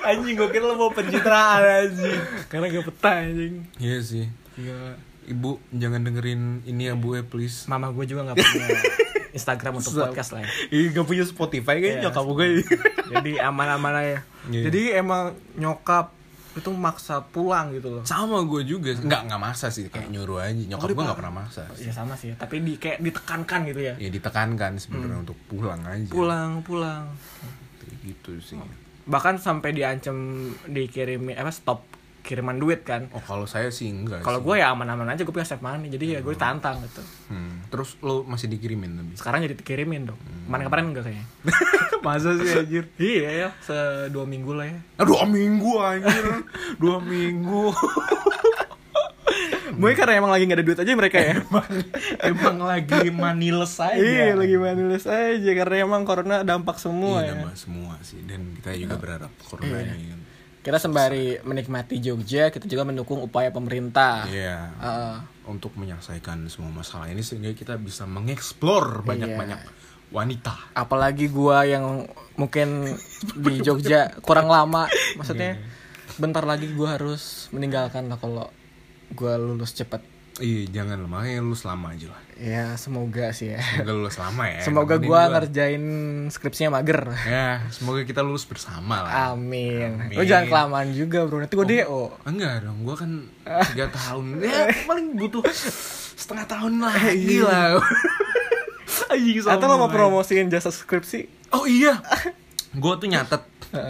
anjing 0.04 0.34
gue 0.34 0.50
kira 0.50 0.66
lo 0.66 0.76
mau 0.76 0.90
pencitraan 0.90 1.62
anjing 1.62 2.20
karena 2.48 2.66
gak 2.70 2.86
betah 2.86 3.16
anjing 3.22 3.54
Iya 3.78 3.98
sih. 4.00 4.26
Gila. 4.54 4.96
Ibu 5.26 5.50
jangan 5.72 6.02
dengerin 6.02 6.42
ini 6.66 6.88
ya 6.88 6.96
Bu 6.96 7.14
ya 7.14 7.24
please. 7.24 7.64
mama 7.66 7.88
gue 7.90 8.04
juga 8.04 8.28
nggak 8.28 8.38
punya 8.38 8.68
Instagram 9.38 9.80
untuk 9.80 9.94
podcast 9.96 10.30
lah 10.32 10.44
ya. 10.44 10.50
Ih 10.70 10.92
gak 10.92 11.06
punya 11.06 11.24
Spotify 11.24 11.74
Iya, 11.74 11.82
kayaknya 11.82 12.02
nyokap 12.06 12.24
gue. 12.30 12.48
jadi 13.10 13.32
aman-aman 13.44 13.94
aja 13.94 14.20
Iya. 14.46 14.62
jadi 14.68 14.82
emang 15.00 15.24
nyokap 15.54 16.12
itu 16.54 16.70
maksa 16.70 17.22
pulang 17.24 17.72
gitu 17.72 17.90
loh 17.90 18.04
Sama 18.04 18.42
gue 18.44 18.62
juga. 18.64 18.94
Enggak 18.94 19.26
enggak 19.26 19.42
maksa 19.42 19.68
sih 19.68 19.88
kayak 19.88 20.08
nyuruh 20.08 20.38
aja. 20.40 20.54
Nyokap 20.54 20.78
Oh, 20.80 20.88
gue 20.88 20.94
enggak 20.96 21.06
dipak- 21.08 21.20
pernah 21.20 21.34
maksa. 21.36 21.62
ya 21.76 21.90
sama 21.90 22.14
sih 22.14 22.30
tapi 22.34 22.56
di 22.60 22.74
kayak 22.76 23.00
ditekankan 23.00 23.60
gitu 23.66 23.82
ya 23.82 23.94
Ya 23.98 24.10
ditekankan 24.10 24.72
sebenarnya 24.76 25.18
untuk 25.20 25.38
pulang 25.44 25.82
aja. 25.84 26.06
pulang 26.08 26.62
pulang 26.62 27.10
Kayak 27.78 27.96
gitu 28.04 28.32
sih. 28.40 28.58
bahkan 29.04 29.36
sampai 29.36 29.72
diancam 29.72 30.16
dikirimin 30.66 31.36
apa 31.36 31.50
stop 31.50 31.84
kiriman 32.24 32.56
duit 32.56 32.82
kan 32.82 33.12
Oh 33.12 33.20
kalau 33.20 33.44
saya 33.44 33.68
sih 33.68 33.86
enggak 33.86 34.20
kalau 34.22 34.40
gue 34.40 34.56
ya 34.56 34.72
aman-aman 34.72 35.06
aja 35.06 35.22
gue 35.22 35.30
punya 35.30 35.44
save 35.44 35.60
money 35.60 35.88
jadi 35.88 36.06
ya 36.08 36.20
gue 36.20 36.34
tantang 36.34 36.80
gitu 36.82 37.04
Hmm. 37.28 37.66
Terus 37.68 37.98
lo 38.00 38.22
masih 38.24 38.48
dikirimin 38.48 38.96
tapi. 38.96 39.14
sekarang 39.16 39.42
jadi 39.42 39.56
dikirimin 39.56 40.06
dong 40.06 40.20
kemarin 40.46 40.64
kemarin 40.64 40.86
enggak 40.88 41.04
kayaknya 41.04 41.26
Masa 42.06 42.36
sih 42.36 42.52
anjir? 42.54 42.84
iya 42.96 43.30
ya 43.38 43.50
se 43.60 43.76
dua 44.08 44.24
minggu 44.24 44.52
lah 44.52 44.66
ya 44.66 44.80
Dua 45.02 45.24
minggu 45.26 45.72
anjir. 45.78 46.26
Dua 46.76 46.98
minggu. 47.00 47.72
mungkin 49.74 49.98
karena 49.98 50.14
emang 50.16 50.30
lagi 50.30 50.46
gak 50.46 50.54
ada 50.54 50.64
duit 50.64 50.78
aja 50.78 50.92
mereka 50.94 51.18
ya 51.18 51.36
Emang 52.22 52.62
lagi 52.62 53.10
maniles 53.10 53.74
aja. 53.76 53.98
iya 53.98 54.32
lagi 54.34 54.54
manilis 54.56 55.04
aja 55.04 55.52
karena 55.56 55.76
emang 55.82 56.04
corona 56.04 56.46
dampak 56.46 56.78
semua 56.78 57.20
Iya, 57.20 57.26
ya 57.26 57.34
nambah 57.42 57.56
semua 57.58 57.94
sih 58.00 58.22
dan 58.22 58.54
kita 58.54 58.70
juga 58.78 58.96
berharap 58.96 59.32
corona 59.42 59.82
Iya. 59.82 59.98
ini. 59.98 60.22
Kita 60.64 60.80
sembari 60.80 61.44
menikmati 61.44 62.00
Jogja 62.00 62.48
kita 62.48 62.66
juga 62.72 62.88
mendukung 62.88 63.20
upaya 63.20 63.52
pemerintah. 63.52 64.24
Iya. 64.32 64.72
Heeh. 64.80 65.16
Untuk 65.52 65.76
menyelesaikan 65.76 66.48
semua 66.48 66.72
masalah 66.72 67.12
ini 67.12 67.20
sehingga 67.20 67.52
kita 67.52 67.76
bisa 67.76 68.08
mengeksplor 68.08 69.04
banyak-banyak 69.04 69.60
wanita. 70.16 70.72
Apalagi 70.72 71.28
gua 71.28 71.68
yang 71.68 72.08
mungkin 72.40 72.96
di 73.36 73.60
Jogja 73.60 74.16
kurang 74.24 74.48
lama 74.48 74.88
maksudnya 75.20 75.60
bentar 76.16 76.48
lagi 76.48 76.72
gua 76.72 76.96
harus 76.96 77.52
meninggalkan 77.52 78.08
lah 78.08 78.16
kalau 78.16 78.48
gua 79.12 79.36
lulus 79.36 79.76
cepet 79.76 80.13
iya 80.42 80.66
jangan 80.70 81.06
lah 81.06 81.10
makanya 81.10 81.46
lu 81.46 81.54
selama 81.54 81.94
aja 81.94 82.10
lah. 82.10 82.22
Ya 82.42 82.74
semoga 82.82 83.30
sih 83.30 83.54
ya. 83.54 83.62
Semoga 83.62 83.94
lulus 83.94 84.18
lama 84.18 84.44
ya. 84.50 84.60
Semoga 84.66 84.96
gua 84.98 85.22
ngerjain 85.30 85.84
skripsinya 86.34 86.82
mager. 86.82 87.14
Ya 87.30 87.62
semoga 87.70 88.02
kita 88.02 88.26
lulus 88.26 88.48
bersama 88.50 89.06
lah. 89.06 89.38
Amin, 89.38 90.02
Amin. 90.02 90.18
lu 90.18 90.26
jangan 90.26 90.50
kelamaan 90.50 90.90
juga 90.98 91.30
bro. 91.30 91.46
Nanti 91.46 91.54
gua 91.54 91.68
do 91.70 92.10
enggak 92.26 92.66
dong 92.66 92.80
gua 92.82 92.96
kan 92.98 93.12
tiga 93.74 93.94
tahun. 93.94 94.42
Ya 94.42 94.74
paling 94.90 95.14
butuh 95.14 95.46
setengah 96.18 96.46
tahun 96.50 96.82
lagi 96.82 97.38
lah 97.44 97.78
Anjing, 99.14 99.46
atau 99.46 99.66
lo 99.70 99.78
mau 99.78 99.90
promosiin 99.90 100.50
jasa 100.50 100.74
skripsi? 100.74 101.54
Oh 101.54 101.70
iya. 101.70 102.02
Gue 102.74 102.94
tuh 102.98 103.10
nyatet 103.10 103.44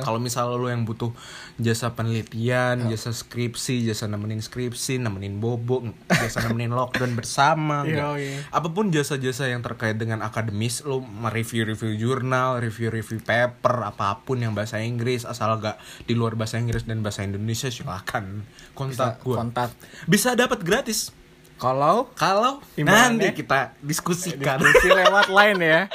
kalau 0.06 0.20
misal 0.20 0.56
lo 0.56 0.72
yang 0.72 0.88
butuh 0.88 1.12
jasa 1.60 1.92
penelitian, 1.92 2.88
jasa 2.88 3.12
skripsi, 3.12 3.84
jasa 3.84 4.08
nemenin 4.08 4.40
skripsi, 4.40 4.98
nemenin 5.04 5.44
bobo, 5.44 5.84
jasa 6.08 6.48
nemenin 6.48 6.72
lockdown 6.72 7.14
bersama, 7.20 7.84
enggak. 7.84 8.16
iya. 8.20 8.40
apa 8.50 8.72
pun 8.72 8.90
jasa-jasa 8.90 9.52
yang 9.52 9.60
terkait 9.60 10.00
dengan 10.00 10.24
akademis, 10.24 10.88
lo 10.88 11.04
mereview-review 11.04 12.00
jurnal, 12.00 12.64
review-review 12.64 13.20
paper, 13.22 13.84
apa 13.84 14.24
pun 14.24 14.40
yang 14.40 14.56
bahasa 14.56 14.80
Inggris, 14.80 15.28
asal 15.28 15.60
gak 15.60 15.78
di 16.08 16.16
luar 16.16 16.40
bahasa 16.40 16.58
Inggris 16.58 16.88
dan 16.88 17.04
bahasa 17.04 17.28
Indonesia 17.28 17.68
silakan 17.68 18.48
kontak 18.74 19.20
gue. 19.22 19.36
kontak 19.36 19.70
Bisa 20.08 20.34
dapat 20.34 20.64
gratis 20.64 21.12
kalau 21.64 22.12
kalau 22.20 22.60
nanti 22.76 23.32
kita 23.32 23.72
diskusikan. 23.80 24.60
diskusi 24.60 24.92
lewat 24.92 25.32
line 25.32 25.62
ya. 25.64 25.82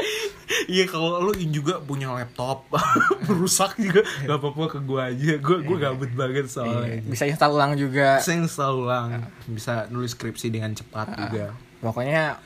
Iya 0.64 0.88
kalau 0.88 1.20
lu 1.20 1.36
juga 1.52 1.76
punya 1.76 2.08
laptop 2.08 2.72
rusak 3.28 3.76
juga. 3.76 4.00
Gak 4.24 4.40
apa-apa 4.40 4.64
ke 4.72 4.78
gua 4.80 5.12
aja. 5.12 5.36
Gua 5.44 5.60
gua 5.60 5.76
gabut 5.76 6.08
banget 6.16 6.48
soalnya. 6.48 7.04
bisa 7.04 7.28
install 7.28 7.52
ulang 7.52 7.76
juga. 7.76 8.16
Bisa 8.16 8.32
install 8.32 8.72
ulang, 8.80 9.28
bisa 9.44 9.84
nulis 9.92 10.16
skripsi 10.16 10.48
dengan 10.48 10.72
cepat 10.72 11.12
juga. 11.12 11.52
pokoknya 11.84 12.40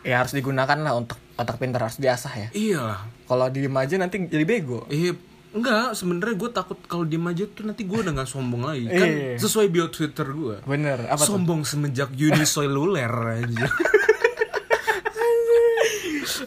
ya 0.00 0.24
harus 0.24 0.32
digunakan 0.32 0.74
lah 0.80 0.96
untuk 0.96 1.20
otak 1.36 1.60
pintar 1.60 1.84
harus 1.84 2.00
diasah 2.00 2.34
ya. 2.34 2.48
Iyalah. 2.56 3.00
kalau 3.28 3.46
diem 3.52 3.76
aja 3.76 4.00
nanti 4.00 4.16
jadi 4.24 4.44
bego. 4.48 4.88
Iya, 4.88 5.12
enggak 5.52 5.92
sebenarnya 5.92 6.34
gue 6.34 6.50
takut 6.50 6.78
kalau 6.82 7.04
diem 7.04 7.22
aja 7.22 7.44
tuh 7.46 7.62
nanti 7.62 7.82
gue 7.82 7.94
udah 7.94 8.12
gak 8.14 8.26
sombong 8.26 8.64
lagi. 8.64 8.84
Kan 8.84 9.04
Iya. 9.04 9.36
sesuai 9.36 9.66
bio 9.68 9.86
Twitter 9.86 10.24
gue. 10.26 10.56
bener 10.62 11.04
apa 11.06 11.20
tuh 11.20 11.36
Sombong 11.36 11.60
semenjak 11.62 12.08
uniseluler 12.10 13.12
aja. 13.34 13.66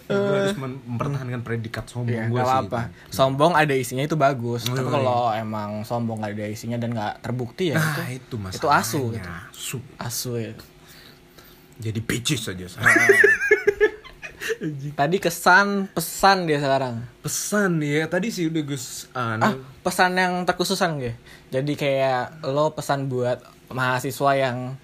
gue 0.05 0.13
harus 0.39 0.55
mem- 0.55 0.81
mempertahankan 0.83 1.41
predikat 1.41 1.85
sombong 1.85 2.13
Ya, 2.15 2.25
gue 2.25 2.37
sih. 2.37 2.57
apa 2.61 2.79
sombong 3.09 3.53
ada 3.53 3.73
isinya 3.73 4.01
itu 4.01 4.15
bagus 4.15 4.65
Oh, 4.65 4.73
tapi 4.73 4.83
iya. 4.83 4.91
kalau 4.91 5.19
emang 5.31 5.69
sombong 5.81 6.19
gak 6.19 6.33
ada 6.33 6.45
isinya 6.47 6.75
dan 6.75 6.91
gak 6.91 7.21
terbukti 7.21 7.71
ya 7.71 7.77
Nah, 7.77 8.05
itu 8.07 8.35
itu 8.35 8.35
itu 8.51 8.67
asu 8.67 9.01
gitu. 9.11 9.29
Asu. 9.51 9.77
asu 9.97 10.31
ya 10.35 10.53
Jadi 11.77 11.99
bitches 11.99 12.47
aja. 12.47 12.65
tadi 14.93 15.17
kesan 15.17 15.89
pesan 15.91 16.45
dia 16.45 16.61
sekarang. 16.61 17.01
Pesan 17.25 17.81
ya 17.81 18.05
tadi 18.05 18.29
sih 18.29 18.49
udah 18.49 18.63
gus 18.65 19.09
ah 19.15 19.37
anu 19.39 19.61
pesan 19.81 20.17
yang 20.17 20.45
terkhususan 20.45 21.01
gitu 21.01 21.13
jadi 21.53 21.73
kayak 21.77 22.23
lo 22.49 22.73
pesan 22.73 23.07
buat 23.09 23.41
mahasiswa 23.71 24.31
yang 24.37 24.77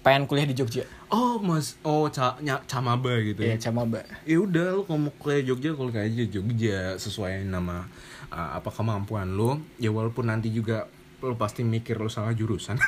pengen 0.00 0.24
kuliah 0.24 0.48
di 0.48 0.56
Jogja. 0.56 0.88
Oh 1.12 1.36
mas 1.42 1.76
oh 1.84 2.08
ca 2.08 2.38
nya- 2.40 2.62
camaba 2.64 3.18
gitu 3.20 3.42
ya? 3.42 3.52
Ya 3.52 3.56
Camaba 3.58 4.00
ya 4.24 4.38
udah 4.40 4.80
kalau 4.86 5.10
mau 5.10 5.12
kuliah 5.18 5.42
Jogja 5.44 5.74
kalau 5.76 5.90
kayak 5.92 6.08
aja 6.08 6.24
Jogja 6.38 6.78
sesuai 6.96 7.44
nama 7.44 7.84
uh, 8.32 8.50
apa 8.56 8.70
kemampuan 8.72 9.34
lo. 9.34 9.60
Ya 9.76 9.92
walaupun 9.92 10.30
nanti 10.30 10.48
juga 10.48 10.86
lo 11.20 11.36
pasti 11.36 11.60
mikir 11.66 12.00
lo 12.00 12.08
salah 12.08 12.32
jurusan 12.32 12.80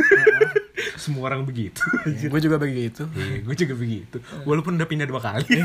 semua 0.96 1.32
orang 1.32 1.44
begitu. 1.46 1.82
Gue 2.32 2.40
juga 2.40 2.56
begitu. 2.60 3.08
Iya, 3.12 3.44
gue 3.44 3.56
juga 3.56 3.74
begitu. 3.76 4.16
Walaupun 4.44 4.76
udah 4.76 4.88
pindah 4.88 5.06
dua 5.08 5.20
kali. 5.20 5.62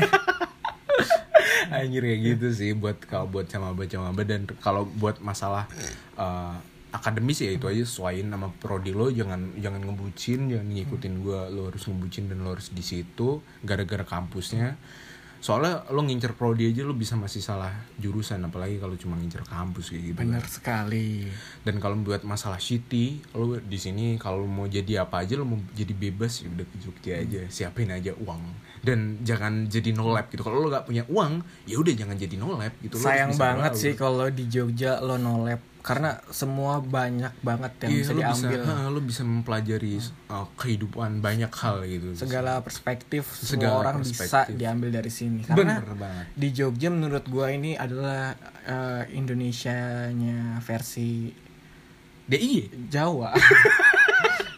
Anjir 1.74 2.00
kayak 2.00 2.20
gitu 2.24 2.46
sih 2.54 2.72
buat 2.72 2.96
kalau 3.04 3.28
buat 3.28 3.44
camaba 3.44 3.84
camaba 3.84 4.24
dan 4.24 4.48
kalau 4.64 4.88
buat 4.88 5.20
masalah 5.20 5.68
eh, 6.16 6.56
akademis 6.88 7.44
ya 7.44 7.52
itu 7.52 7.68
aja 7.68 7.84
sesuaiin 7.84 8.32
nama 8.32 8.48
prodi 8.48 8.96
lo. 8.96 9.12
Jangan 9.12 9.60
jangan 9.60 9.84
ngebucin 9.84 10.48
jangan 10.48 10.68
ngikutin 10.72 11.14
gue 11.20 11.40
lo 11.52 11.68
harus 11.68 11.84
ngebucin 11.84 12.32
dan 12.32 12.40
lo 12.40 12.56
harus 12.56 12.72
di 12.72 12.80
situ. 12.80 13.44
Gara-gara 13.60 14.04
kampusnya 14.08 14.80
soalnya 15.38 15.86
lo 15.94 16.02
ngincer 16.02 16.34
prodi 16.34 16.66
aja 16.66 16.82
lo 16.82 16.98
bisa 16.98 17.14
masih 17.14 17.38
salah 17.38 17.70
jurusan 17.94 18.42
apalagi 18.42 18.82
kalau 18.82 18.98
cuma 18.98 19.14
ngincer 19.14 19.46
kampus 19.46 19.94
kayak 19.94 20.02
gitu 20.10 20.18
kan. 20.18 20.26
bener 20.26 20.44
sekali. 20.50 21.08
Dan 21.62 21.78
kalau 21.78 21.94
buat 22.02 22.26
masalah 22.26 22.58
city 22.58 23.22
lo 23.38 23.54
di 23.62 23.78
sini 23.78 24.18
kalau 24.18 24.42
mau 24.50 24.66
jadi 24.66 25.06
apa 25.06 25.22
aja 25.22 25.38
lo 25.38 25.46
mau 25.46 25.58
jadi 25.78 25.94
bebas 25.94 26.42
ya 26.42 26.50
udah 26.50 26.66
ke 26.66 26.76
Jogja 26.82 27.12
aja 27.22 27.42
siapin 27.46 27.94
aja 27.94 28.10
uang. 28.18 28.42
Dan 28.82 29.22
jangan 29.22 29.70
jadi 29.70 29.94
no 29.94 30.10
lab 30.10 30.26
gitu. 30.30 30.42
Kalau 30.42 30.58
lo 30.58 30.70
gak 30.70 30.86
punya 30.86 31.06
uang 31.06 31.42
ya 31.70 31.78
udah 31.78 31.94
jangan 31.94 32.18
jadi 32.18 32.34
no 32.34 32.58
lab 32.58 32.74
gitu. 32.82 32.98
Sayang 32.98 33.38
banget 33.38 33.72
sih 33.78 33.94
kalau 33.94 34.26
di 34.30 34.50
Jogja 34.50 34.98
lo 34.98 35.18
no 35.22 35.46
lab 35.46 35.62
karena 35.78 36.20
semua 36.28 36.78
banyak 36.78 37.32
banget 37.40 37.72
yang 37.80 37.90
Iya, 37.90 37.98
bisa 37.98 38.10
lo 38.10 38.20
diambil. 38.20 38.58
Bisa, 38.60 38.68
ha, 38.68 38.86
lo 38.86 39.00
bisa 39.00 39.22
mempelajari 39.22 39.92
uh, 40.28 40.46
kehidupan 40.54 41.10
banyak 41.18 41.48
hal 41.50 41.76
gitu. 41.82 42.12
Segala 42.14 42.60
perspektif 42.60 43.24
semua 43.30 43.48
Segala 43.48 43.74
orang 43.80 43.96
bisa 44.00 44.12
perspektif. 44.18 44.54
diambil 44.54 44.88
dari 44.90 45.08
sini. 45.08 45.40
Karena 45.42 45.80
bener 45.80 45.94
banget. 45.94 46.24
di 46.34 46.48
Jogja 46.50 46.88
menurut 46.88 47.24
gua 47.26 47.48
ini 47.48 47.72
adalah 47.74 48.36
eh, 48.62 49.02
Indonesianya 49.12 50.60
versi 50.60 51.32
DIY 52.24 52.88
Jawa. 52.88 53.32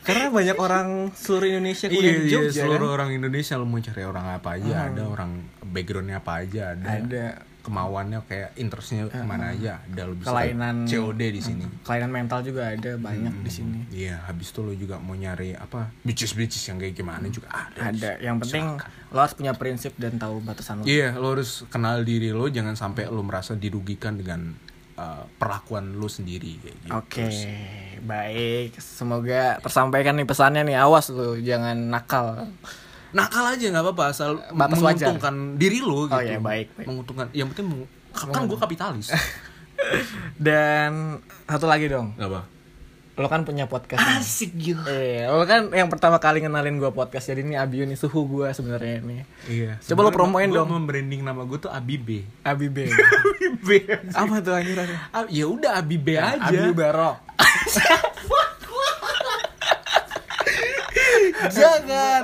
Karena 0.01 0.27
banyak 0.27 0.59
orang 0.59 0.89
seluruh 1.13 1.47
Indonesia 1.49 1.87
Iya, 1.87 1.95
kuliah 1.95 2.13
di 2.13 2.25
iya, 2.25 2.33
Jogja 2.35 2.61
seluruh 2.65 2.89
kan? 2.89 2.97
orang 2.99 3.11
Indonesia 3.15 3.55
lo 3.55 3.65
mau 3.65 3.79
cari 3.79 4.03
orang 4.03 4.27
apa 4.33 4.49
aja 4.59 4.75
ada 4.91 5.03
orang 5.05 5.31
backgroundnya 5.63 6.19
apa 6.19 6.33
aja 6.43 6.75
ada, 6.75 6.87
ada 6.91 7.25
kemauannya 7.61 8.25
kayak 8.25 8.57
interestnya 8.57 9.07
ke 9.07 9.21
mana 9.23 9.53
aja 9.53 9.81
ada 9.85 10.03
lo 10.09 10.17
bisa 10.17 10.33
kelainan 10.33 10.89
COD 10.89 11.21
di 11.21 11.41
sini 11.41 11.65
kelainan 11.85 12.11
mental 12.11 12.41
juga 12.41 12.73
ada 12.73 12.97
banyak 12.97 13.35
di 13.45 13.51
sini 13.53 13.79
Iya, 13.91 14.23
habis 14.25 14.51
itu 14.51 14.61
lo 14.65 14.73
juga 14.73 14.97
mau 14.99 15.13
nyari 15.15 15.53
apa 15.55 15.93
bitches-bitches 16.03 16.73
yang 16.73 16.79
kayak 16.81 16.95
gimana 16.97 17.27
juga 17.29 17.49
ada. 17.53 17.93
ada 17.93 18.11
yang 18.19 18.41
penting 18.41 18.81
lo 19.11 19.19
harus 19.19 19.35
punya 19.35 19.53
prinsip 19.53 19.93
dan 19.99 20.17
tahu 20.17 20.41
batasan 20.41 20.81
lo 20.81 20.85
Iya, 20.87 21.15
lo 21.19 21.37
harus 21.37 21.67
kenal 21.69 22.03
diri 22.03 22.31
lo, 22.31 22.47
jangan 22.47 22.75
sampai 22.79 23.11
lo 23.11 23.21
merasa 23.21 23.59
dirugikan 23.59 24.15
dengan 24.17 24.55
uh, 24.97 25.25
perlakuan 25.37 25.97
lo 25.99 26.07
sendiri 26.07 26.61
kayak 26.61 26.77
gitu. 26.87 26.93
Oke, 26.95 27.27
baik. 28.05 28.79
Semoga 28.79 29.59
tersampaikan 29.59 30.15
nih 30.15 30.27
pesannya 30.29 30.63
nih. 30.63 30.77
Awas 30.79 31.11
lu, 31.11 31.41
jangan 31.41 31.77
nakal. 31.91 32.47
Nakal 33.11 33.45
aja 33.51 33.65
nggak 33.67 33.83
apa-apa 33.83 34.03
asal 34.09 34.31
Batas 34.51 34.79
wajar. 34.79 35.11
menguntungkan 35.11 35.35
diri 35.57 35.79
lo 35.81 36.07
gitu. 36.07 36.15
Oh, 36.15 36.21
iya, 36.21 36.39
baik, 36.39 36.67
baik. 36.75 36.87
Menguntungkan, 36.87 37.27
yang 37.33 37.47
penting 37.51 37.67
meng- 37.67 37.89
kan 38.31 38.43
gue 38.45 38.57
kapitalis. 38.57 39.09
Dan 40.37 41.17
satu 41.45 41.65
lagi 41.65 41.87
dong. 41.87 42.13
Gak 42.15 42.27
apa? 42.27 42.41
Lo 43.17 43.27
kan 43.27 43.43
punya 43.43 43.65
podcast. 43.65 44.01
Asik 44.01 44.55
gila. 44.55 44.85
Eh, 44.87 45.25
lo 45.25 45.43
kan 45.45 45.69
yang 45.71 45.89
pertama 45.89 46.17
kali 46.17 46.41
ngenalin 46.41 46.77
gua 46.77 46.89
podcast. 46.89 47.27
Jadi 47.27 47.43
ini 47.43 47.53
Abio 47.53 47.85
nih 47.85 47.93
suhu 47.93 48.25
gua 48.25 48.49
sebenarnya 48.51 49.01
nih. 49.01 49.21
Iya. 49.47 49.71
Coba 49.83 50.05
lo 50.05 50.11
promoin 50.11 50.47
Gue 50.47 50.57
dong. 50.57 50.69
membranding 50.71 51.21
nama 51.21 51.43
gue 51.43 51.59
tuh 51.59 51.69
Abibe. 51.69 52.23
Abibe. 52.41 52.87
Abibe. 53.61 53.77
Apa 54.11 54.35
tuh 54.41 54.53
anjir? 54.55 54.79
Ah, 55.11 55.25
ya 55.29 55.45
udah 55.45 55.77
Abibe 55.77 56.17
aja. 56.17 56.45
Abio 56.45 56.73
Barok. 56.73 57.17
Jangan. 61.51 62.23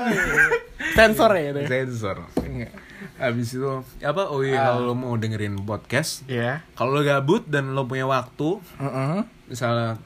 Sensor 0.96 1.30
ya 1.32 1.44
itu. 1.52 1.60
Sensor. 1.66 2.16
Enggak. 2.38 2.72
Habis 3.16 3.48
itu 3.52 3.68
apa? 4.00 4.22
Oh 4.26 4.40
iya 4.40 4.60
kalau 4.66 4.80
lo 4.82 4.94
mau 4.94 5.14
dengerin 5.14 5.60
podcast, 5.60 6.24
Iya. 6.26 6.64
kalau 6.72 6.92
lo 6.92 7.02
gabut 7.02 7.44
dan 7.44 7.72
lo 7.72 7.84
punya 7.84 8.04
waktu, 8.04 8.60
Heeh. 8.76 9.24
misalnya 9.46 10.00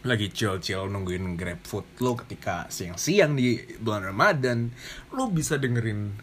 lagi 0.00 0.28
chill-chill 0.28 0.88
nungguin 0.88 1.36
grab 1.36 1.60
food 1.62 1.84
lo 2.00 2.16
ketika 2.16 2.64
siang-siang 2.66 3.36
di 3.36 3.60
bulan 3.76 4.04
Ramadan, 4.06 4.72
lo 5.10 5.28
bisa 5.28 5.56
dengerin 5.56 6.16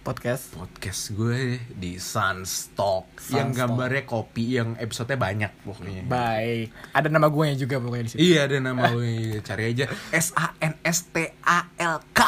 Podcast. 0.00 0.56
podcast 0.56 1.12
gue 1.12 1.60
di 1.76 2.00
Sunstock 2.00 3.04
yang 3.36 3.52
Sunstock. 3.52 3.68
gambarnya 3.68 4.02
kopi 4.08 4.56
yang 4.56 4.72
episodenya 4.80 5.20
banyak 5.20 5.52
pokoknya. 5.60 6.08
Baik. 6.08 6.72
Ada 6.96 7.12
nama 7.12 7.28
gue 7.28 7.44
juga 7.52 7.76
pokoknya 7.76 8.04
di 8.08 8.10
situ. 8.10 8.20
Iya 8.24 8.48
ada 8.48 8.56
nama 8.64 8.88
lo 8.88 9.04
cari 9.44 9.76
aja 9.76 9.92
S 10.08 10.32
A 10.40 10.56
N 10.56 10.80
S 10.80 11.12
T 11.12 11.20
A 11.44 11.68
L 11.76 12.00
K. 12.16 12.20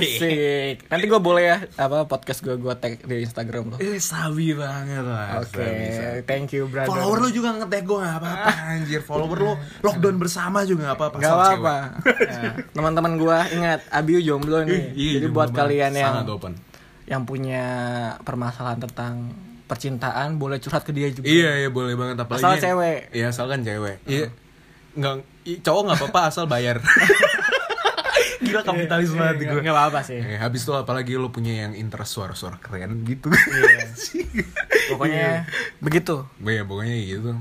Asik. 0.00 0.88
Nanti 0.88 1.04
gue 1.04 1.20
boleh 1.20 1.44
ya 1.44 1.56
apa 1.76 2.08
podcast 2.08 2.40
gue 2.40 2.56
gue 2.56 2.74
tag 2.80 3.04
di 3.04 3.20
Instagram 3.20 3.76
lo. 3.76 3.76
Eh 3.76 4.00
sabi 4.00 4.56
banget 4.56 5.04
lah. 5.04 5.44
Oke, 5.44 5.60
sabi. 5.60 6.24
thank 6.24 6.56
you 6.56 6.72
brother. 6.72 6.88
Follower 6.88 7.20
lu 7.20 7.28
juga 7.28 7.52
nge-tag 7.52 7.84
gue 7.84 7.98
gak 8.00 8.16
apa-apa 8.16 8.52
anjir 8.72 9.04
Follower 9.04 9.36
lu 9.36 9.52
lockdown 9.84 10.16
bersama 10.16 10.64
juga 10.64 10.88
gak 10.88 10.96
apa-apa 10.96 11.16
Gak 11.20 11.34
apa-apa. 11.36 11.76
Ya, 12.16 12.40
Teman-teman 12.72 13.20
gue 13.20 13.38
ingat 13.60 13.84
Abiu 13.92 14.24
jomblo 14.24 14.64
nih. 14.64 14.72
Ih, 14.72 14.84
iya, 14.96 15.12
Jadi 15.20 15.26
buat 15.28 15.52
kalian 15.52 15.92
yang 15.92 16.24
Sangat 16.24 16.32
open 16.32 16.54
yang 17.08 17.24
punya 17.24 17.64
permasalahan 18.20 18.78
tentang 18.78 19.32
percintaan 19.64 20.36
boleh 20.36 20.56
curhat 20.58 20.80
ke 20.80 20.92
dia 20.92 21.08
juga. 21.08 21.24
Iya 21.24 21.50
iya 21.58 21.68
boleh 21.68 21.92
banget 21.92 22.16
apalagi 22.18 22.40
Asal 22.40 22.56
cewek. 22.58 22.98
Iya 23.10 23.26
asal 23.28 23.46
kan 23.48 23.60
cewek. 23.60 23.96
Iya. 24.04 24.28
Nggak 24.92 25.14
i- 25.44 25.60
cowok 25.60 25.82
nggak 25.84 25.98
apa-apa 25.98 26.20
asal 26.28 26.44
bayar. 26.44 26.80
Gila 28.38 28.62
kapitalis 28.62 29.10
banget 29.10 29.50
gue. 29.50 29.60
Enggak 29.60 29.74
apa-apa 29.74 30.00
sih. 30.04 30.20
Eh, 30.20 30.38
habis 30.38 30.62
itu 30.62 30.70
apalagi 30.70 31.16
lo 31.16 31.28
punya 31.28 31.66
yang 31.66 31.72
interest 31.74 32.14
suara-suara 32.14 32.56
keren 32.56 33.02
gitu. 33.02 33.28
Iya. 33.28 33.88
Pokoknya 34.88 35.44
begitu. 35.80 36.24
ya 36.40 36.62
pokoknya 36.62 36.96
gitu. 36.98 37.32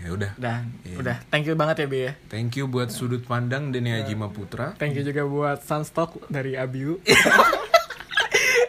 Ya 0.00 0.08
udah. 0.10 0.30
Dan 0.38 0.70
Iya. 0.82 0.96
udah 0.96 1.16
thank 1.28 1.44
you 1.44 1.54
banget 1.54 1.82
ya 1.82 1.86
Bi 1.86 1.98
ya. 2.00 2.12
Thank 2.26 2.56
you 2.56 2.66
buat 2.66 2.88
sudut 2.88 3.22
pandang 3.22 3.70
Deni 3.70 3.90
Ajima 3.92 4.26
Putra. 4.26 4.74
Thank 4.74 4.96
you 4.96 5.02
juga 5.02 5.22
buat 5.22 5.60
Sunstock 5.60 6.18
dari 6.26 6.54
Abiu. 6.54 6.98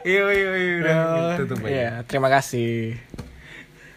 Iya 0.08 0.24
iya 0.32 0.51
iya 0.55 0.74
terima 2.08 2.30
kasih. 2.32 2.95